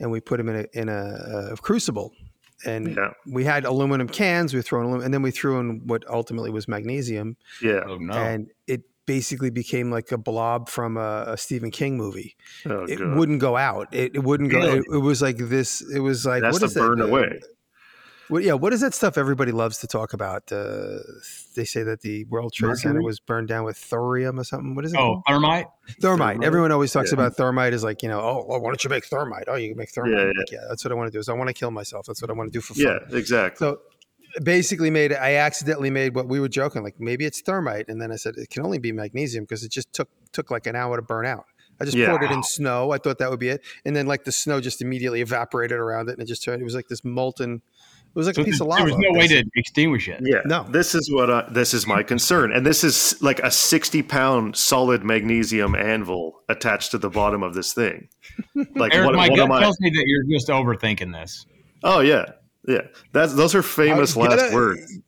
[0.00, 2.12] and we put them in a in a, uh crucible,
[2.64, 3.10] and Yeah.
[3.26, 4.54] we had aluminum cans.
[4.54, 7.82] We threw throwing aluminum, and then we threw in what ultimately was magnesium, yeah.
[7.86, 8.14] Oh no!
[8.14, 12.36] and it basically became like a blob from a, a Stephen King movie.
[12.66, 13.16] Oh, It God.
[13.16, 13.88] wouldn't go out.
[13.92, 14.58] It, it wouldn't go.
[14.60, 14.78] Really?
[14.78, 15.80] It, it was like this.
[15.92, 16.80] It was like That's what to is that?
[16.80, 17.40] burn Uh, away.
[18.28, 20.52] What, yeah, what is that stuff everybody loves to talk about?
[20.52, 20.98] Uh,
[21.56, 24.74] they say that the World Trade Center was burned down with thorium or something.
[24.74, 24.98] What is it?
[24.98, 25.22] oh, called?
[25.26, 25.66] thermite.
[26.02, 26.34] thermite.
[26.34, 26.44] thermite?
[26.44, 27.14] Everyone always talks Yeah.
[27.14, 29.44] about thermite as like you know, oh, well, why don't you make thermite?
[29.48, 30.12] Oh, you can make thermite.
[30.12, 31.18] Yeah, I'm like, yeah, that's what I want to do.
[31.20, 32.04] Is I want to kill myself.
[32.04, 32.84] That's what I want to do for fun.
[32.84, 33.66] Yeah, exactly.
[33.66, 33.80] So
[34.44, 38.12] basically, made I accidentally made what we were joking like maybe it's thermite, and then
[38.12, 40.96] I said it can only be magnesium because it just took took like an hour
[40.96, 41.46] to burn out.
[41.80, 42.08] I just Yeah.
[42.08, 42.90] poured it in snow.
[42.90, 46.08] I thought that would be it, and then like the snow just immediately evaporated around
[46.08, 46.60] it, and it just turned.
[46.60, 47.62] It was like this molten.
[48.08, 48.84] It was like So a piece there of lava.
[48.86, 50.20] There was no way to extinguish it.
[50.24, 50.40] Yeah.
[50.46, 50.64] No.
[50.68, 54.56] This is what I, this is my concern, and this is like a sixty pound
[54.56, 58.08] solid magnesium anvil attached to the bottom of this thing.
[58.74, 59.60] Like Eric, what, my what gut am I?
[59.60, 61.46] tells me that you're just overthinking this.
[61.84, 62.24] Oh yeah,
[62.68, 62.82] yeah.
[63.12, 64.98] That's those are famous Uh, get last a- words.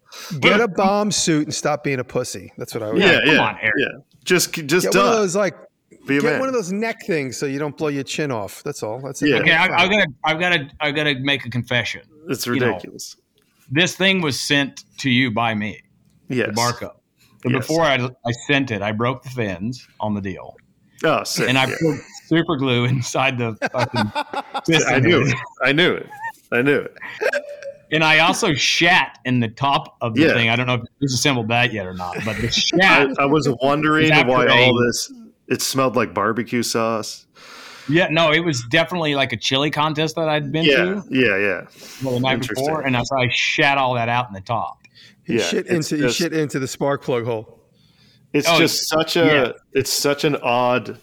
[0.40, 2.52] Get a bomb suit and stop being a pussy.
[2.58, 3.00] That's what I would.
[3.00, 3.74] Yeah, come yeah, on, Eric.
[3.78, 3.86] yeah.
[4.24, 5.54] Just just Get one of those like
[6.06, 6.40] Be get man.
[6.40, 8.62] one of those neck things so you don't blow your chin off.
[8.64, 9.00] That's all.
[9.00, 9.28] That's it.
[9.28, 9.36] Yeah.
[9.36, 12.02] Okay, I, I've got to, I've got to, I've got to make a confession.
[12.28, 13.16] it's you know, ridiculous.
[13.70, 15.80] This thing was sent to you by me,
[16.28, 16.48] yes.
[16.48, 16.90] the Barco.
[17.44, 17.60] But Yes.
[17.66, 17.94] before I,
[18.26, 20.56] I sent it, I broke the fins on the deal,
[21.04, 21.48] Oh, sick.
[21.48, 21.76] and I yeah.
[21.80, 24.12] put super glue inside the fucking.
[24.88, 25.34] I knew it.
[25.62, 26.06] I knew it.
[26.52, 26.96] I knew it.
[27.92, 30.32] And I also shat in the top of the Yeah.
[30.34, 30.48] thing.
[30.48, 33.08] I don't know if you disassembled that yet or not, but the I, shat.
[33.18, 35.12] I was wondering After why a- all this
[35.48, 37.26] It smelled like barbecue sauce.
[37.88, 41.36] Yeah, no, it was definitely like a chili contest that I'd been Yeah, to yeah,
[41.36, 41.60] yeah.
[42.02, 42.64] the night Interesting.
[42.64, 44.78] before, and so I shat all that out in the top.
[45.24, 47.58] He Yeah, shit it's into he just- shit into the spark plug hole.
[48.32, 49.52] It's Oh, just such a yeah.
[49.72, 50.98] it's such an odd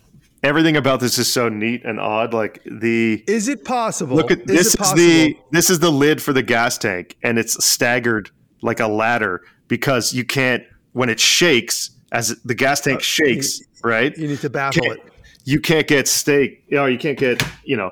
[0.48, 2.34] everything about this is so neat and odd.
[2.34, 4.16] Like the Is it possible?
[4.16, 7.38] look at is this is, the this is the lid for the gas tank and
[7.38, 8.32] it's staggered
[8.62, 13.62] like a ladder because you can't when it shakes as the gas tank uh, shakes,
[13.84, 14.18] right?
[14.18, 15.14] You need to baffle can't- it.
[15.43, 17.91] you can't get steak, you know, you can't get, you know,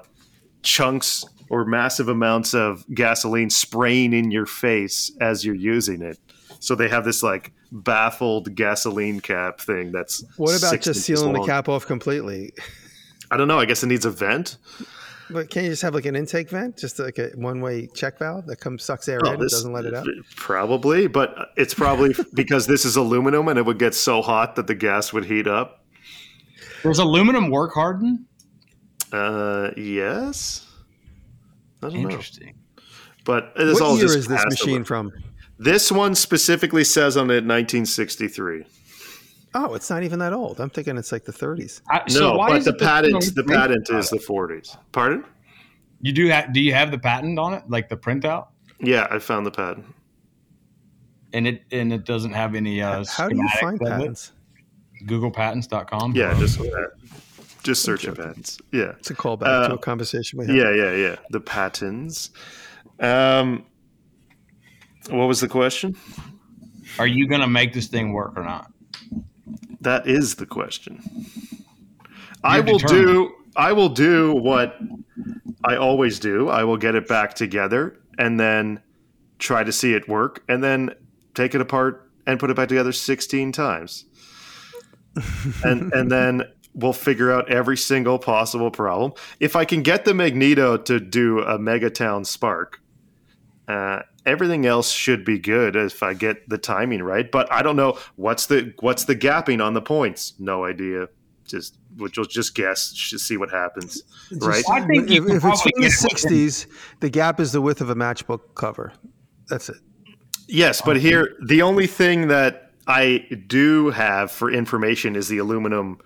[0.64, 6.18] chunks or massive amounts of gasoline spraying in your face as you're using it.
[6.60, 11.20] So they have this like baffled gasoline cap thing that's What about six just inches
[11.22, 12.54] sealing the cap off completely?
[13.32, 13.60] I don't know.
[13.60, 14.58] I guess it needs a vent.
[15.32, 18.46] But can't you just have like an intake vent, just like a one-way check valve
[18.46, 20.06] that comes sucks air Oh, in and this- doesn't let it out?
[20.36, 24.68] Probably, but it's probably because this is aluminum and it would get so hot that
[24.68, 25.84] the gas would heat up.
[26.84, 28.28] Does aluminum work harden
[29.12, 30.68] Uh, yes.
[31.82, 32.54] I don't know, Interesting.
[33.26, 34.60] but it is all What year just is this passive.
[34.68, 35.12] machine from?
[35.58, 38.66] This one specifically says on it 1963.
[39.54, 40.60] Oh, it's not even that old.
[40.60, 41.82] I'm thinking it's like the 30s.
[41.90, 44.78] I, No, so why but the patent you the patent is the 40s.
[44.92, 45.24] Pardon?
[46.02, 46.52] You do have?
[46.54, 48.48] Do you have the patent on it, like the printout?
[48.82, 49.86] Yeah, I found the patent.
[51.32, 52.82] And it and it doesn't have any.
[52.82, 53.92] Uh, How do you find of it?
[53.92, 54.34] patents?
[55.06, 56.16] GooglePatents.com.
[56.16, 56.66] Yeah, just uh,
[57.64, 58.60] just search the patents.
[58.74, 58.94] Yeah.
[59.00, 60.56] It's a callback Uh, to a conversation we had.
[60.56, 61.16] Yeah, yeah, yeah.
[61.30, 62.32] The patents.
[63.00, 63.66] Um
[65.10, 65.96] what was the question?
[67.00, 68.72] Are you going to make this thing work or not?
[69.82, 71.02] That is the question.
[72.44, 73.08] I You're will determined.
[73.08, 74.78] do I will do what
[75.64, 76.50] I always do.
[76.50, 78.82] I will get it back together and then
[79.40, 80.92] try to see it work and then
[81.34, 84.06] take it apart and put it back together 16 times.
[85.64, 86.44] and and then
[86.74, 89.14] we'll figure out every single possible problem.
[89.40, 92.82] If I can get the Magneto to do a Megatown Spark,
[93.68, 97.30] uh, everything else should be good if I get the timing right.
[97.32, 100.34] But I don't know what's the what's the gapping on the points.
[100.40, 101.08] No idea.
[101.46, 102.92] Just which will just guess.
[102.92, 104.04] Just see what happens.
[104.42, 104.64] right.
[104.70, 106.68] I think if, if it's probably from the get it within- 60s,
[107.00, 108.94] the gap is the width of a matchbook cover.
[109.48, 109.78] That's it.
[110.48, 116.00] Yes, but here the only thing that I do have for information is the aluminum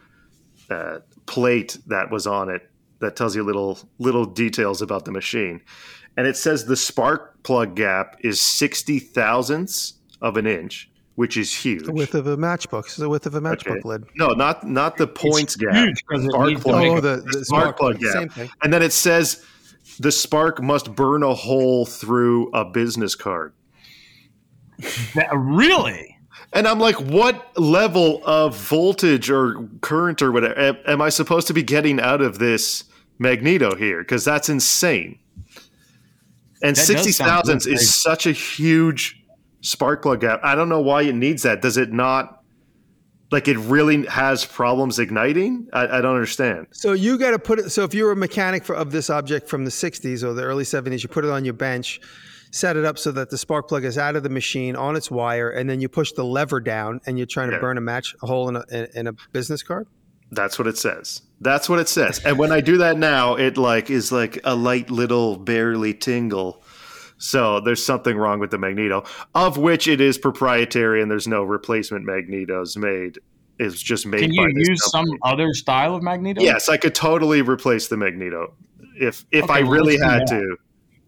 [0.69, 5.61] uh, plate that was on it that tells you little little details about the machine,
[6.17, 11.53] and it says the spark plug gap is sixty thousandths of an inch, which is
[11.53, 11.85] huge.
[11.85, 12.85] The width of a matchbook.
[12.85, 13.81] It's the width of a matchbook Okay.
[13.87, 14.05] lid.
[14.15, 15.73] No, not not the points gap.
[15.73, 16.85] huge 'cause it Spark plug.
[16.85, 18.13] Oh, a- the, the spark plug gap.
[18.13, 18.49] Same thing.
[18.63, 19.43] And then it says
[19.99, 23.53] the spark must burn a hole through a business card.
[25.15, 26.15] That- really?
[26.53, 31.45] And I'm like, what level of voltage or current or whatever am, am I supposed
[31.47, 32.85] to be getting out of this
[33.19, 33.99] magneto here?
[33.99, 35.19] Because that's insane.
[36.61, 37.83] And That does sixty sound thousandths really crazy.
[37.89, 39.21] is such a huge
[39.61, 40.39] spark plug gap.
[40.43, 41.61] I don't know why it needs that.
[41.61, 42.35] Does it not?
[43.31, 45.67] Like it really has problems igniting?
[45.71, 46.65] I, I don't understand.
[46.71, 47.69] So you got to put it.
[47.69, 50.63] So if you're a mechanic for, of this object from the 60s or the early
[50.63, 52.01] 70s, you put it on your bench,
[52.51, 55.11] set it up so that the spark plug is out of the machine on its
[55.11, 57.61] wire, and then you push the lever down, and you're trying to Yeah.
[57.61, 59.85] burn a match a hole in a, in, in a business card.
[60.31, 61.21] That's what it says.
[61.41, 62.19] That's what it says.
[62.25, 66.63] And when I do that now, it like is like a light little barely tingle.
[67.17, 69.03] So there's something wrong with the magneto,
[69.35, 73.19] of which it is proprietary and there's no replacement magnetos made.
[73.57, 75.07] It's just made Can you use company.
[75.11, 76.41] some other style of magneto?
[76.41, 78.53] Yes, I could totally replace the magneto.
[78.97, 80.27] If if Okay, I really had that.
[80.29, 80.57] to,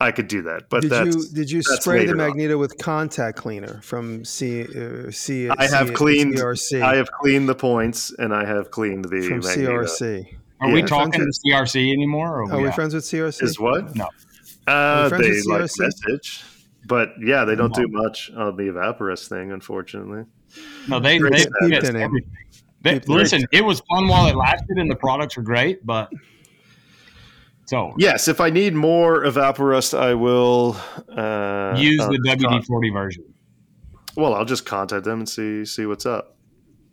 [0.01, 0.69] I could do that.
[0.69, 2.27] But Did that's you did you spray the later on.
[2.29, 5.49] magneto with contact cleaner from C uh, C?
[5.49, 9.21] I have C- cleaned CRC I have cleaned the points and I have cleaned the
[9.21, 9.83] from magneto.
[9.83, 10.35] CRC.
[10.59, 10.85] Are we Yeah.
[10.87, 12.41] talking CRC anymore?
[12.41, 12.75] Or Are we not?
[12.75, 13.43] friends with CRC?
[13.43, 13.95] Is what?
[13.95, 14.07] No.
[14.67, 15.79] Uh, friends they with like CRC?
[15.79, 16.43] message,
[16.87, 20.23] but yeah, they don't do much on the Evaporust thing, unfortunately.
[20.87, 21.53] No, they Great they stuff.
[21.61, 22.01] fix Keep it in.
[22.01, 22.31] everything.
[22.83, 23.15] They- Keep it in.
[23.15, 26.11] listen, it was fun while it lasted, and the products are great, but
[27.71, 30.75] so Yes, if I need more Evaporust, I will
[31.07, 33.23] uh, use uh, the con- WD forty version.
[34.17, 36.35] well, I'll just contact them and see see what's up.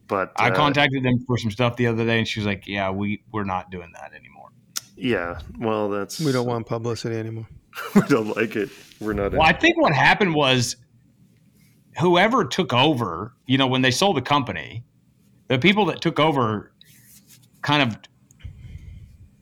[0.06, 2.68] But I uh, contacted them for some stuff the other day, and she was like,
[2.68, 4.50] "Yeah, we we're not doing that anymore."
[4.96, 7.48] Yeah, well, that's We don't want publicity anymore.
[7.96, 8.70] we don't like it.
[9.00, 9.32] We're not.
[9.32, 10.76] Well, I think what happened was
[11.98, 14.84] whoever took over, you know, when they sold the company,
[15.48, 16.72] the people that took over
[17.62, 17.98] kind of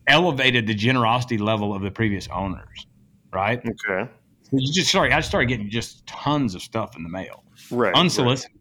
[0.09, 2.87] elevated the generosity level of the previous owners,
[3.33, 3.59] right?
[3.59, 4.11] okay,
[4.43, 7.95] So you just started, I started getting just tons of stuff in the mail, right,
[7.95, 8.59] unsolicited,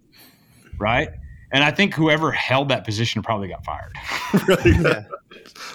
[0.78, 1.10] right?
[1.52, 3.93] And I think whoever held that position probably got fired.
[4.48, 4.72] Really?
[4.84, 5.04] Yeah.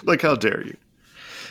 [0.03, 0.75] like how dare you?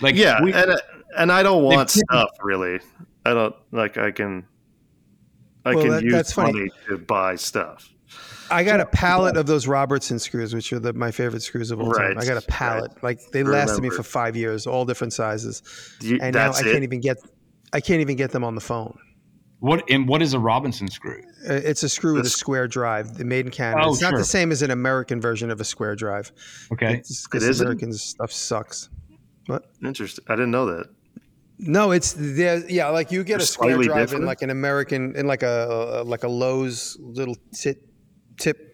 [0.00, 0.80] Like Yeah, we- and
[1.16, 2.78] and I don't want stuff really.
[3.26, 3.98] I don't like.
[3.98, 4.46] I can.
[5.64, 6.52] I Well, can that- use that's funny.
[6.52, 7.92] money to buy stuff.
[8.50, 11.80] I got a pallet of those Robertson screws, which are the, my favorite screws of
[11.80, 12.18] all time.
[12.18, 12.90] I got a pallet.
[13.02, 15.62] Like they lasted me for five years, all different sizes,
[16.00, 16.64] You, and now I it.
[16.64, 17.16] can't even get.
[17.72, 18.98] I can't even get them on the phone.
[19.60, 21.22] what and what is a Robinson screw?
[21.48, 23.84] Uh, It's a screw with a square drive, the made in Canada.
[23.86, 26.32] Oh, it's not the same as an American version of a square drive.
[26.72, 26.94] Okay.
[26.96, 27.64] It's 'cause It isn't?
[27.66, 28.88] American stuff sucks.
[29.46, 29.64] What?
[29.84, 30.24] Interesting.
[30.28, 30.86] I didn't know that.
[31.58, 32.64] No, it's there.
[32.70, 35.42] Yeah, like you get They're a square slightly drive in like an American, in like
[35.42, 37.86] a like a Lowe's little tip
[38.40, 38.66] tip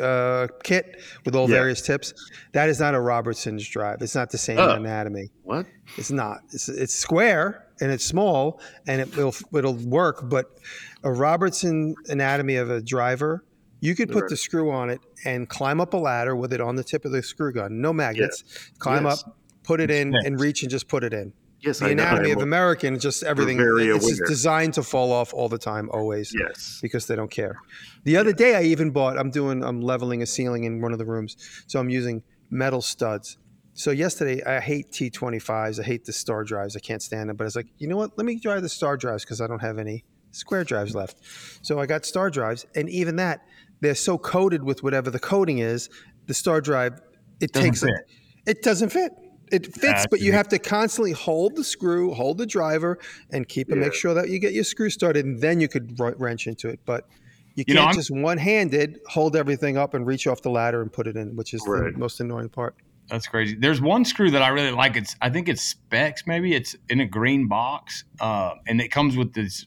[0.00, 1.56] uh, kit with all Yeah.
[1.56, 2.12] various tips.
[2.52, 4.02] That is not a Robertson's drive.
[4.02, 4.70] It's not the same Oh.
[4.74, 5.30] anatomy.
[5.42, 5.66] What?
[5.96, 6.40] It's not.
[6.52, 10.28] It's it's square and it's small and it will it'll work.
[10.28, 10.58] But
[11.02, 13.44] a Robertson anatomy of a driver,
[13.80, 16.76] you could put the screw on it and climb up a ladder with it on
[16.76, 17.80] the tip of the screw gun.
[17.80, 18.44] No magnets.
[18.78, 19.22] Climb Yes.
[19.24, 21.32] up, put it in, and reach and just put it in.
[21.66, 23.56] Yes, The I anatomy I'm of American, just everything.
[23.58, 26.78] very It's just designed to fall off all the time, always Yes.
[26.80, 27.58] because they don't care.
[28.04, 29.18] The other day, I even bought.
[29.18, 29.64] I'm doing.
[29.64, 31.36] I'm leveling a ceiling in one of the rooms,
[31.66, 33.36] so I'm using metal studs.
[33.74, 35.80] So yesterday, I hate T25s.
[35.80, 36.76] I hate the star drives.
[36.76, 37.36] I can't stand them.
[37.36, 38.16] But I was like, you know what?
[38.16, 41.18] Let me try the star drives because I don't have any square drives left.
[41.62, 43.40] So I got star drives, and even that,
[43.80, 45.90] they're so coated with whatever the coating is.
[46.26, 47.00] The star drive,
[47.40, 47.90] it Doesn't takes fit.
[47.90, 48.50] it.
[48.58, 49.10] It doesn't fit.
[49.52, 52.98] It fits, but you have to constantly hold the screw, hold the driver,
[53.30, 55.98] and keep and make sure that you get your screw started, and then you could
[55.98, 56.80] wrench into it.
[56.84, 57.06] But
[57.54, 60.92] you You can't I'm- just one-handed hold everything up and reach off the ladder and
[60.92, 61.92] put it in, which is Right.
[61.92, 62.74] the most annoying part.
[63.08, 63.54] That's crazy.
[63.54, 64.96] There's one screw that I really like.
[64.96, 66.26] It's I think it's Spax.
[66.26, 69.64] Maybe it's in a green box, uh, and it comes with this.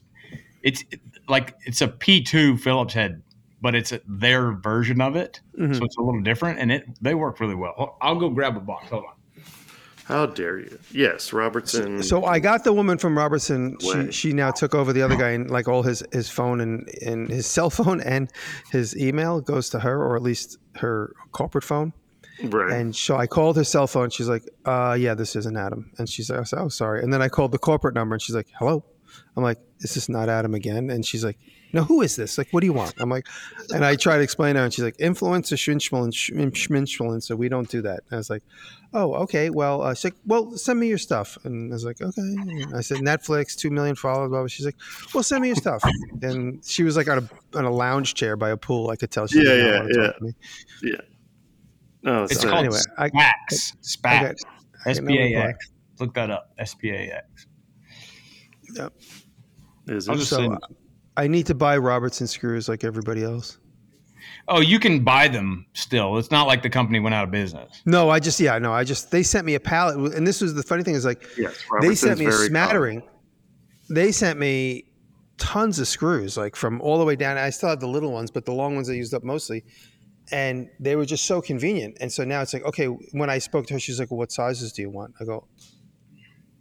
[0.62, 0.84] It's
[1.26, 3.22] like it's a P2 Phillips head,
[3.62, 5.74] but it's a, their version of it, Mhm.
[5.74, 7.96] so it's a little different, and it they work really well.
[8.02, 8.90] I'll go grab a box.
[8.90, 9.14] Hold on.
[10.10, 10.78] How dare you?
[10.92, 12.02] Yes, Robertson.
[12.02, 13.76] So I got the woman from Robertson.
[13.80, 16.88] She she now took over the other guy and like all his his phone and
[17.04, 18.30] and his cell phone and
[18.70, 21.92] his email goes to her or at least her corporate phone.
[22.44, 22.72] right.
[22.72, 24.10] And so I called her cell phone.
[24.10, 25.90] She's like, uh, yeah, this isn't Adam.
[25.98, 27.02] And she's like, oh, sorry.
[27.02, 28.84] And then I called the corporate number and she's like, hello.
[29.36, 30.90] I'm like, is this not Adam again?
[30.90, 31.38] And she's like,
[31.72, 32.36] no, who is this?
[32.38, 32.94] Like, what do you want?
[32.98, 33.26] I'm like,
[33.74, 37.48] and I try to explain to her and she's like, influencer, schminschmelin, and So we
[37.48, 38.00] don't do that.
[38.08, 38.42] And I was like,
[38.92, 39.50] oh, okay.
[39.50, 41.38] Well, uh, she's like, well, send me your stuff.
[41.44, 42.20] And I was like, okay.
[42.20, 44.30] And I said, Netflix, 2 million followers.
[44.30, 44.46] Blah, blah.
[44.48, 44.76] She's like,
[45.14, 45.82] well, send me your stuff.
[46.22, 48.90] and she was like on a, on a lounge chair by a pool.
[48.90, 50.06] I could tell she Yeah, did not yeah, want to yeah.
[50.06, 50.34] talk to me.
[50.82, 50.96] Yeah.
[52.06, 53.72] Oh, It's so- called anyway, I- SPAX.
[53.72, 54.44] I SPAX.
[54.44, 55.54] got- got no P A
[56.00, 56.50] Look that up.
[56.58, 57.46] S P A X.
[59.86, 60.18] is I'll it?
[60.18, 60.58] just So send.
[61.16, 63.58] I need to buy Robertson screws like everybody else.
[64.48, 66.18] Oh, you can buy them still.
[66.18, 67.82] It's not like the company went out of business.
[67.86, 70.54] No, I just yeah, no, I just they sent me a pallet, and this was
[70.54, 73.02] the funny thing is like yes, they sent me a very smattering.
[73.88, 74.84] They sent me
[75.38, 77.38] tons of screws, like from all the way down.
[77.38, 79.64] I still have the little ones, but the long ones I used up mostly,
[80.30, 81.98] and they were just so convenient.
[82.00, 84.32] And so now it's like okay, when I spoke to her, she's like, well, "What
[84.32, 85.46] sizes do you want?" I go,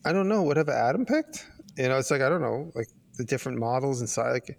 [0.05, 1.45] "I don't know, whatever Adam picked."
[1.77, 2.87] You know, it's like I don't know, like
[3.19, 4.31] the different models and size.
[4.33, 4.57] Like,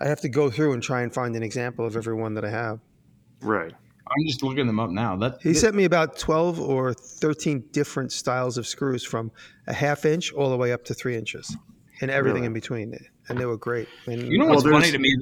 [0.00, 2.44] I have to go through and try and find an example of every one that
[2.44, 2.80] I have.
[3.42, 3.70] Right.
[3.72, 5.14] I'm just looking them up now.
[5.16, 9.30] That He sent me about 12 or 13 different styles of screws from
[9.66, 11.54] a half inch all the way up to three inches
[12.00, 12.46] and everything Really?
[12.46, 12.98] in between.
[13.28, 13.88] And they were great.
[14.06, 15.14] And You know Well, what's funny to me?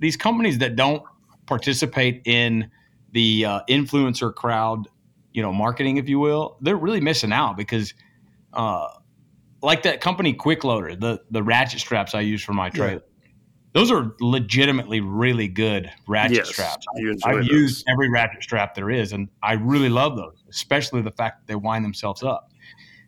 [0.00, 1.02] These companies that don't
[1.46, 2.70] participate in
[3.12, 4.88] the uh, influencer crowd,
[5.32, 7.94] you know, marketing, if you will, they're really missing out because,
[8.52, 8.88] uh,
[9.62, 13.02] like that company Quick Loader, the the ratchet straps I use for my trailer,
[13.72, 16.86] those are legitimately really good ratchet Yes, straps.
[17.24, 17.48] I've those.
[17.48, 21.46] used every ratchet strap there is, and I really love those, especially the fact that
[21.52, 22.50] they wind themselves up.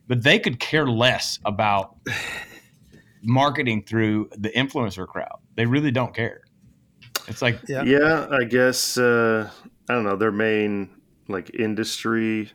[0.07, 1.95] But they could care less about
[3.21, 5.39] marketing through the influencer crowd.
[5.55, 6.41] They really don't care.
[7.27, 7.83] It's like Yeah.
[7.83, 9.49] Yeah, I guess uh,
[9.89, 10.15] I don't know.
[10.15, 10.89] Their main
[11.27, 12.51] like industry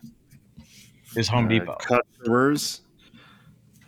[1.17, 1.77] is Home uh, Depot.
[1.81, 2.83] customers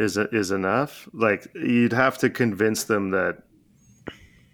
[0.03, 1.09] is is enough.
[1.12, 3.38] Like you'd have to convince them that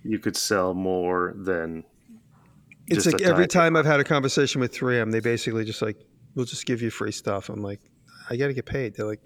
[0.04, 1.84] you could sell more than
[2.86, 5.64] it's just like a every tiny- time I've had a conversation with 3M, they basically
[5.64, 5.96] just like,
[6.34, 7.48] we'll just give you free stuff.
[7.50, 7.80] I'm like,
[8.30, 8.94] I got to get paid.
[8.96, 9.20] They're like,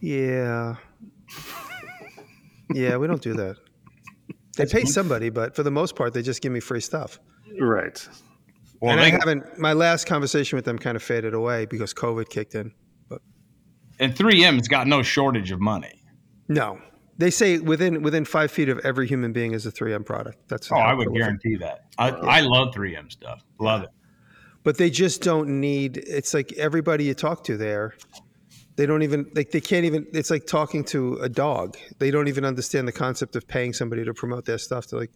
[0.00, 0.76] yeah.
[2.72, 3.56] Yeah, we don't do that.
[4.56, 7.18] They pay somebody, but for the most part, they just give me free stuff.
[7.58, 8.08] right.
[8.80, 12.28] Well, and I haven't, my last conversation with them kind of faded away because COVID
[12.28, 12.72] kicked in.
[14.00, 16.02] And 3M's got no shortage of money.
[16.48, 16.80] No,
[17.18, 20.38] they say within within five feet of every human being is a 3M product.
[20.48, 21.84] That's Oh, I would guarantee that.
[21.98, 23.44] I, I love 3M stuff.
[23.60, 23.90] Love it.
[24.64, 25.98] but they just don't need.
[25.98, 27.94] It's like everybody you talk to there,
[28.76, 30.06] they don't even like they can't even.
[30.12, 31.76] It's like talking to a dog.
[31.98, 34.86] They don't even understand the concept of paying somebody to promote their stuff.
[34.88, 35.12] They're like,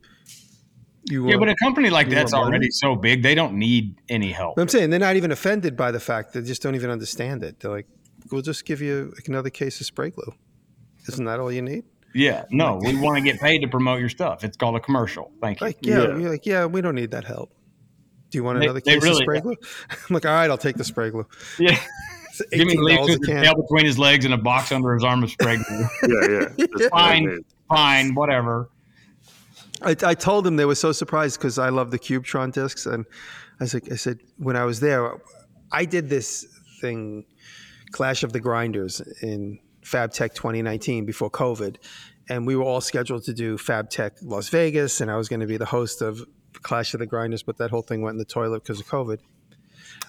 [1.10, 2.44] you Yeah, want- but a company like that's money?
[2.44, 4.58] already so big, they don't need any help.
[4.58, 7.60] I'm saying they're not even offended by the fact they just don't even understand it.
[7.60, 7.86] They're like,
[8.30, 10.32] we'll just give you another case of spray glue.
[11.08, 11.84] Isn't that all you need?
[12.14, 14.44] Yeah, no, we want to get paid to promote your stuff.
[14.44, 15.32] It's called a commercial.
[15.40, 15.66] Thank you.
[15.66, 16.16] Like, yeah, Yeah.
[16.18, 17.52] you're like, yeah, we don't need that help.
[18.30, 19.56] Do you want another they case really- of spray glue?
[19.90, 21.26] I'm like, all right, I'll take the spray glue.
[21.58, 21.76] Yeah,
[22.30, 23.42] It's give me a his can.
[23.42, 25.86] tail between his legs and a box under his arm of spray glue.
[26.08, 26.66] Yeah, yeah.
[26.76, 26.90] That's Fine.
[26.90, 27.44] what I mean.
[27.68, 28.70] Fine, whatever.
[29.82, 33.04] I, I told them they were so surprised because I love the Cubitron discs, and
[33.60, 35.18] I was like, I said when I was there,
[35.72, 36.46] I did this
[36.80, 37.24] thing,
[37.94, 41.76] Clash of the Grinders in FabTech 2019 before COVID,
[42.28, 45.46] and we were all scheduled to do FabTech Las Vegas, and I was going to
[45.46, 46.20] be the host of
[46.54, 49.20] Clash of the Grinders, but that whole thing went in the toilet because of COVID.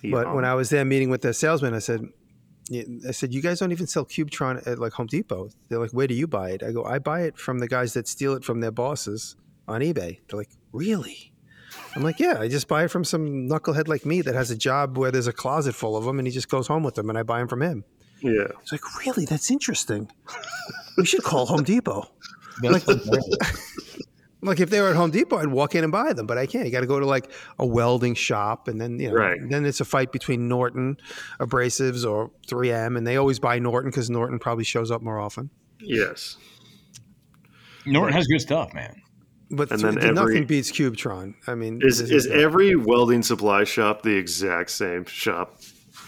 [0.10, 2.08] But when I was there meeting with the salesman, I said,
[3.08, 5.52] I said, you guys don't even sell Cubitron at like Home Depot.
[5.70, 6.64] They're like, where do you buy it?
[6.64, 9.36] I go, I buy it from the guys that steal it from their bosses
[9.68, 10.22] on eBay.
[10.28, 11.35] They're like, really?
[11.96, 14.56] I'm like, yeah, I just buy it from some knucklehead like me that has a
[14.58, 17.10] job where there's a closet full of them and he just goes home with them
[17.10, 17.84] and I buy them from him.
[18.22, 18.48] yeah.
[18.62, 19.26] He's like, really?
[19.26, 20.10] That's interesting.
[20.98, 22.10] we should call Home Depot.
[22.62, 22.86] That's
[24.42, 26.46] Like if they were at Home Depot, I'd walk in and buy them, but I
[26.46, 26.66] can't.
[26.66, 29.40] You got to go to like a welding shop, and then you know, Right.
[29.50, 30.98] then it's a fight between Norton
[31.40, 35.50] Abrasives or 3M, and they always buy Norton because Norton probably shows up more often.
[35.80, 36.38] Yes.
[37.88, 39.02] Norton has good stuff, man.
[39.52, 41.36] But And th- then nothing beats Cubitron.
[41.48, 45.60] I mean, Is is is- every welding supply shop the exact same shop?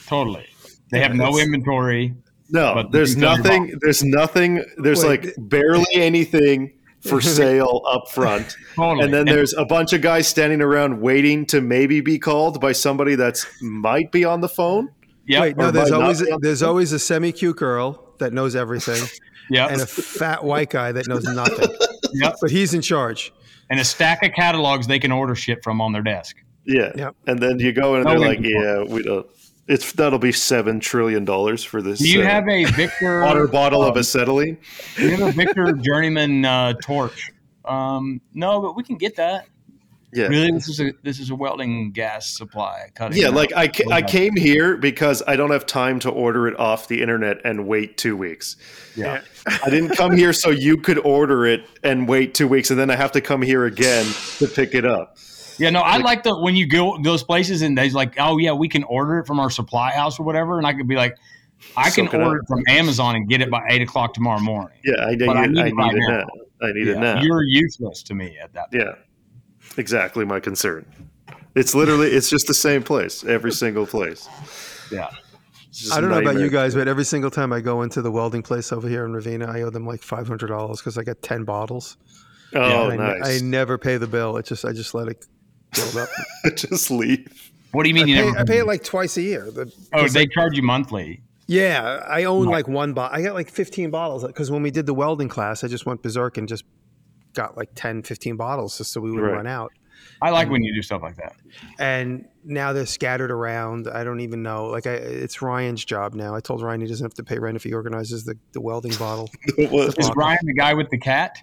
[0.08, 0.46] Totally.
[0.92, 2.16] They have no inventory.
[2.50, 3.80] No, But there's you can tell your nothing.
[3.82, 4.64] There's nothing.
[4.78, 9.04] There's Wait, like th- barely anything for sale up front, Totally.
[9.06, 12.72] and then there's a bunch of guys standing around waiting to maybe be called by
[12.72, 14.90] somebody that's might be on the phone.
[15.28, 18.56] yeah, Wait, no, there's always be on there's always a semi cute girl that knows
[18.56, 19.08] everything,
[19.50, 21.70] yeah, and a fat white guy that knows nothing,
[22.14, 22.36] Yep.
[22.42, 23.32] but he's in charge.
[23.70, 26.38] and a stack of catalogs they can order shit from on their desk.
[26.66, 27.16] Yeah, Yep.
[27.28, 28.88] and then you go in and No they're like, inventory.
[28.88, 29.28] "Yeah, we don't."
[29.68, 32.00] It's that'll be seven trillion dollars for this.
[32.00, 34.58] Do you uh, have a Victor water bottle Um, of acetylene?
[34.96, 37.32] Do you have a Victor Journeyman uh, torch?
[37.66, 39.48] Um, no, but we can get that.
[40.14, 43.20] Yeah, Really, this is a this is a welding gas supply cutting.
[43.22, 43.34] Yeah, out.
[43.34, 46.88] like I, ca- I came here because I don't have time to order it off
[46.88, 48.56] the internet and wait two weeks.
[48.96, 49.22] yeah.
[49.66, 52.90] I didn't come here so you could order it and wait two weeks, and then
[52.90, 54.06] I have to come here again
[54.40, 55.18] to pick it up.
[55.58, 58.54] Yeah, no, I like the when you go those places and they's like, oh yeah,
[58.54, 61.18] we can order it from our supply house or whatever, and I could be like,
[61.76, 62.44] I can Soak it order up.
[62.44, 64.78] it from Amazon and get it by eight o'clock tomorrow morning.
[64.86, 66.18] Yeah, I need, I it, need I need it now.
[66.18, 66.26] now.
[66.62, 67.22] I need it now.
[67.22, 68.72] You're useless to me at that.
[68.72, 68.84] Point.
[68.86, 68.94] yeah,
[69.78, 70.86] exactly my concern.
[71.56, 74.28] It's literally it's just the same place every single place.
[74.92, 75.10] Yeah,
[75.92, 78.44] I don't know about you guys, but every single time I go into the welding
[78.44, 81.22] place over here in Ravina, I owe them like five hundred dollars because I got
[81.22, 81.98] ten bottles.
[82.54, 83.42] Oh, And I, nice.
[83.42, 84.38] I never pay the bill.
[84.38, 85.26] It just I just let it
[85.76, 86.10] build up.
[86.56, 87.52] just leave.
[87.72, 88.40] What do you mean I you pay, never?
[88.40, 89.52] I pay it like twice a year.
[89.52, 91.22] The- oh, 'cause, they like, charge you monthly.
[91.48, 93.18] yeah, I own like one bottle.
[93.18, 96.02] I got like fifteen bottles because when we did the welding class, I just went
[96.04, 96.64] berserk and just
[97.38, 99.38] got like 10, 15 bottles just so we wouldn't Right.
[99.38, 99.72] run out.
[100.22, 101.36] I like when you do stuff like that.
[101.80, 103.88] And now they're scattered around.
[103.88, 104.66] I don't even know.
[104.66, 106.36] Like I, it's Ryan's job now.
[106.36, 108.94] I told Ryan he doesn't have to pay rent if he organizes the, the welding
[109.00, 109.30] bottle.
[109.58, 110.16] what, Is Fuck.
[110.16, 111.38] Ryan the guy with the cat?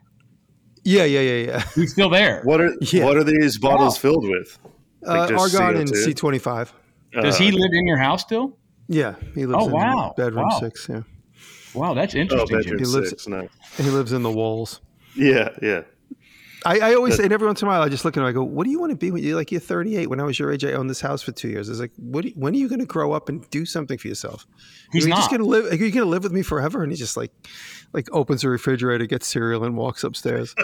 [0.84, 1.62] Yeah, yeah, yeah, yeah.
[1.74, 2.42] He's still there.
[2.44, 3.04] what are Yeah.
[3.04, 4.00] what are these bottles Wow.
[4.00, 4.58] filled with?
[5.06, 5.96] Uh, just Argon and CO2?
[6.04, 6.72] C twenty five.
[7.12, 8.58] Does Uh, he live in your house still?
[8.88, 10.14] Yeah, he lives Oh, in wow.
[10.16, 10.58] bedroom Wow.
[10.60, 10.86] six.
[10.88, 11.02] Yeah,
[11.74, 12.56] Wow, that's Oh, interesting.
[12.58, 13.26] bedroom He lives- six.
[13.28, 13.48] Nice.
[13.76, 14.80] he lives in the walls.
[15.16, 15.82] Yeah, yeah.
[16.66, 18.26] I, I always say, and every once in a while, I just look at him.
[18.26, 20.08] I go, "What do you want to be when you're like you're 38?
[20.08, 21.68] When I was your age, I owned this house for two years.
[21.68, 22.24] It's like, what?
[22.24, 24.46] You, when are you going to grow up and do something for yourself?
[24.90, 25.18] He's are you not.
[25.18, 25.66] just going to live?
[25.66, 27.32] Are you going to live with me forever?" And he just like,
[27.92, 30.54] like opens the refrigerator, gets cereal, and walks upstairs.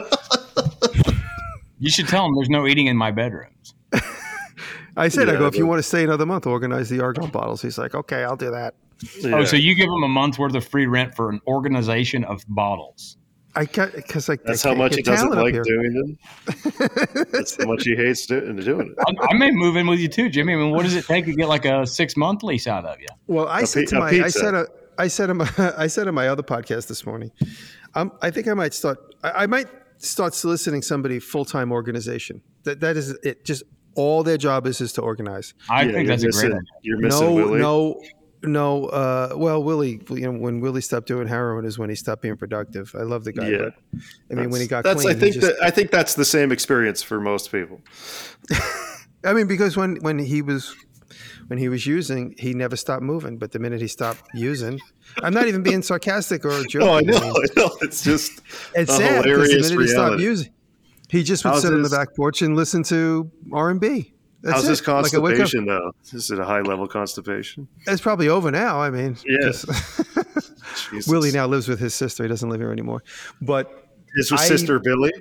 [1.80, 3.74] You should tell him there's no eating in my bedrooms.
[4.96, 7.60] I said, "I go if you want to stay another month, organize the argon bottles."
[7.60, 9.36] He's like, "Okay, I'll do that." Oh, yeah.
[9.36, 12.42] Oh, so you give him a month's worth of free rent for an organization of
[12.48, 13.16] bottles.
[13.56, 15.62] I got because like That's I how much get he doesn't like here.
[15.64, 16.18] doing them.
[17.32, 19.16] That's how much he hates do- doing it.
[19.22, 20.54] I, I may move in with you too, Jimmy.
[20.54, 23.00] I mean, what does it take to get like a six month lease out of
[23.00, 23.06] you?
[23.26, 24.66] Well, I A said pi- to my, I said, a,
[24.98, 27.30] I said, in my, I said in my other podcast this morning,
[27.94, 29.66] um, I think I might start, I, I might
[29.98, 32.42] start soliciting somebody full time organization.
[32.64, 33.44] That that is it.
[33.44, 33.64] Just
[33.96, 35.54] all their job is is to organize.
[35.68, 36.68] I Yeah, think that's a missing, great idea.
[36.82, 37.58] You're missing no, Willie.
[37.60, 38.00] no,
[38.42, 38.86] no.
[38.86, 42.36] Uh, well, Willie, you know, when Willie stopped doing heroin is when he stopped being
[42.36, 42.94] productive.
[42.98, 43.48] I love the guy.
[43.48, 43.58] Yeah.
[43.58, 46.14] But, I mean, when he got that's clean, I think just, that I think that's
[46.14, 47.80] the same experience for most people.
[49.24, 50.74] I mean, because when when he was
[51.48, 53.36] when he was using, he never stopped moving.
[53.36, 54.80] But the minute he stopped using,
[55.22, 56.80] I'm not even being sarcastic or joking.
[56.80, 57.70] No, I know, I know.
[57.82, 58.40] It's just
[58.74, 60.52] it's sad because the minute he stopped using,
[61.08, 64.14] he just would How's sit on the back porch and listen to R and B.
[64.44, 65.92] How's this Like a up- constipation though?
[66.12, 67.68] Is it a high level constipation?
[67.86, 68.80] It's probably over now.
[68.80, 69.38] I mean, Yeah.
[70.92, 72.22] just- Willie now lives with his sister.
[72.22, 73.02] He doesn't live here anymore.
[73.42, 75.12] But His I- sister Billy.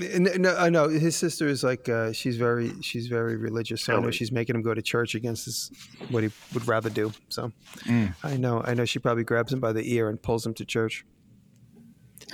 [0.00, 3.82] n- no, I know his sister is like uh, she's very she's very religious.
[3.82, 5.70] So I know she's making him go to church against his,
[6.10, 7.12] what he would rather do.
[7.28, 7.52] So
[7.84, 8.14] Mm.
[8.24, 10.64] I know I know she probably grabs him by the ear and pulls him to
[10.64, 11.04] church.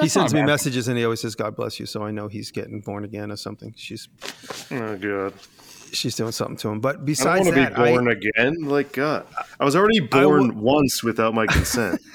[0.00, 0.46] he sends me bad.
[0.46, 1.86] messages and he always says God bless you.
[1.86, 3.72] So I know he's getting born again or something.
[3.76, 4.08] She's
[4.70, 5.34] Oh god.
[5.94, 6.80] She's doing something to him.
[6.80, 8.68] But besides I don't besides want to that, be I, born again.
[8.68, 9.26] Like God,
[9.60, 12.00] I was already born wa- once without my consent.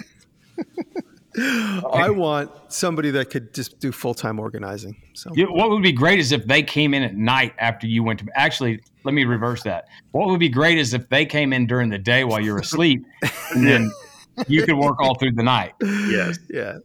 [1.37, 5.01] I want somebody that could just do full time organizing.
[5.13, 8.03] So You- what would be great is if they came in at night after you
[8.03, 8.25] went to.
[8.35, 9.85] Actually, let me reverse that.
[10.11, 13.03] What would be great is if they came in during the day while you're asleep,
[13.53, 13.91] and then
[14.47, 15.73] you could work all through the night.
[15.81, 16.39] yes.
[16.49, 16.79] yeah,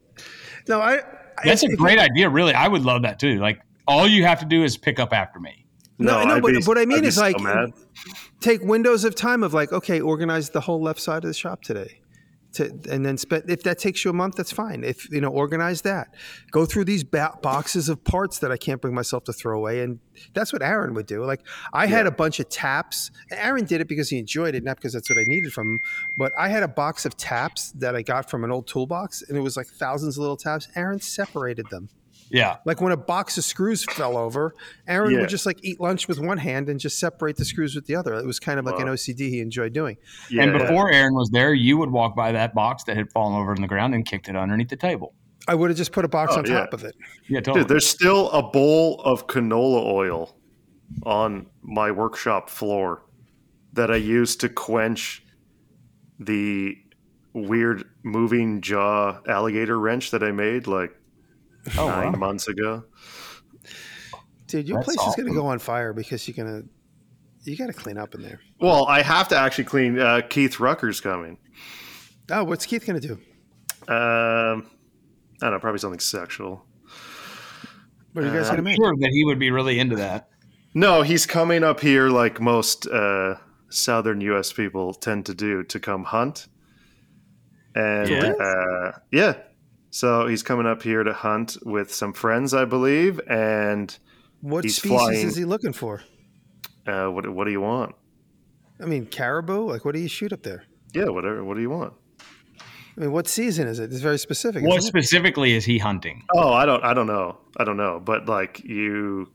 [0.68, 1.00] no, I.
[1.42, 2.28] That's I- a great idea.
[2.28, 3.40] Really, I would love that too.
[3.40, 5.63] Like all you have to do is pick up after me.
[5.98, 7.36] No, no, I'd but what I mean is like
[8.40, 11.62] take windows of time of like, okay, organize the whole left side of the shop
[11.62, 12.00] today.
[12.54, 14.84] To, and then spend if that takes you a month, that's fine.
[14.84, 16.14] If you know, organize that.
[16.52, 19.80] Go through these ba- boxes of parts that I can't bring myself to throw away,
[19.80, 19.98] and
[20.34, 21.24] that's what Aaron would do.
[21.24, 21.40] Like
[21.72, 23.10] I had a bunch of taps.
[23.32, 25.80] Aaron did it because he enjoyed it, not because that's what I needed from him.
[26.16, 29.36] But I had a box of taps that I got from an old toolbox, and
[29.36, 30.68] it was like thousands of little taps.
[30.76, 31.88] Aaron separated them.
[32.30, 34.54] Yeah, Like when a box of screws fell over,
[34.88, 35.20] Aaron Yeah.
[35.20, 37.94] would just like eat lunch with one hand and just separate the screws with the
[37.94, 38.14] other.
[38.14, 39.96] It was kind of like an OCD he enjoyed doing.
[40.30, 40.42] Yeah.
[40.44, 43.54] and before Aaron was there, you would walk by that box that had fallen over
[43.54, 45.14] in the ground and kicked it underneath the table.
[45.46, 46.60] I would have just put a box Oh, on yeah.
[46.60, 46.94] top of it.
[47.28, 47.60] Yeah, totally.
[47.64, 50.34] Dude, there's still a bowl of canola oil
[51.04, 53.02] on my workshop floor
[53.74, 55.22] that I used to quench
[56.18, 56.76] the
[57.32, 60.94] weird moving jaw alligator wrench that I made like
[61.78, 62.18] oh, nine wow.
[62.18, 62.84] months ago.
[64.46, 67.56] Dude, your That's place is going to go on fire because you're going to, you
[67.56, 68.40] got to clean up in there.
[68.60, 69.98] Well, I have to actually clean.
[69.98, 71.38] Uh, Keith Rucker's coming.
[72.30, 73.14] Oh, what's Keith going to do?
[73.92, 74.66] Um,
[75.42, 76.64] I don't know, probably something sexual.
[78.12, 78.76] What are you guys Uh, going to I'm make?
[78.76, 80.28] sure that he would be really into that.
[80.74, 83.36] No, he's coming up here like most uh,
[83.70, 84.52] southern U.S.
[84.52, 86.46] people tend to do to come hunt.
[87.74, 88.32] And Yeah?
[88.32, 89.34] uh, yeah,
[89.94, 93.20] so he's coming up here to hunt with some friends, I believe.
[93.28, 93.96] And
[94.40, 96.02] What he's species flying- is he looking for?
[96.86, 97.94] uh, what what do you want?
[98.80, 99.70] I mean, caribou?
[99.70, 100.64] Like, what do you shoot up there?
[100.92, 101.44] Yeah, whatever.
[101.44, 101.92] What do you want?
[102.96, 103.92] I mean, what season is it?
[103.92, 104.62] It's very specific.
[104.64, 105.04] What isn't it?
[105.04, 106.24] specifically is he hunting?
[106.34, 108.00] Oh, I don't, I don't know, I don't know.
[108.04, 109.30] But like, you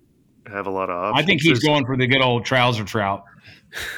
[0.48, 1.24] have a lot of options.
[1.24, 3.24] I think he's There's- going for the good old trouser trout.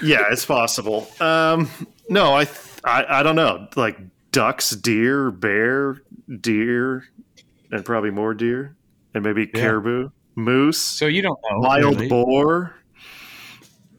[0.04, 1.08] Yeah, it's possible.
[1.20, 1.70] Um,
[2.10, 3.68] no, I, th- I, I don't know.
[3.76, 3.98] Like
[4.32, 6.02] ducks, deer, bear,
[6.40, 7.04] deer,
[7.72, 8.76] and probably more deer,
[9.14, 9.60] and maybe Yeah.
[9.62, 11.60] caribou, moose, So you don't know.
[11.60, 12.08] wild really.
[12.08, 12.76] boar.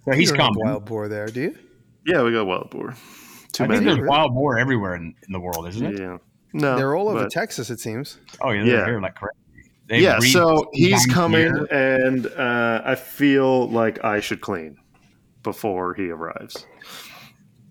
[0.04, 0.64] So You he's don't have coming.
[0.64, 1.58] wild boar there, do you?
[2.06, 2.94] Yeah, we got wild boar.
[3.52, 4.08] Too I think there's Really?
[4.08, 6.00] wild boar everywhere in, in the world, isn't it?
[6.00, 6.18] Yeah.
[6.54, 8.18] No, They're all over but- Texas, it seems.
[8.40, 8.84] Oh yeah, they're Yeah.
[8.86, 9.32] here like crazy.
[9.88, 11.66] They yeah, so he's coming, year.
[11.70, 14.76] and uh, I feel like I should clean
[15.42, 16.66] before he arrives.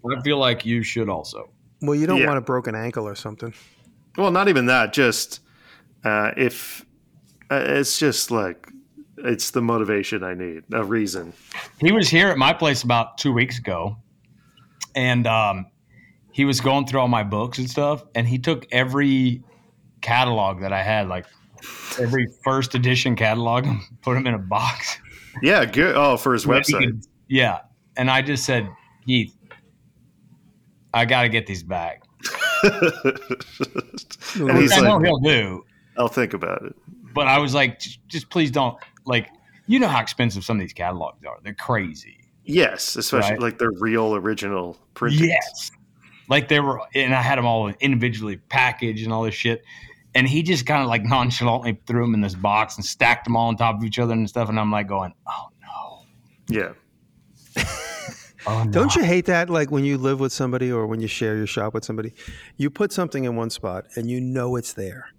[0.10, 1.50] I feel like you should also.
[1.82, 2.28] Well, you don't Yeah.
[2.28, 3.54] want a broken ankle or something.
[4.18, 4.94] Well, not even that.
[4.94, 5.40] Just
[6.04, 6.86] uh, if
[7.50, 8.68] uh, it's just like
[9.18, 11.34] it's the motivation I need, a reason.
[11.80, 13.98] He was here at my place about two weeks ago,
[14.96, 15.68] and um,
[16.32, 19.44] he was going through all my books and stuff, and he took every
[20.02, 21.26] catalog that I had, like
[22.00, 24.98] every first edition catalog, and put them in a box.
[25.42, 25.96] Yeah, good.
[25.96, 26.80] Oh, for his So that he website.
[26.80, 27.60] could- yeah,
[27.96, 28.68] and I just said,
[29.06, 29.34] Heath,
[30.94, 32.01] I got to get these back.
[34.50, 35.66] and he's I know like, he'll do,
[35.98, 36.76] "I'll think about it."
[37.14, 39.30] but I was like, just, please don't like.
[39.68, 41.38] You know how expensive some of these catalogs are.
[41.44, 42.18] They're crazy.
[42.44, 43.40] Yes, especially Right.
[43.42, 45.28] like the real original printings.
[45.28, 45.72] Yes.
[46.28, 49.64] Like they were, and I had them all individually packaged and all this shit.
[50.16, 53.38] And he just kind of like nonchalantly threw them in this box and stacked them
[53.38, 54.50] all on top of each other and stuff.
[54.50, 56.04] And I'm like going, oh no.
[56.50, 56.72] Yeah.
[58.48, 58.72] Oh, no.
[58.72, 59.50] Don't you hate that?
[59.50, 62.14] Like when you live with somebody or when you share your shop with somebody,
[62.58, 65.10] you put something in one spot and you know it's there.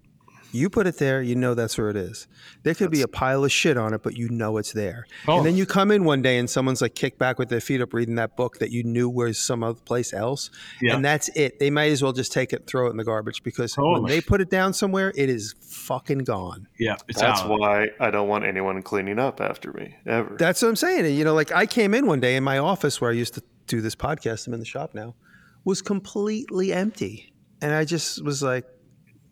[0.53, 2.27] You put it there, you know that's where it is.
[2.61, 5.05] There could be a pile of shit on it, but you know it's there.
[5.27, 5.37] Oh.
[5.37, 7.81] And then you come in one day and someone's like kicked back with their feet
[7.81, 10.51] up reading that book that you knew was some other place else.
[10.81, 10.95] Yeah.
[10.95, 11.59] And that's it.
[11.59, 14.05] They might as well just take it and throw it in the garbage because when
[14.05, 16.67] they put it down somewhere, it is fucking gone.
[16.79, 16.97] Yeah.
[17.07, 17.49] It's That's out.
[17.49, 20.35] why I don't want anyone cleaning up after me ever.
[20.37, 21.05] That's what I'm saying.
[21.05, 23.33] And, you know, like I came in one day in my office where I used
[23.33, 24.47] to do this podcast.
[24.47, 25.15] I'm in the shop now.
[25.65, 28.65] Was completely empty, and I just was like,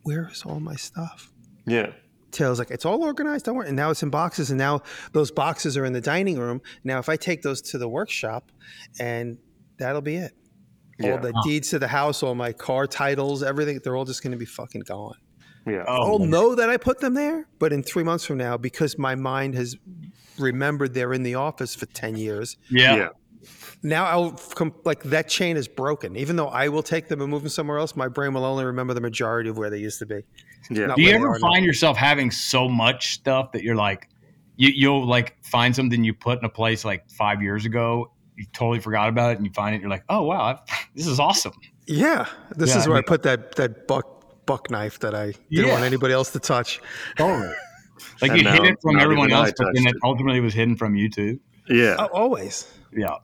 [0.03, 1.31] "Where is all my stuff?"
[1.65, 1.91] Yeah.
[2.31, 3.45] Taylor's like, "It's all organized.
[3.45, 4.81] Don't worry." And now it's in boxes, and now
[5.11, 6.61] those boxes are in the dining room.
[6.83, 8.51] Now, if I take those to the workshop,
[8.99, 9.37] and
[9.77, 10.33] that'll be it.
[10.99, 11.13] Yeah.
[11.13, 14.37] All the deeds to the house, all my car titles, everything—they're all just going to
[14.37, 15.15] be fucking gone.
[15.67, 15.83] Yeah.
[15.87, 18.97] Oh, I'll know that I put them there, but in three months from now, because
[18.97, 19.75] my mind has
[20.39, 22.95] remembered they're in the office for 10 years, yeah.
[22.95, 23.09] yeah.
[23.83, 26.15] Now I'll com- like that chain is broken.
[26.15, 28.65] Even though I will take them and move them somewhere else, my brain will only
[28.65, 30.23] remember the majority of where they used to be.
[30.69, 30.93] Yeah.
[30.95, 31.49] Do you ever are now.
[31.49, 34.09] find yourself having so much stuff that you're like,
[34.57, 38.45] you, you'll like find something you put in a place like five years ago, you
[38.53, 41.19] totally forgot about it, and you find it, you're like, oh wow, I've, this is
[41.19, 41.53] awesome.
[41.87, 45.27] Yeah, this Yeah, is where I I put that that buck buck knife that I
[45.27, 45.71] didn't Yeah.
[45.71, 46.79] want anybody else to touch.
[47.17, 47.53] Totally.
[48.21, 50.01] Like And you hid it from everyone else, but then it it.
[50.03, 51.39] ultimately was hidden from you too.
[51.69, 51.95] Yeah.
[51.99, 52.71] Oh, always.
[52.93, 53.15] Yeah,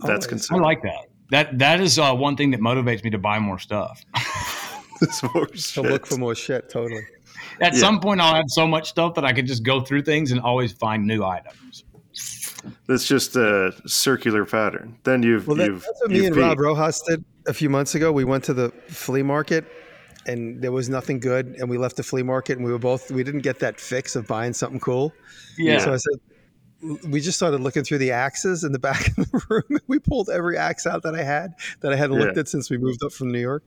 [0.00, 0.50] That's always.
[0.50, 1.06] I like that.
[1.30, 4.02] That that is uh, one thing that motivates me to buy more stuff.
[5.02, 6.70] It's more To look for more shit.
[6.70, 7.02] Totally.
[7.60, 7.80] At Yeah.
[7.80, 10.40] some point, I'll have so much stuff that I can just go through things and
[10.40, 11.84] always find new items.
[12.86, 14.96] That's just a circular pattern.
[15.02, 16.58] Then you've Well, that, you've that's what me you've and Rob.
[16.60, 18.12] Rojas did a few months ago.
[18.12, 19.64] We went to the flea market,
[20.26, 21.56] and there was nothing good.
[21.58, 24.14] And we left the flea market, and we were both we didn't get that fix
[24.16, 25.12] of buying something cool.
[25.58, 26.20] Yeah, So I said,
[26.82, 29.80] we just started looking through the axes in the back of the room.
[29.86, 32.40] We pulled every axe out that I had that I hadn't looked Yeah.
[32.40, 33.64] at since we moved up from New York,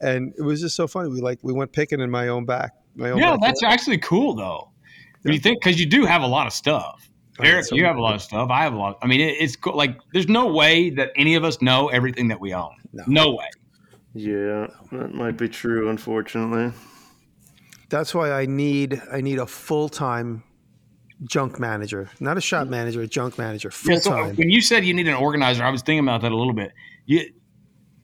[0.00, 1.08] and it was just so funny.
[1.08, 2.72] We like we went picking in my own back.
[2.94, 3.40] My own yeah, backyard.
[3.42, 4.70] that's actually cool though.
[5.22, 7.08] When you think, because you do have a lot of stuff.
[7.40, 8.50] Oh, I had Eric, so you have a lot of stuff.
[8.50, 8.98] I have a lot.
[9.02, 9.74] I mean, it, it's cool.
[9.76, 12.70] Like, there's no way that any of us know everything that we own.
[12.92, 13.04] No.
[13.08, 13.48] No, way.
[14.12, 15.88] Yeah, that might be true.
[15.88, 16.72] Unfortunately.
[17.88, 20.42] That's why I need I need a full time
[21.24, 24.36] junk manager, not a shop manager, a junk manager, full Yeah, so time.
[24.36, 26.72] when you said you need an organizer, I was thinking about that a little bit.
[27.06, 27.22] You,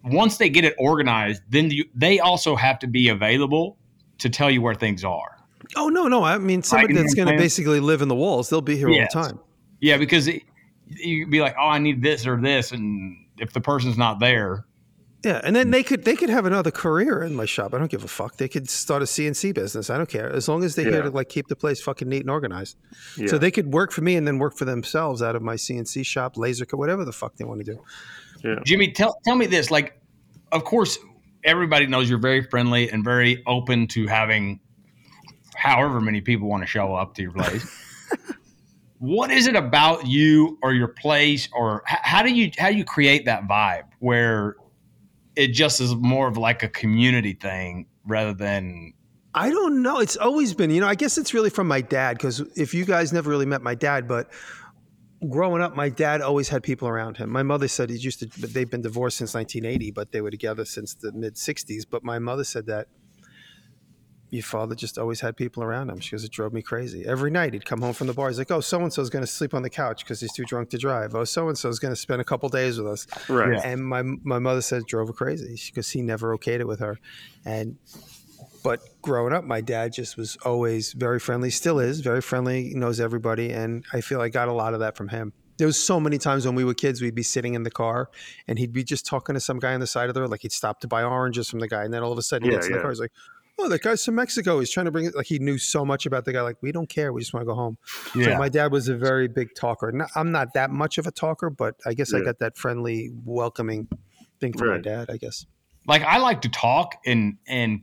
[0.05, 3.77] once they get it organized, then you, they also have to be available
[4.19, 5.37] to tell you where things are.
[5.77, 6.25] Oh no, no.
[6.25, 8.49] I mean somebody that's going to basically live in the walls.
[8.49, 9.15] They'll be here Yes.
[9.15, 9.41] all the time.
[9.81, 10.43] Yeah, because it,
[10.87, 14.65] you'd be like, oh, I need this or this, and if the person's not there,
[15.23, 15.73] Yeah, and then mm.
[15.73, 17.75] they could they could have another career in my shop.
[17.75, 18.37] I don't give a fuck.
[18.37, 19.91] They could start a CNC business.
[19.91, 22.23] I don't care as long as they're here to like keep the place fucking neat
[22.23, 22.79] and organized.
[23.19, 23.27] Yeah.
[23.27, 26.07] So they could work for me and then work for themselves out of my CNC
[26.07, 27.83] shop, laser cut, whatever the fuck they want to do.
[28.43, 28.61] yeah.
[28.65, 29.71] Jimmy, tell tell me this.
[29.71, 30.01] Like,
[30.53, 30.99] of course,
[31.45, 34.61] everybody knows you're very friendly and very open to having
[35.55, 37.67] however many people want to show up to your place.
[38.99, 42.77] what is it about you or your place, or h- how do you how do
[42.77, 44.57] you create that vibe where
[45.37, 48.93] it just is more of like a community thing rather than
[49.35, 50.01] I don't know.
[50.01, 52.85] It's always been, you know, I guess it's really from my dad because if you
[52.85, 54.29] guys never really met my dad, but
[55.29, 57.31] growing up, my dad always had people around him.
[57.31, 60.65] My mother said he's used to, they've been divorced since 1980, but they were together
[60.65, 61.85] since the mid 60s.
[61.89, 62.89] But my mother said that
[64.31, 65.99] your father just always had people around him.
[66.01, 67.05] She goes, it drove me crazy.
[67.05, 68.29] Every night he'd come home from the bar.
[68.29, 70.45] He's like, oh, so and so's going to sleep on the couch because he's too
[70.45, 71.15] drunk to drive.
[71.15, 73.07] Oh, so and so's going to spend a couple days with us.
[73.29, 73.53] Right.
[73.53, 73.61] Yeah.
[73.65, 76.81] And my my mother said it drove her crazy because he never okayed it with
[76.81, 76.99] her.
[77.45, 77.77] And
[78.63, 81.51] but growing up, my dad just was always very friendly.
[81.51, 82.73] Still is very friendly.
[82.75, 85.33] Knows everybody, and I feel I got a lot of that from him.
[85.57, 88.09] There was so many times when we were kids, we'd be sitting in the car,
[88.49, 90.31] and he'd be just talking to some guy on the side of the road.
[90.31, 92.47] Like he'd stop to buy oranges from the guy, and then all of a sudden
[92.47, 92.83] he Yeah, gets in the yeah.
[92.83, 92.91] car.
[92.91, 93.13] He's like,
[93.61, 94.59] "Oh, that guy's from Mexico.
[94.59, 96.41] He's trying to bring it." Like he knew so much about the guy.
[96.41, 97.13] Like we don't care.
[97.13, 97.79] We just want to go home.
[98.15, 99.93] So my dad was a very big talker.
[99.93, 103.11] Not, I'm not that much of a talker, but I guess I got that friendly,
[103.25, 103.89] welcoming
[104.41, 105.11] thing from my dad.
[105.11, 105.47] I guess.
[105.87, 107.83] like I like to talk and and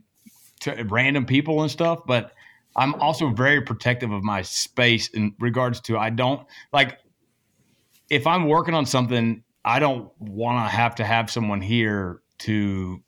[0.61, 2.33] to random people and stuff, but
[2.75, 6.99] I'm also very protective of my space in regards to I don't like
[8.09, 13.01] if I'm working on something, I don't want to have to have someone here to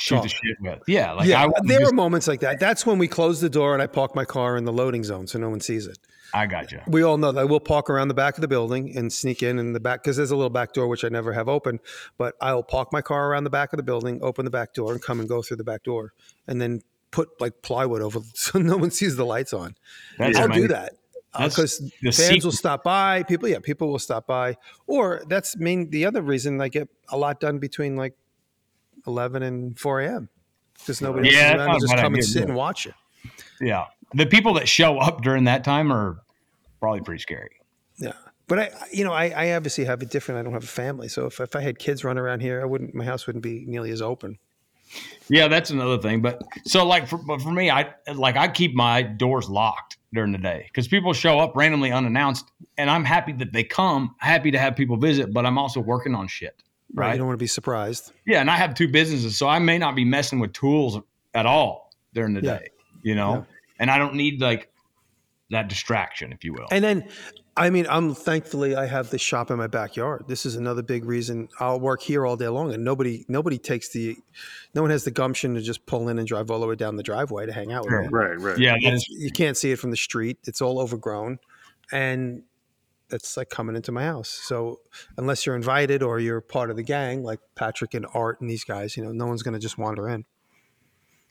[0.00, 0.80] shoot the shit with.
[0.86, 2.58] Yeah, like yeah, I there just- are moments like that.
[2.60, 5.26] That's when we close the door and I park my car in the loading zone
[5.26, 5.98] so no one sees it.
[6.32, 6.80] I got you.
[6.86, 9.58] We all know that we'll park around the back of the building and sneak in
[9.58, 11.80] in the back because there's a little back door which I never have open.
[12.18, 14.92] But I'll park my car around the back of the building, open the back door,
[14.92, 16.12] and come and go through the back door,
[16.46, 19.74] and then put like plywood over so no one sees the lights on.
[20.18, 20.62] That's I'll amazing.
[20.62, 20.92] do that
[21.34, 22.44] uh, because the fans secret.
[22.44, 23.24] will stop by.
[23.24, 24.56] People, yeah, people will stop by.
[24.86, 28.14] Or that's mean the other reason I get a lot done between like
[29.06, 30.28] eleven and four a.m.
[30.78, 32.94] because nobody Yeah, else is that's around just come and sit and watch it.
[33.60, 36.18] Yeah, the people that show up during that time are
[36.80, 37.50] probably pretty scary.
[37.98, 38.12] Yeah.
[38.46, 40.40] But I, you know, I, I obviously have a different.
[40.40, 42.64] I don't have a family, so if, if I had kids running around here, I
[42.64, 42.96] wouldn't.
[42.96, 44.38] My house wouldn't be nearly as open.
[45.28, 46.20] Yeah, that's another thing.
[46.20, 50.32] But so like for but for me, I like I keep my doors locked during
[50.32, 54.50] the day because people show up randomly unannounced, and I'm happy that they come, happy
[54.50, 56.60] to have people visit, but I'm also working on shit.
[56.94, 57.06] Right.
[57.06, 57.12] Right.
[57.12, 58.12] You don't want to be surprised.
[58.26, 60.98] Yeah, and I have two businesses, so I may not be messing with tools
[61.34, 62.58] at all during the Yeah.
[62.58, 62.68] day.
[63.02, 63.42] You know, Yeah.
[63.78, 64.70] and I don't need like
[65.50, 66.66] that distraction, if you will.
[66.70, 67.08] And then,
[67.56, 70.24] I mean, I'm thankfully I have this shop in my backyard.
[70.28, 73.88] This is another big reason I'll work here all day long, and nobody nobody takes
[73.90, 74.16] the,
[74.74, 76.96] no one has the gumption to just pull in and drive all the way down
[76.96, 78.02] the driveway to hang out with Sure.
[78.02, 78.08] me.
[78.10, 78.58] Right, right.
[78.58, 80.38] yeah, that It's, is, you can't see it from the street.
[80.44, 81.38] It's all overgrown,
[81.90, 82.42] and
[83.12, 84.28] it's like coming into my house.
[84.28, 84.80] So
[85.16, 88.64] unless you're invited or you're part of the gang, like Patrick and Art and these
[88.64, 90.24] guys, you know, no one's going to just wander in.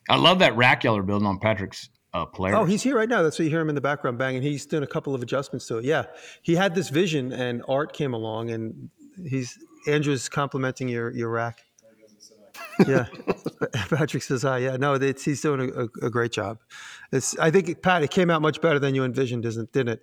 [0.08, 2.58] I love that rack y'all are building on Patrick's uh, Polaris.
[2.58, 3.22] Oh, he's here right now.
[3.22, 4.42] That's why you hear him in the background banging.
[4.42, 5.84] He's doing a couple of adjustments to it.
[5.84, 6.04] Yeah,
[6.42, 8.90] he had this vision, and Art came along, and
[9.24, 11.62] he's Andrew's complimenting your your rack.
[12.86, 13.06] Yeah,
[13.90, 14.58] Patrick says hi.
[14.58, 16.60] Yeah, no, it's, he's doing a, a, a great job.
[17.12, 20.02] It's I think Pat, it came out much better than you envisioned, isn't didn't it?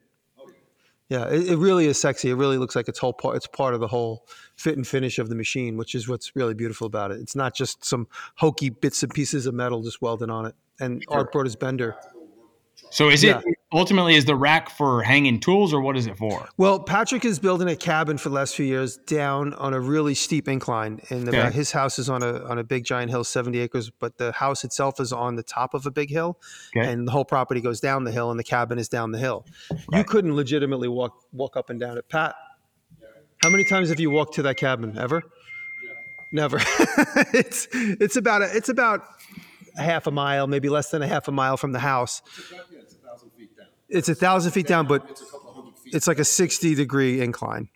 [1.10, 2.30] Yeah, it, it really is sexy.
[2.30, 3.38] It really looks like it's whole part.
[3.38, 4.26] It's part of the whole
[4.56, 7.22] fit and finish of the machine, which is what's really beautiful about it.
[7.22, 10.56] It's not just some hokey bits and pieces of metal just welded on it.
[10.80, 11.96] And Art his bender.
[12.90, 13.40] So is yeah.
[13.40, 16.48] it ultimately is the rack for hanging tools or what is it for?
[16.58, 20.14] Well, Patrick is building a cabin for the last few years down on a really
[20.14, 21.52] steep incline, and Okay.
[21.52, 23.90] his house is on a on a big giant hill, seventy acres.
[23.90, 26.40] But the house itself is on the top of a big hill,
[26.76, 26.90] Okay.
[26.90, 29.46] and the whole property goes down the hill, and the cabin is down the hill.
[29.92, 32.08] You couldn't legitimately walk walk up and down it.
[32.10, 32.36] Pat,
[33.44, 34.98] how many times have you walked to that cabin?
[34.98, 35.22] Ever?
[36.32, 36.58] Never.
[37.34, 39.02] it's it's about a, it's about
[39.78, 42.22] a half a mile, maybe less than a half a mile from the house.
[43.90, 45.22] It's a thousand feet down, but
[45.86, 47.70] it's like a sixty degree incline.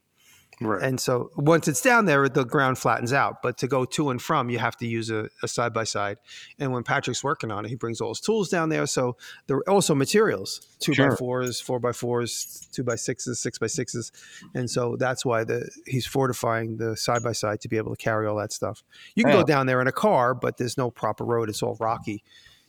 [0.64, 0.84] Right.
[0.84, 3.42] And so once it's down there, the ground flattens out.
[3.42, 6.18] But to go to and from, you have to use a side by side.
[6.60, 8.86] And when Patrick's working on it, he brings all his tools down there.
[8.86, 9.18] So
[9.48, 13.66] there are also materials two by fours, four by fours, two by sixes, six by
[13.66, 14.12] sixes.
[14.54, 17.98] And so that's why the he's fortifying the side by side to be able to
[18.04, 18.84] carry all that stuff.
[19.16, 19.40] You can Yeah.
[19.40, 21.50] go down there in a car, but there's no proper road.
[21.50, 22.24] It's all rocky.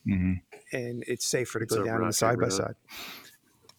[0.08, 0.40] Mhm.
[0.72, 2.52] And it's safer to It's go a down in the rocky side by road.
[2.54, 2.74] side.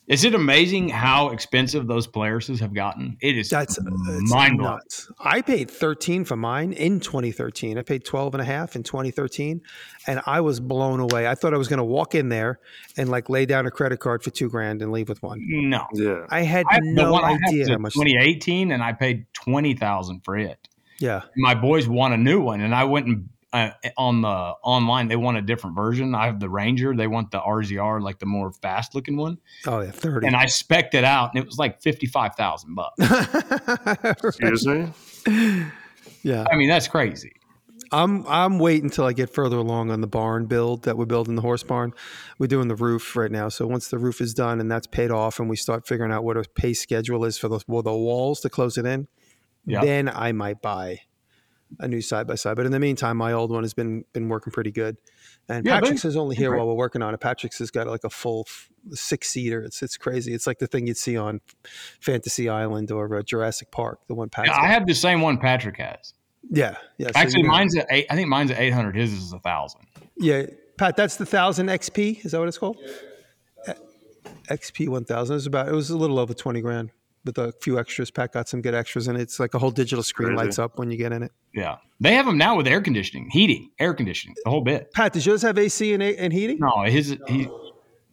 [0.08, 3.18] Is it amazing how expensive those Polarises have gotten?
[3.22, 4.80] It is That's uh, it's mind blowing.
[5.20, 7.78] I paid 13 for mine in 2013.
[7.78, 9.62] I paid 12 and a half in 2013
[10.08, 11.28] and I was blown away.
[11.28, 12.60] I thought I was going to walk in there
[12.98, 15.40] and like lay down a credit card for 2 grand and leave with one.
[15.42, 15.86] No.
[15.94, 16.26] yeah.
[16.30, 20.38] I had I, no one I idea how much 2018 and I paid 20,000 for
[20.38, 20.68] it.
[21.00, 21.22] Yeah.
[21.38, 24.28] My boys want a new one and I went and uh, on the
[24.64, 26.16] online they want a different version.
[26.16, 29.38] I have the Ranger, they want the RZR like the more fast looking one.
[29.68, 30.28] Oh yeah, 30.
[30.28, 32.96] And I specced it out and it was like 55,000 bucks.
[34.24, 34.88] Excuse me.
[36.24, 36.46] yeah.
[36.52, 37.34] I mean, that's crazy.
[37.92, 41.36] I'm I'm waiting until I get further along on the barn build that we're building
[41.36, 41.94] the horse barn.
[42.40, 43.50] We're doing the roof right now.
[43.50, 46.24] So once the roof is done and that's paid off, and we start figuring out
[46.24, 49.08] what a pay schedule is for those well, the walls to close it in,
[49.68, 49.82] Yeah.
[49.82, 51.02] then I might buy
[51.80, 52.56] a new side by side.
[52.56, 54.98] But in the meantime, my old one has been been working pretty good.
[55.50, 56.60] And Yeah, Patrick's is only here great.
[56.60, 57.20] while we're working on it.
[57.20, 58.48] Patrick's has got like a full
[58.92, 59.62] six seater.
[59.64, 60.34] It's it's crazy.
[60.34, 61.42] It's like the thing you'd see on
[62.00, 64.00] Fantasy Island or uh, Jurassic Park.
[64.08, 64.56] The one Patrick.
[64.56, 66.14] Yeah, I have the same one Patrick has.
[66.50, 67.08] yeah, yeah.
[67.08, 68.06] so Actually, you know- mine's at eight.
[68.10, 68.96] I think mine's at 800.
[68.96, 69.82] His is a thousand.
[70.18, 70.46] Yeah,
[70.78, 72.24] Pat, that's the thousand XP.
[72.26, 72.78] Is that what it's called?
[73.68, 73.74] Uh,
[74.50, 75.34] XP one thousand.
[75.34, 75.68] It was about.
[75.68, 76.92] It was a little over twenty grand
[77.26, 78.12] with a few extras.
[78.12, 79.22] Pat got some good extras in it.
[79.22, 80.46] It's like a whole digital screen Crazy.
[80.46, 81.32] lights up when you get in it.
[81.54, 84.92] Yeah, they have them now with air conditioning, heating, air conditioning, the whole bit.
[84.94, 86.58] Pat, does yours have AC and, and heating?
[86.60, 87.48] No, his he,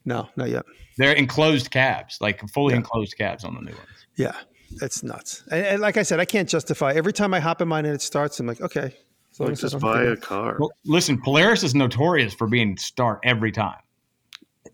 [0.05, 0.65] No, not yet.
[0.99, 2.79] they're enclosed cabs, like fully Yeah.
[2.79, 3.87] enclosed cabs on the new ones.
[4.17, 4.35] Yeah,
[4.83, 5.43] it's nuts.
[5.51, 6.93] And, and like I said, I can't justify.
[6.93, 8.95] Every time I hop in mine and it starts, I'm like, okay.
[9.33, 10.57] As long Like just buy a car.
[10.59, 13.79] Well, listen, Polaris is notorious for being start every time.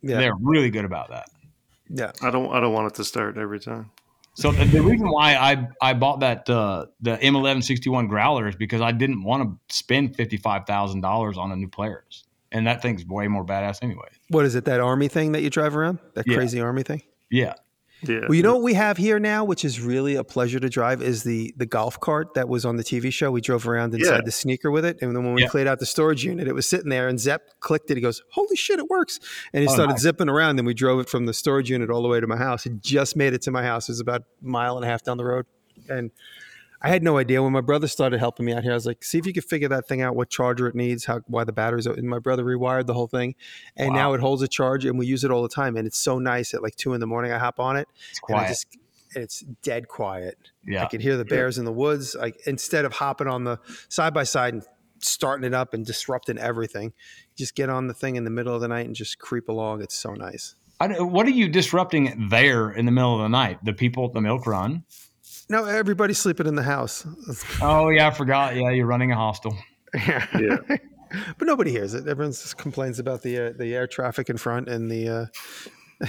[0.02, 1.28] yeah, They're really good about that.
[1.90, 2.10] yeah.
[2.22, 2.50] I don't.
[2.52, 3.90] I don't want it to start every time.
[4.36, 8.82] So the, the reason why I I bought that uh, the M1161 Growler is because
[8.82, 12.82] I didn't want to spend fifty five thousand dollars on a new Polaris, and that
[12.82, 14.08] thing's way more badass anyway.
[14.28, 14.66] What is it?
[14.66, 16.00] That army thing that you drive around?
[16.14, 16.36] That Yeah.
[16.36, 17.02] crazy army thing?
[17.30, 17.54] Yeah,
[18.08, 18.20] Yeah.
[18.28, 21.02] Well, you know what we have here now, which is really a pleasure to drive,
[21.02, 23.30] is the the golf cart that was on the TV show.
[23.30, 24.20] We drove around inside Yeah.
[24.24, 25.48] the sneaker with it, and then when we Yeah.
[25.48, 27.96] played out the storage unit, it was sitting there, and Zepp clicked it.
[27.96, 29.18] He goes, "Holy shit, it works!"
[29.52, 30.02] And he Oh, started nice.
[30.02, 30.56] zipping around.
[30.56, 32.66] Then we drove it from the storage unit all the way to my house.
[32.66, 33.88] It just made it to my house.
[33.88, 35.46] It was about a mile and a half down the road,
[35.88, 36.10] and
[36.82, 38.72] I had no idea when my brother started helping me out here.
[38.72, 40.14] I was like, "See if you could figure that thing out.
[40.14, 43.34] What charger it needs, how why the batteries." And my brother rewired the whole thing,
[43.76, 43.94] and Wow.
[43.96, 45.76] now it holds a charge, and we use it all the time.
[45.76, 47.32] And it's so nice at like two in the morning.
[47.32, 48.48] I hop on it, it's and I quiet.
[48.48, 48.66] just
[49.14, 50.36] it's dead quiet.
[50.66, 52.14] Yeah, I can hear the bears in the woods.
[52.14, 53.58] Like instead of hopping on the
[53.88, 54.62] side by side and
[55.00, 56.92] starting it up and disrupting everything.
[57.36, 59.82] Just get on the thing in the middle of the night and just creep along.
[59.82, 60.54] It's so nice.
[60.80, 63.62] I, what are you disrupting there in the middle of the night?
[63.64, 64.84] The people at the milk run?
[65.48, 67.06] No, everybody's sleeping in the house.
[67.62, 68.56] Oh yeah, I forgot.
[68.56, 69.56] Yeah, you're running a hostel.
[69.94, 70.26] yeah.
[70.38, 70.56] Yeah.
[71.38, 72.06] but nobody hears it.
[72.08, 75.08] Everyone just complains about the air, the air traffic in front and the.
[76.02, 76.06] Uh,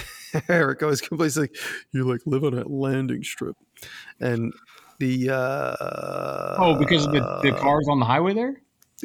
[0.49, 1.55] Eric always complains like
[1.93, 3.55] you like live on a landing strip,
[4.19, 4.53] and
[4.99, 5.30] the.
[5.30, 8.61] Uh, Oh, because of the, the cars on the highway there.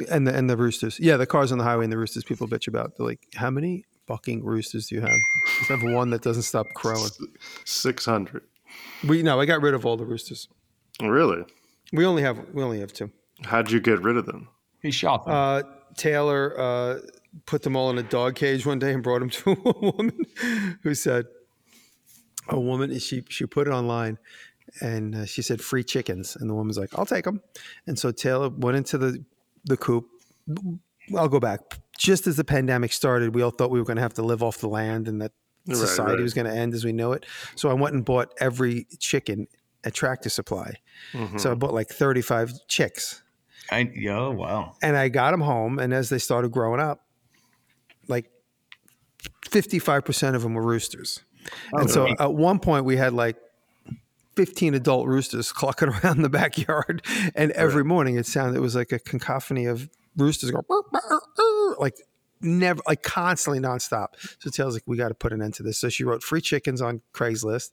[0.09, 0.99] and the and the roosters.
[0.99, 2.23] Yeah, the cars on the highway and the roosters.
[2.23, 2.97] People bitch about.
[2.97, 5.15] They're like, how many fucking roosters do you have?
[5.59, 7.09] Just have one that doesn't stop crowing.
[7.63, 8.43] Six hundred.
[9.07, 10.47] We no, I got rid of all the roosters.
[11.01, 11.43] Really?
[11.91, 13.11] We only have we only have two.
[13.43, 14.49] How'd you get rid of them?
[14.81, 15.33] He shot them.
[15.33, 15.61] Uh,
[15.95, 16.99] Taylor uh,
[17.45, 20.17] put them all in a dog cage one day and brought them to a woman
[20.81, 21.25] who said,
[22.49, 24.17] a woman she she put it online
[24.81, 27.41] and uh, she said free chickens and the woman's like I'll take them
[27.87, 29.23] and so Taylor went into the
[29.65, 30.07] the coop
[31.15, 31.61] I'll go back
[31.97, 34.43] just as the pandemic started we all thought we were going to have to live
[34.43, 36.21] off the land and that Right, society right.
[36.21, 37.25] was going to end as we know it
[37.55, 39.47] so I went and bought every chicken
[39.83, 40.73] at Tractor Supply
[41.13, 41.39] Mhm.
[41.39, 43.21] so I bought like 35 chicks
[43.71, 44.75] I, oh wow.
[44.81, 45.79] and I got them home.
[45.79, 47.05] And as they started growing up,
[48.09, 48.29] like
[49.45, 51.21] 55% of them were roosters.
[51.71, 52.15] and so really?
[52.19, 53.37] at one point, we had like
[54.35, 57.05] 15 adult roosters clucking around the backyard.
[57.35, 61.19] And every morning it sounded, it was like a cacophony of roosters going, "Burr, burr,
[61.35, 61.95] burr," like
[62.43, 64.07] never, like constantly nonstop.
[64.39, 65.77] So Taylor's like, we got to put an end to this.
[65.77, 67.71] So she wrote free chickens on Craigslist.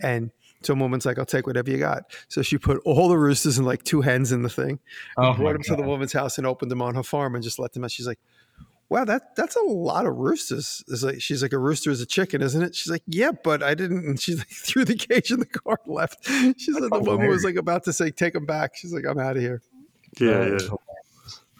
[0.00, 0.30] And
[0.62, 2.04] some woman's like, I'll take whatever you got.
[2.28, 4.78] So she put all the roosters and like two hens in the thing
[5.18, 7.58] Oh, brought them to the woman's house and opened them on her farm and just
[7.58, 7.90] let them out.
[7.90, 8.18] She's like,
[8.88, 12.06] "Wow, that that's a lot of roosters." It's like she's like, "A rooster is a
[12.06, 15.30] chicken, isn't it?" She's like, "Yeah, but I didn't." And she's like, threw the cage
[15.30, 16.24] in the car and left.
[16.26, 19.18] She said the woman was like about to say, "Take them back." She's like, "I'm
[19.18, 19.60] out of here."
[20.18, 20.58] Yeah, yeah.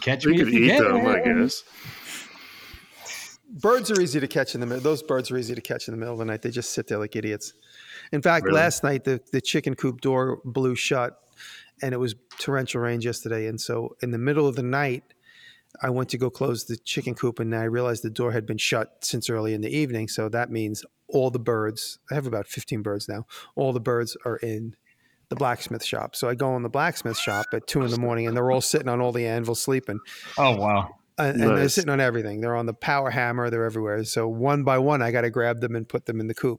[0.01, 0.83] Catch We me could if you eat can.
[0.85, 1.63] them, I guess.
[3.55, 4.83] Birds are easy to catch in the middle.
[4.83, 6.43] Those birds are easy to catch in the middle of the night.
[6.43, 7.53] They just sit there like idiots.
[8.13, 8.57] In fact, Really?
[8.57, 11.19] last night the the chicken coop door blew shut,
[11.81, 13.47] and it was torrential rain yesterday.
[13.47, 15.05] And so, in the middle of the night,
[15.83, 18.59] I went to go close the chicken coop, and I realized the door had been
[18.59, 20.09] shut since early in the evening.
[20.09, 21.99] So that means all the birds.
[22.11, 23.25] I have about fifteen birds now.
[23.55, 24.75] All the birds are in
[25.29, 26.17] the blacksmith shop.
[26.17, 28.61] So I go in the blacksmith shop at two in the morning, and they're all
[28.61, 30.01] sitting on all the anvils sleeping
[30.37, 30.97] Oh wow.
[31.19, 32.41] And, and they're sitting on everything.
[32.41, 33.49] They're on the power hammer.
[33.51, 34.03] They're everywhere.
[34.05, 36.59] So one by one, I got to grab them and put them in the coop.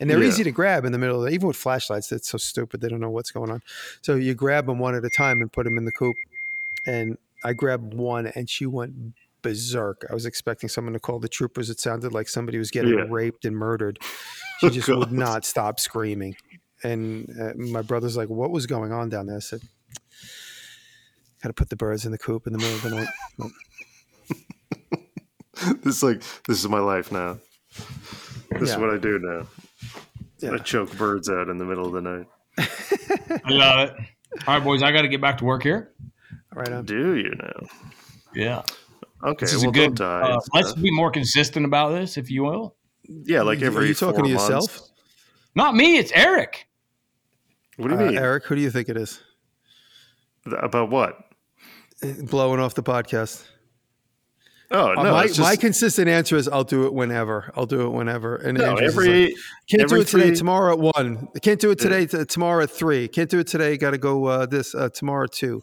[0.00, 0.28] And they're Yeah.
[0.28, 1.16] easy to grab in the middle.
[1.22, 2.80] of the, Even with flashlights, it's so stupid.
[2.80, 3.60] They don't know what's going on.
[4.02, 6.16] So you grab them one at a time and put them in the coop.
[6.86, 8.94] And I grabbed one, and she went
[9.42, 10.04] berserk.
[10.10, 11.68] I was expecting someone to call the troopers.
[11.70, 13.04] It sounded like somebody was getting Yeah.
[13.08, 13.98] raped and murdered.
[14.60, 16.34] She Oh, just would not stop screaming.
[16.84, 19.60] And uh, my brother's like, "What was going on down there?" I said,
[21.42, 23.08] "Got to put the birds in the coop in the middle of the night."
[25.66, 27.38] Well, This is like this is my life now.
[28.58, 29.46] This is what I do now.
[30.38, 30.52] Yeah.
[30.52, 32.26] I choke birds out in the middle of the night.
[33.44, 33.94] I love it.
[34.46, 35.92] All right, boys, I got to get back to work here.
[36.54, 36.84] Right on.
[36.84, 37.66] Do you now?
[38.34, 38.62] Yeah.
[39.22, 39.94] Okay, This is well, a good.
[39.96, 40.20] don't die.
[40.22, 42.74] uh, and let's be more consistent about this, if you will.
[43.06, 43.88] yeah, like Are every.
[43.88, 44.48] you talking four to months.
[44.48, 44.88] yourself?
[45.54, 45.98] Not me.
[45.98, 46.66] It's Eric.
[47.76, 48.18] What do you Uh, mean?
[48.18, 49.20] Eric, who do you think it is?
[50.46, 51.18] About what?
[52.22, 53.44] Blowing off the podcast.
[54.72, 57.50] Oh Uh, no, my, just, my consistent answer is I'll do it whenever.
[57.56, 58.36] I'll do it whenever.
[58.36, 59.34] And no, Andrew's every like,
[59.68, 60.26] can't every do it today.
[60.28, 61.28] three- Tomorrow at one.
[61.42, 62.06] Can't do it today.
[62.06, 63.08] t- tomorrow at three.
[63.08, 63.76] Can't do it today.
[63.76, 65.62] Got to go uh, this uh, tomorrow at two.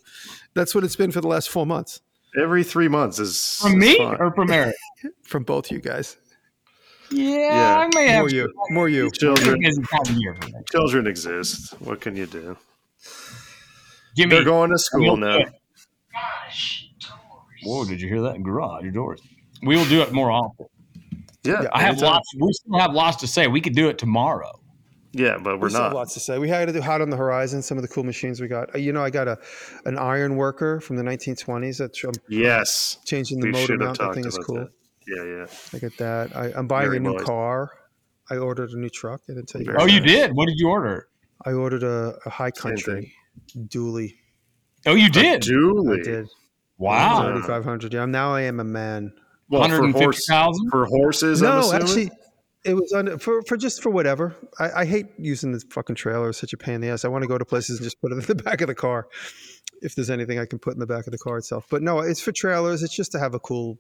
[0.56, 2.02] That's what it's been for the last four months
[2.38, 4.16] every three months is From is me fine.
[4.20, 4.76] or from Eric?
[5.24, 6.18] from both you guys.
[7.10, 7.78] Yeah, Yeah.
[7.80, 8.20] I may have.
[8.24, 8.54] More you.
[8.70, 9.10] More you.
[9.12, 9.60] children.
[9.62, 10.54] Busy time of year for me.
[10.70, 11.74] Children exist.
[11.80, 12.58] What can you do?
[14.18, 14.36] Jimmy.
[14.36, 15.38] They're going to school now.
[15.38, 15.54] do it.
[17.68, 17.86] Whoa!
[17.86, 18.42] Did you hear that?
[18.44, 19.22] Garage doors.
[19.64, 20.68] We will do it more often.
[21.44, 22.28] Yeah, Yeah, I have lots.
[22.40, 23.48] We still have lots to say.
[23.48, 24.52] We could do it tomorrow.
[25.14, 25.98] Yeah, but we're We still have not.
[25.98, 26.38] lots to say.
[26.38, 27.62] We had to do hot on the horizon.
[27.62, 28.76] Some of the cool machines we got.
[28.76, 29.38] Uh, You know, I got a
[29.86, 31.78] an iron worker from the 1920s.
[31.80, 33.98] That's I'm Yes, changing the we motor mount.
[33.98, 34.56] That talked thing is cool.
[34.58, 34.70] that.
[35.08, 35.46] Yeah, yeah.
[35.74, 36.36] I got that.
[36.36, 37.24] I, I'm buying Very a new nice.
[37.24, 37.72] car.
[38.30, 39.22] I ordered a new truck.
[39.30, 39.66] I didn't tell you.
[39.66, 40.32] Very guys Oh, you did.
[40.34, 41.08] What did you order?
[41.46, 43.14] I ordered a, a high country
[43.56, 44.16] dually.
[44.86, 45.46] Oh, you did.
[45.46, 46.28] I did.
[46.78, 47.24] Wow.
[47.24, 47.32] Wow.
[47.34, 49.14] 3500 Yeah, now I am a man.
[49.50, 50.70] Well, for, horse, 150,000?
[50.70, 52.12] for horses, I'm no, actually,
[52.66, 54.36] it was under, for, for just for whatever.
[54.60, 56.30] I, I hate using this fucking trailer.
[56.30, 57.06] It's such a pain in the ass.
[57.06, 58.76] I want to go to places and just put it in the back of the
[58.76, 59.08] car
[59.82, 61.66] if there's anything I can put in the back of the car itself.
[61.70, 62.84] But no, it's for trailers.
[62.84, 63.80] It's just to have a cool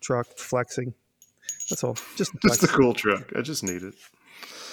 [0.00, 0.94] truck flexing.
[1.70, 1.94] That's all.
[2.16, 2.62] Just Just flex.
[2.64, 3.32] a cool truck.
[3.36, 3.94] I just need it.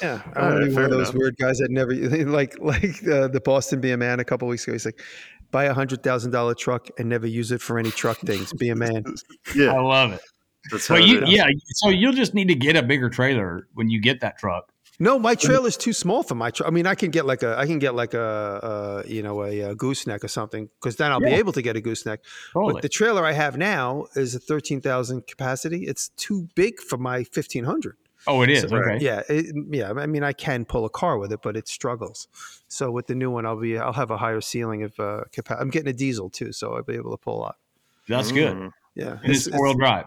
[0.01, 1.15] Yeah, I All want to right, be one of those enough.
[1.15, 1.93] weird guys that never
[2.25, 4.73] like like uh, the Boston be a man a couple weeks ago.
[4.73, 4.99] He's like,
[5.51, 8.53] buy a hundred thousand dollar truck and never use it for any truck things.
[8.53, 9.03] Be a man.
[9.55, 10.21] Yeah, I love it.
[10.71, 13.89] that's how But you, yeah, so you'll just need to get a bigger trailer when
[13.89, 14.71] you get that truck.
[15.01, 16.67] No, my trailer's too small for my truck.
[16.67, 19.43] I mean, I can get like a, I can get like a, a you know,
[19.43, 22.19] a, a gooseneck or something, because then I'll be able to get a gooseneck.
[22.51, 22.73] Totally.
[22.73, 25.85] But the trailer I have now is a thirteen thousand capacity.
[25.85, 27.95] It's too big for my fifteen hundred.
[28.27, 28.69] Oh, it is.
[28.69, 28.97] So- okay.
[29.03, 29.91] Yeah, it, yeah.
[29.91, 32.27] I mean, I can pull a car with it, but it struggles.
[32.67, 35.61] So with the new one, I'll be, I'll have a higher ceiling of uh, capacity.
[35.61, 37.55] I'm getting a diesel too, so I'll be able to pull a lot.
[38.07, 38.55] That's good.
[38.57, 38.71] Mm.
[38.95, 40.05] Yeah, And it's four wheel drive.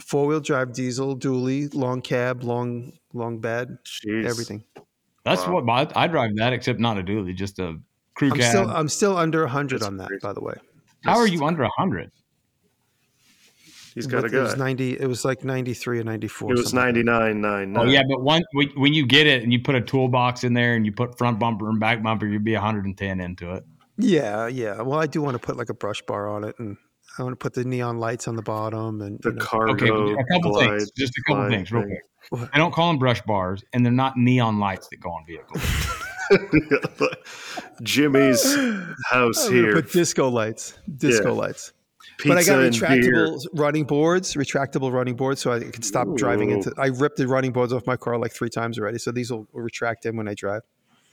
[0.00, 4.24] four wheel drive diesel, dually, long cab, long long bed, Jeez.
[4.26, 4.64] everything.
[5.24, 5.60] That's Wow.
[5.60, 7.78] what I, I drive that, except not a dually, just a
[8.14, 8.50] crew I'm cab.
[8.50, 10.20] still I'm still under hundred That's on that, crazy.
[10.22, 10.54] by the way.
[11.04, 12.10] How are you under hundred?
[13.94, 14.98] He's got a It was ninety.
[14.98, 16.52] It was like ninety three or ninety four.
[16.52, 17.76] It was ninety nine nine.
[17.76, 20.54] Oh yeah, but one when, when you get it and you put a toolbox in
[20.54, 23.64] there and you put front bumper and back bumper, you'd be 110 into it.
[23.98, 24.80] Yeah, yeah.
[24.80, 26.76] Well, I do want to put like a brush bar on it, and
[27.18, 29.72] I want to put the neon lights on the bottom, and The you know, cargo.
[29.74, 31.98] Okay, a couple glide things, just a couple things, real thing.
[32.30, 32.48] quick.
[32.54, 35.62] I don't call them brush bars, and they're not neon lights that go on vehicles.
[37.82, 38.42] Jimmy's
[39.10, 39.72] house I'm here.
[39.74, 41.40] put disco lights, disco Yeah.
[41.40, 41.72] lights.
[42.22, 46.50] Pizza but I got retractable running boards, retractable running boards, so I can stop driving
[46.50, 46.72] into.
[46.78, 49.48] I ripped the running boards off my car like three times already, so these will
[49.52, 50.62] retract in when I drive.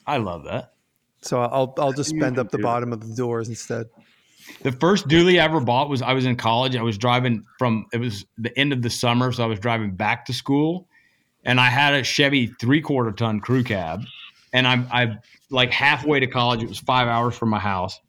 [0.06, 0.74] I love that.
[1.22, 3.88] So I'll I'll just You bend up the do bottom of the doors instead.
[4.62, 6.76] The first dually I ever bought was I was in college.
[6.76, 9.96] I was driving from it was the end of the summer, so I was driving
[9.96, 10.88] back to school,
[11.44, 14.04] and I had a Chevy three quarter ton crew cab,
[14.54, 15.18] and I I
[15.50, 16.62] like halfway to college.
[16.62, 18.00] It was five hours from my house,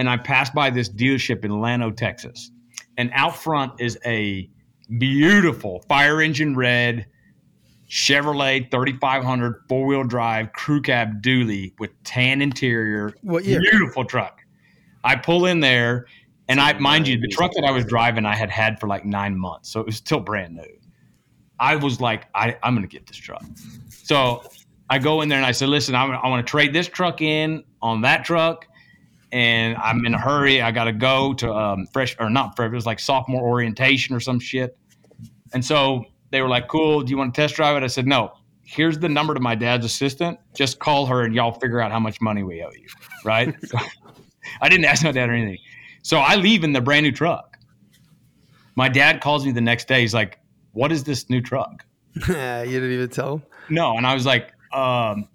[0.00, 2.50] and I passed by this dealership in Llano, Texas,
[2.96, 4.48] and out front is a
[4.98, 7.06] beautiful fire engine red
[7.90, 13.14] Chevrolet 3500 four wheel drive crew cab dually with tan interior.
[13.20, 13.60] What year?
[13.60, 14.40] Beautiful truck.
[15.04, 16.06] I pull in there,
[16.48, 19.04] and I mind you, the truck that I was driving, I had had for like
[19.04, 20.78] nine months, so it was still brand new.
[21.58, 23.44] I was like, I, I'm going to get this truck.
[23.90, 24.44] So
[24.88, 27.20] I go in there and I said, listen, I'm, I want to trade this truck
[27.20, 28.66] in on that truck,
[29.32, 30.60] and I'm in a hurry.
[30.60, 32.70] I got to go to um, fresh or not fresh.
[32.70, 34.76] It was like sophomore orientation or some shit.
[35.52, 37.02] And so they were like, cool.
[37.02, 37.82] Do you want to test drive it?
[37.84, 38.32] I said, no.
[38.62, 40.38] Here's the number to my dad's assistant.
[40.54, 42.86] Just call her and y'all figure out how much money we owe you.
[43.24, 43.54] Right?
[43.66, 43.78] So
[44.62, 45.58] I didn't ask my dad or anything.
[46.02, 47.58] So I leave in the brand new truck.
[48.74, 50.00] My dad calls me the next day.
[50.00, 50.38] He's like,
[50.72, 51.84] what is this new truck?
[52.14, 53.42] you didn't even tell him.
[53.68, 53.96] No.
[53.96, 55.28] And I was like, um,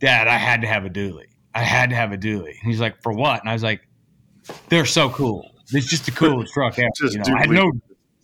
[0.00, 1.27] Dad, I had to have a dually.
[1.58, 2.50] I had to have a dually.
[2.62, 3.40] And he's like, for what?
[3.40, 3.80] And I was like,
[4.68, 5.50] they're so cool.
[5.72, 6.88] It's just the coolest truck ever.
[6.96, 7.72] Just You know, I had no,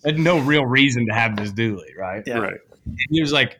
[0.04, 2.22] I had no real reason to have this dually, right?
[2.26, 2.38] Yeah.
[2.38, 2.60] Right.
[2.86, 3.58] And he was like,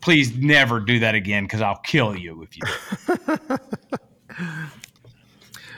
[0.00, 3.56] please never do that again because I'll kill you if you.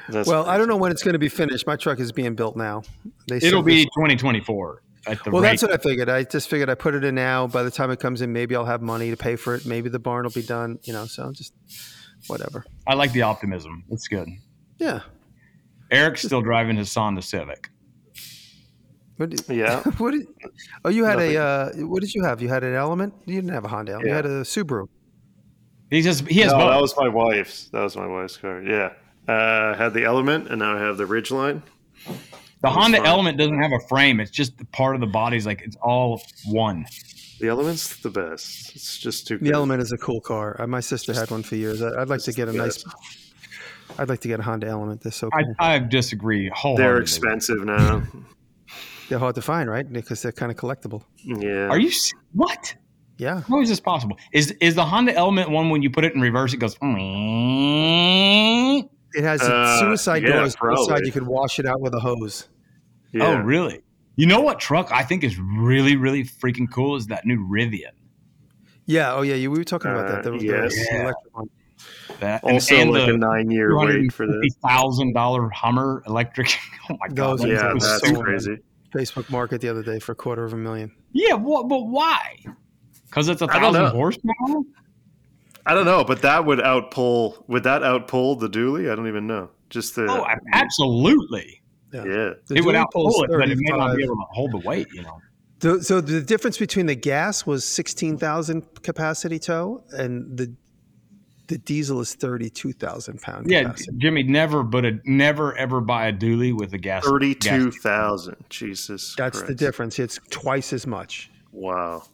[0.09, 1.67] That's Well, I don't know when it's going to be finished.
[1.67, 2.83] My truck is being built now.
[3.27, 5.51] They It'll be 2024 at the Well, rate.
[5.51, 6.09] that's what I figured.
[6.09, 7.47] I just figured I put it in now.
[7.47, 9.67] By the time it comes in, maybe I'll have money to pay for it.
[9.67, 10.79] Maybe the barn will be done.
[10.85, 11.53] You know, so just
[12.27, 12.65] whatever.
[12.87, 13.85] I like the optimism.
[13.91, 14.29] It's good.
[14.79, 15.01] Yeah.
[15.91, 17.71] Eric's still driving his Honda Civic.
[19.17, 19.83] What did, Yeah.
[19.99, 20.27] what did,
[20.85, 21.37] oh, you had Nothing.
[21.37, 21.41] a.
[21.41, 22.41] Uh, what did you have?
[22.41, 23.15] You had an Element.
[23.27, 23.93] You didn't have a Honda.
[23.93, 24.09] Element.
[24.09, 24.89] You had a Subaru.
[25.91, 26.71] He says he has no, both.
[26.71, 27.69] that was my wife's.
[27.71, 28.63] That was my wife's car.
[28.63, 28.93] Yeah.
[29.27, 31.63] Uh, I had the Element, and now I have the Ridgeline.
[32.63, 33.07] the Honda fine.
[33.07, 34.21] Element doesn't have a frame.
[34.21, 36.87] It's just part of the body's like it's all one.
[37.41, 38.75] The Element's the best.
[38.75, 39.37] It's just too.
[39.39, 39.45] Cool.
[39.45, 39.55] The good.
[39.55, 40.61] Element is a cool car.
[40.61, 41.81] Uh, my sister had one for years.
[41.83, 42.85] I, I'd like to get a nice.
[43.99, 45.01] I'd like to get a Honda Element.
[45.03, 45.55] They're so I, cool.
[45.59, 46.51] I disagree.
[46.77, 48.03] They're expensive now.
[49.09, 49.91] they're hard to find, right?
[49.91, 51.03] Because they're kind of collectible.
[51.25, 51.69] yeah.
[51.69, 51.91] Are you
[52.35, 52.75] what?
[53.19, 53.41] Yeah.
[53.49, 54.17] How is this possible?
[54.33, 56.53] Is is the Honda Element one when you put it in reverse?
[56.55, 56.77] It goes.
[59.15, 60.57] It has Uh, suicide yeah, doors.
[60.63, 62.49] Outside, you could wash it out with a hose.
[63.13, 63.27] Yeah.
[63.27, 63.81] Oh, really?
[64.19, 67.93] You know what truck I think is really really freaking cool is that new Rivian.
[68.85, 69.13] Yeah.
[69.15, 69.35] Oh, yeah.
[69.37, 70.27] You, we were talking about that.
[70.27, 71.51] Uh, The, the electric one.
[72.21, 74.55] That Also, and, like the a nine-year wait for this.
[74.67, 76.49] thousand dollar Hummer electric.
[76.91, 77.39] Oh my god!
[77.39, 78.57] Those that are- is Yeah, was that's so- crazy.
[78.95, 80.91] Facebook Market the other day for a quarter of a million.
[81.13, 82.39] Yeah, what, but why?
[83.05, 83.91] Because it's a thousand know.
[83.91, 84.63] horsepower.
[85.67, 87.45] I don't know, but that would outpull.
[87.49, 88.91] Would that outpull the dually?
[88.91, 89.51] I don't even know.
[89.69, 90.07] Just the.
[90.11, 91.58] Oh, absolutely.
[91.93, 92.03] Yeah.
[92.47, 94.53] The it would dual pulls outpull it, but it may not be able to hold
[94.53, 94.89] the weight.
[94.93, 95.21] You know.
[95.61, 100.55] So, so the difference between the gas was sixteen thousand capacity tow, and the
[101.49, 103.97] the diesel is thirty two thousand pound Yeah, capacity.
[103.99, 107.05] Jimmy, never, but a never ever buy a dually with a gas.
[107.05, 109.15] Thirty-two gas- Jesus.
[109.17, 109.99] That's the difference.
[109.99, 111.31] It's twice as much.
[111.51, 112.05] Wow.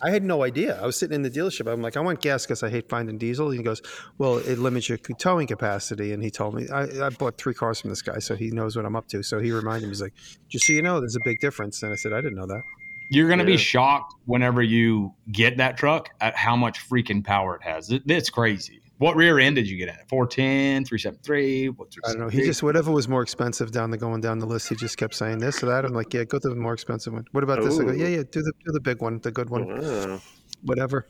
[0.00, 0.80] I had no idea.
[0.80, 1.70] I was sitting in the dealership.
[1.70, 3.48] I'm like, I want gas because I hate finding diesel.
[3.48, 3.82] And he goes,
[4.18, 6.12] Well, it limits your towing capacity.
[6.12, 8.76] And he told me, I, I bought three cars from this guy, so he knows
[8.76, 9.22] what I'm up to.
[9.22, 10.14] So he reminded me, he's like,
[10.48, 11.82] Just so you know, there's a big difference.
[11.82, 12.62] And I said, I didn't know that.
[13.10, 13.56] You're going to Yeah.
[13.56, 17.90] be shocked whenever you get that truck at how much freaking power it has.
[17.90, 18.80] It, it's crazy.
[18.98, 20.08] What rear end did you get at?
[20.08, 21.68] 410, 373?
[21.68, 22.28] What's I don't know.
[22.28, 25.14] He just, whatever was more expensive down the going down the list, he just kept
[25.14, 25.84] saying this or that.
[25.84, 27.24] I'm like, Yeah, go to the more expensive one.
[27.32, 27.78] What about this?
[27.78, 27.92] I go, oh.
[27.92, 30.20] Yeah, yeah, do the, do the big one, the good one, Wow.
[30.62, 31.06] whatever.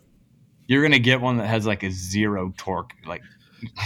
[0.67, 2.93] You're going to get one that has like a zero torque.
[3.07, 3.23] Like,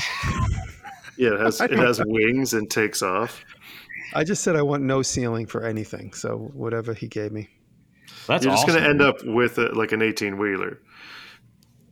[1.17, 3.45] Yeah, it has it has wings and takes off.
[4.15, 6.13] I just said I want no ceiling for anything.
[6.15, 7.49] So whatever he gave me.
[8.27, 8.81] that's You're just awesome.
[8.81, 10.81] going to end up with a, like an 18 wheeler.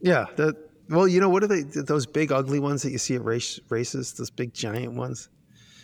[0.00, 0.24] Yeah.
[0.36, 0.56] That,
[0.90, 3.58] well, you know, what are they, those big ugly ones that you see at race,
[3.68, 5.28] races, those big giant ones?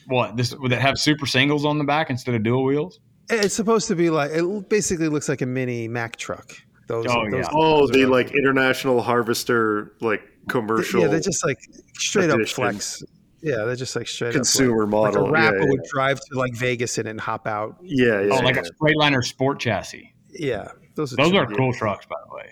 [0.08, 0.36] What?
[0.36, 3.00] This would it have super singles on the back instead of dual wheels?
[3.28, 6.52] It's supposed to be like it basically looks like a mini Mack truck.
[6.86, 7.48] Those, Oh, those yeah.
[7.52, 8.24] Oh, those are the ugly.
[8.24, 11.58] like international harvester like commercial Yeah, they're just like
[11.94, 13.02] straight up flex.
[13.42, 15.28] Yeah, they're just like straight consumer up like, like model.
[15.28, 15.70] a rapper yeah, yeah.
[15.70, 17.76] would drive to like Vegas in it and hop out.
[17.82, 18.62] yeah, yeah, Oh, like yeah.
[18.62, 20.14] a Freightliner sport chassis.
[20.30, 21.40] Yeah, those are Those cheap.
[21.40, 22.48] are cool trucks, by the way.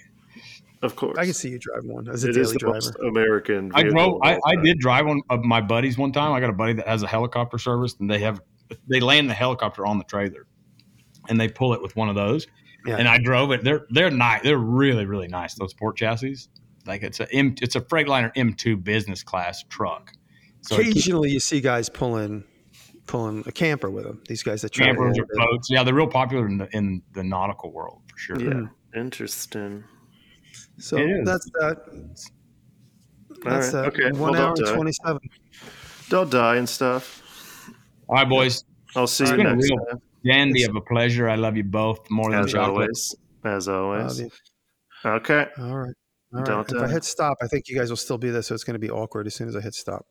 [0.85, 1.17] Of course.
[1.19, 2.75] I can see you driving one as a it daily is the driver.
[2.75, 3.71] most American.
[3.75, 4.21] I vehicle drove.
[4.23, 6.33] I, I did drive one of my buddies one time.
[6.33, 8.41] I got a buddy that has a helicopter service, and they have
[8.89, 10.47] they land the helicopter on the trailer,
[11.29, 12.47] and they pull it with one of those.
[12.87, 12.97] Yeah.
[12.97, 13.65] And I drove it.
[13.65, 14.43] They're they're nice.
[14.43, 15.55] They're really really nice.
[15.55, 16.49] Those port chassis.
[16.87, 17.55] Like it's a M.
[17.63, 20.13] It's a Freightliner M2 business class truck.
[20.63, 22.45] So it Occasionally, you see guys pulling
[23.07, 24.23] pulling a camper with them.
[24.29, 25.69] These guys that try campers to, or boats.
[25.71, 28.41] Yeah, they're real popular in the in the nautical world for sure.
[28.41, 28.67] Yeah, hmm.
[28.99, 29.85] interesting.
[30.79, 31.79] So that's that.
[31.89, 33.83] All That's right.
[33.85, 33.87] that.
[33.87, 34.11] Okay.
[34.19, 34.75] One well, hour don't and die.
[34.75, 35.21] twenty-seven.
[36.09, 37.23] Don't die and stuff.
[38.09, 38.65] All right, boys.
[38.97, 40.03] I'll see It's you been a next real time.
[40.25, 41.29] dandy of a pleasure.
[41.29, 42.91] I love you both more than As chocolate.
[42.91, 43.17] always.
[43.45, 44.21] As always.
[45.05, 45.47] Okay.
[45.59, 45.95] All right.
[46.33, 46.45] All right.
[46.47, 48.65] Don't, if I hit stop, I think you guys will still be there, so it's
[48.65, 50.07] going to be awkward as soon as I hit stop.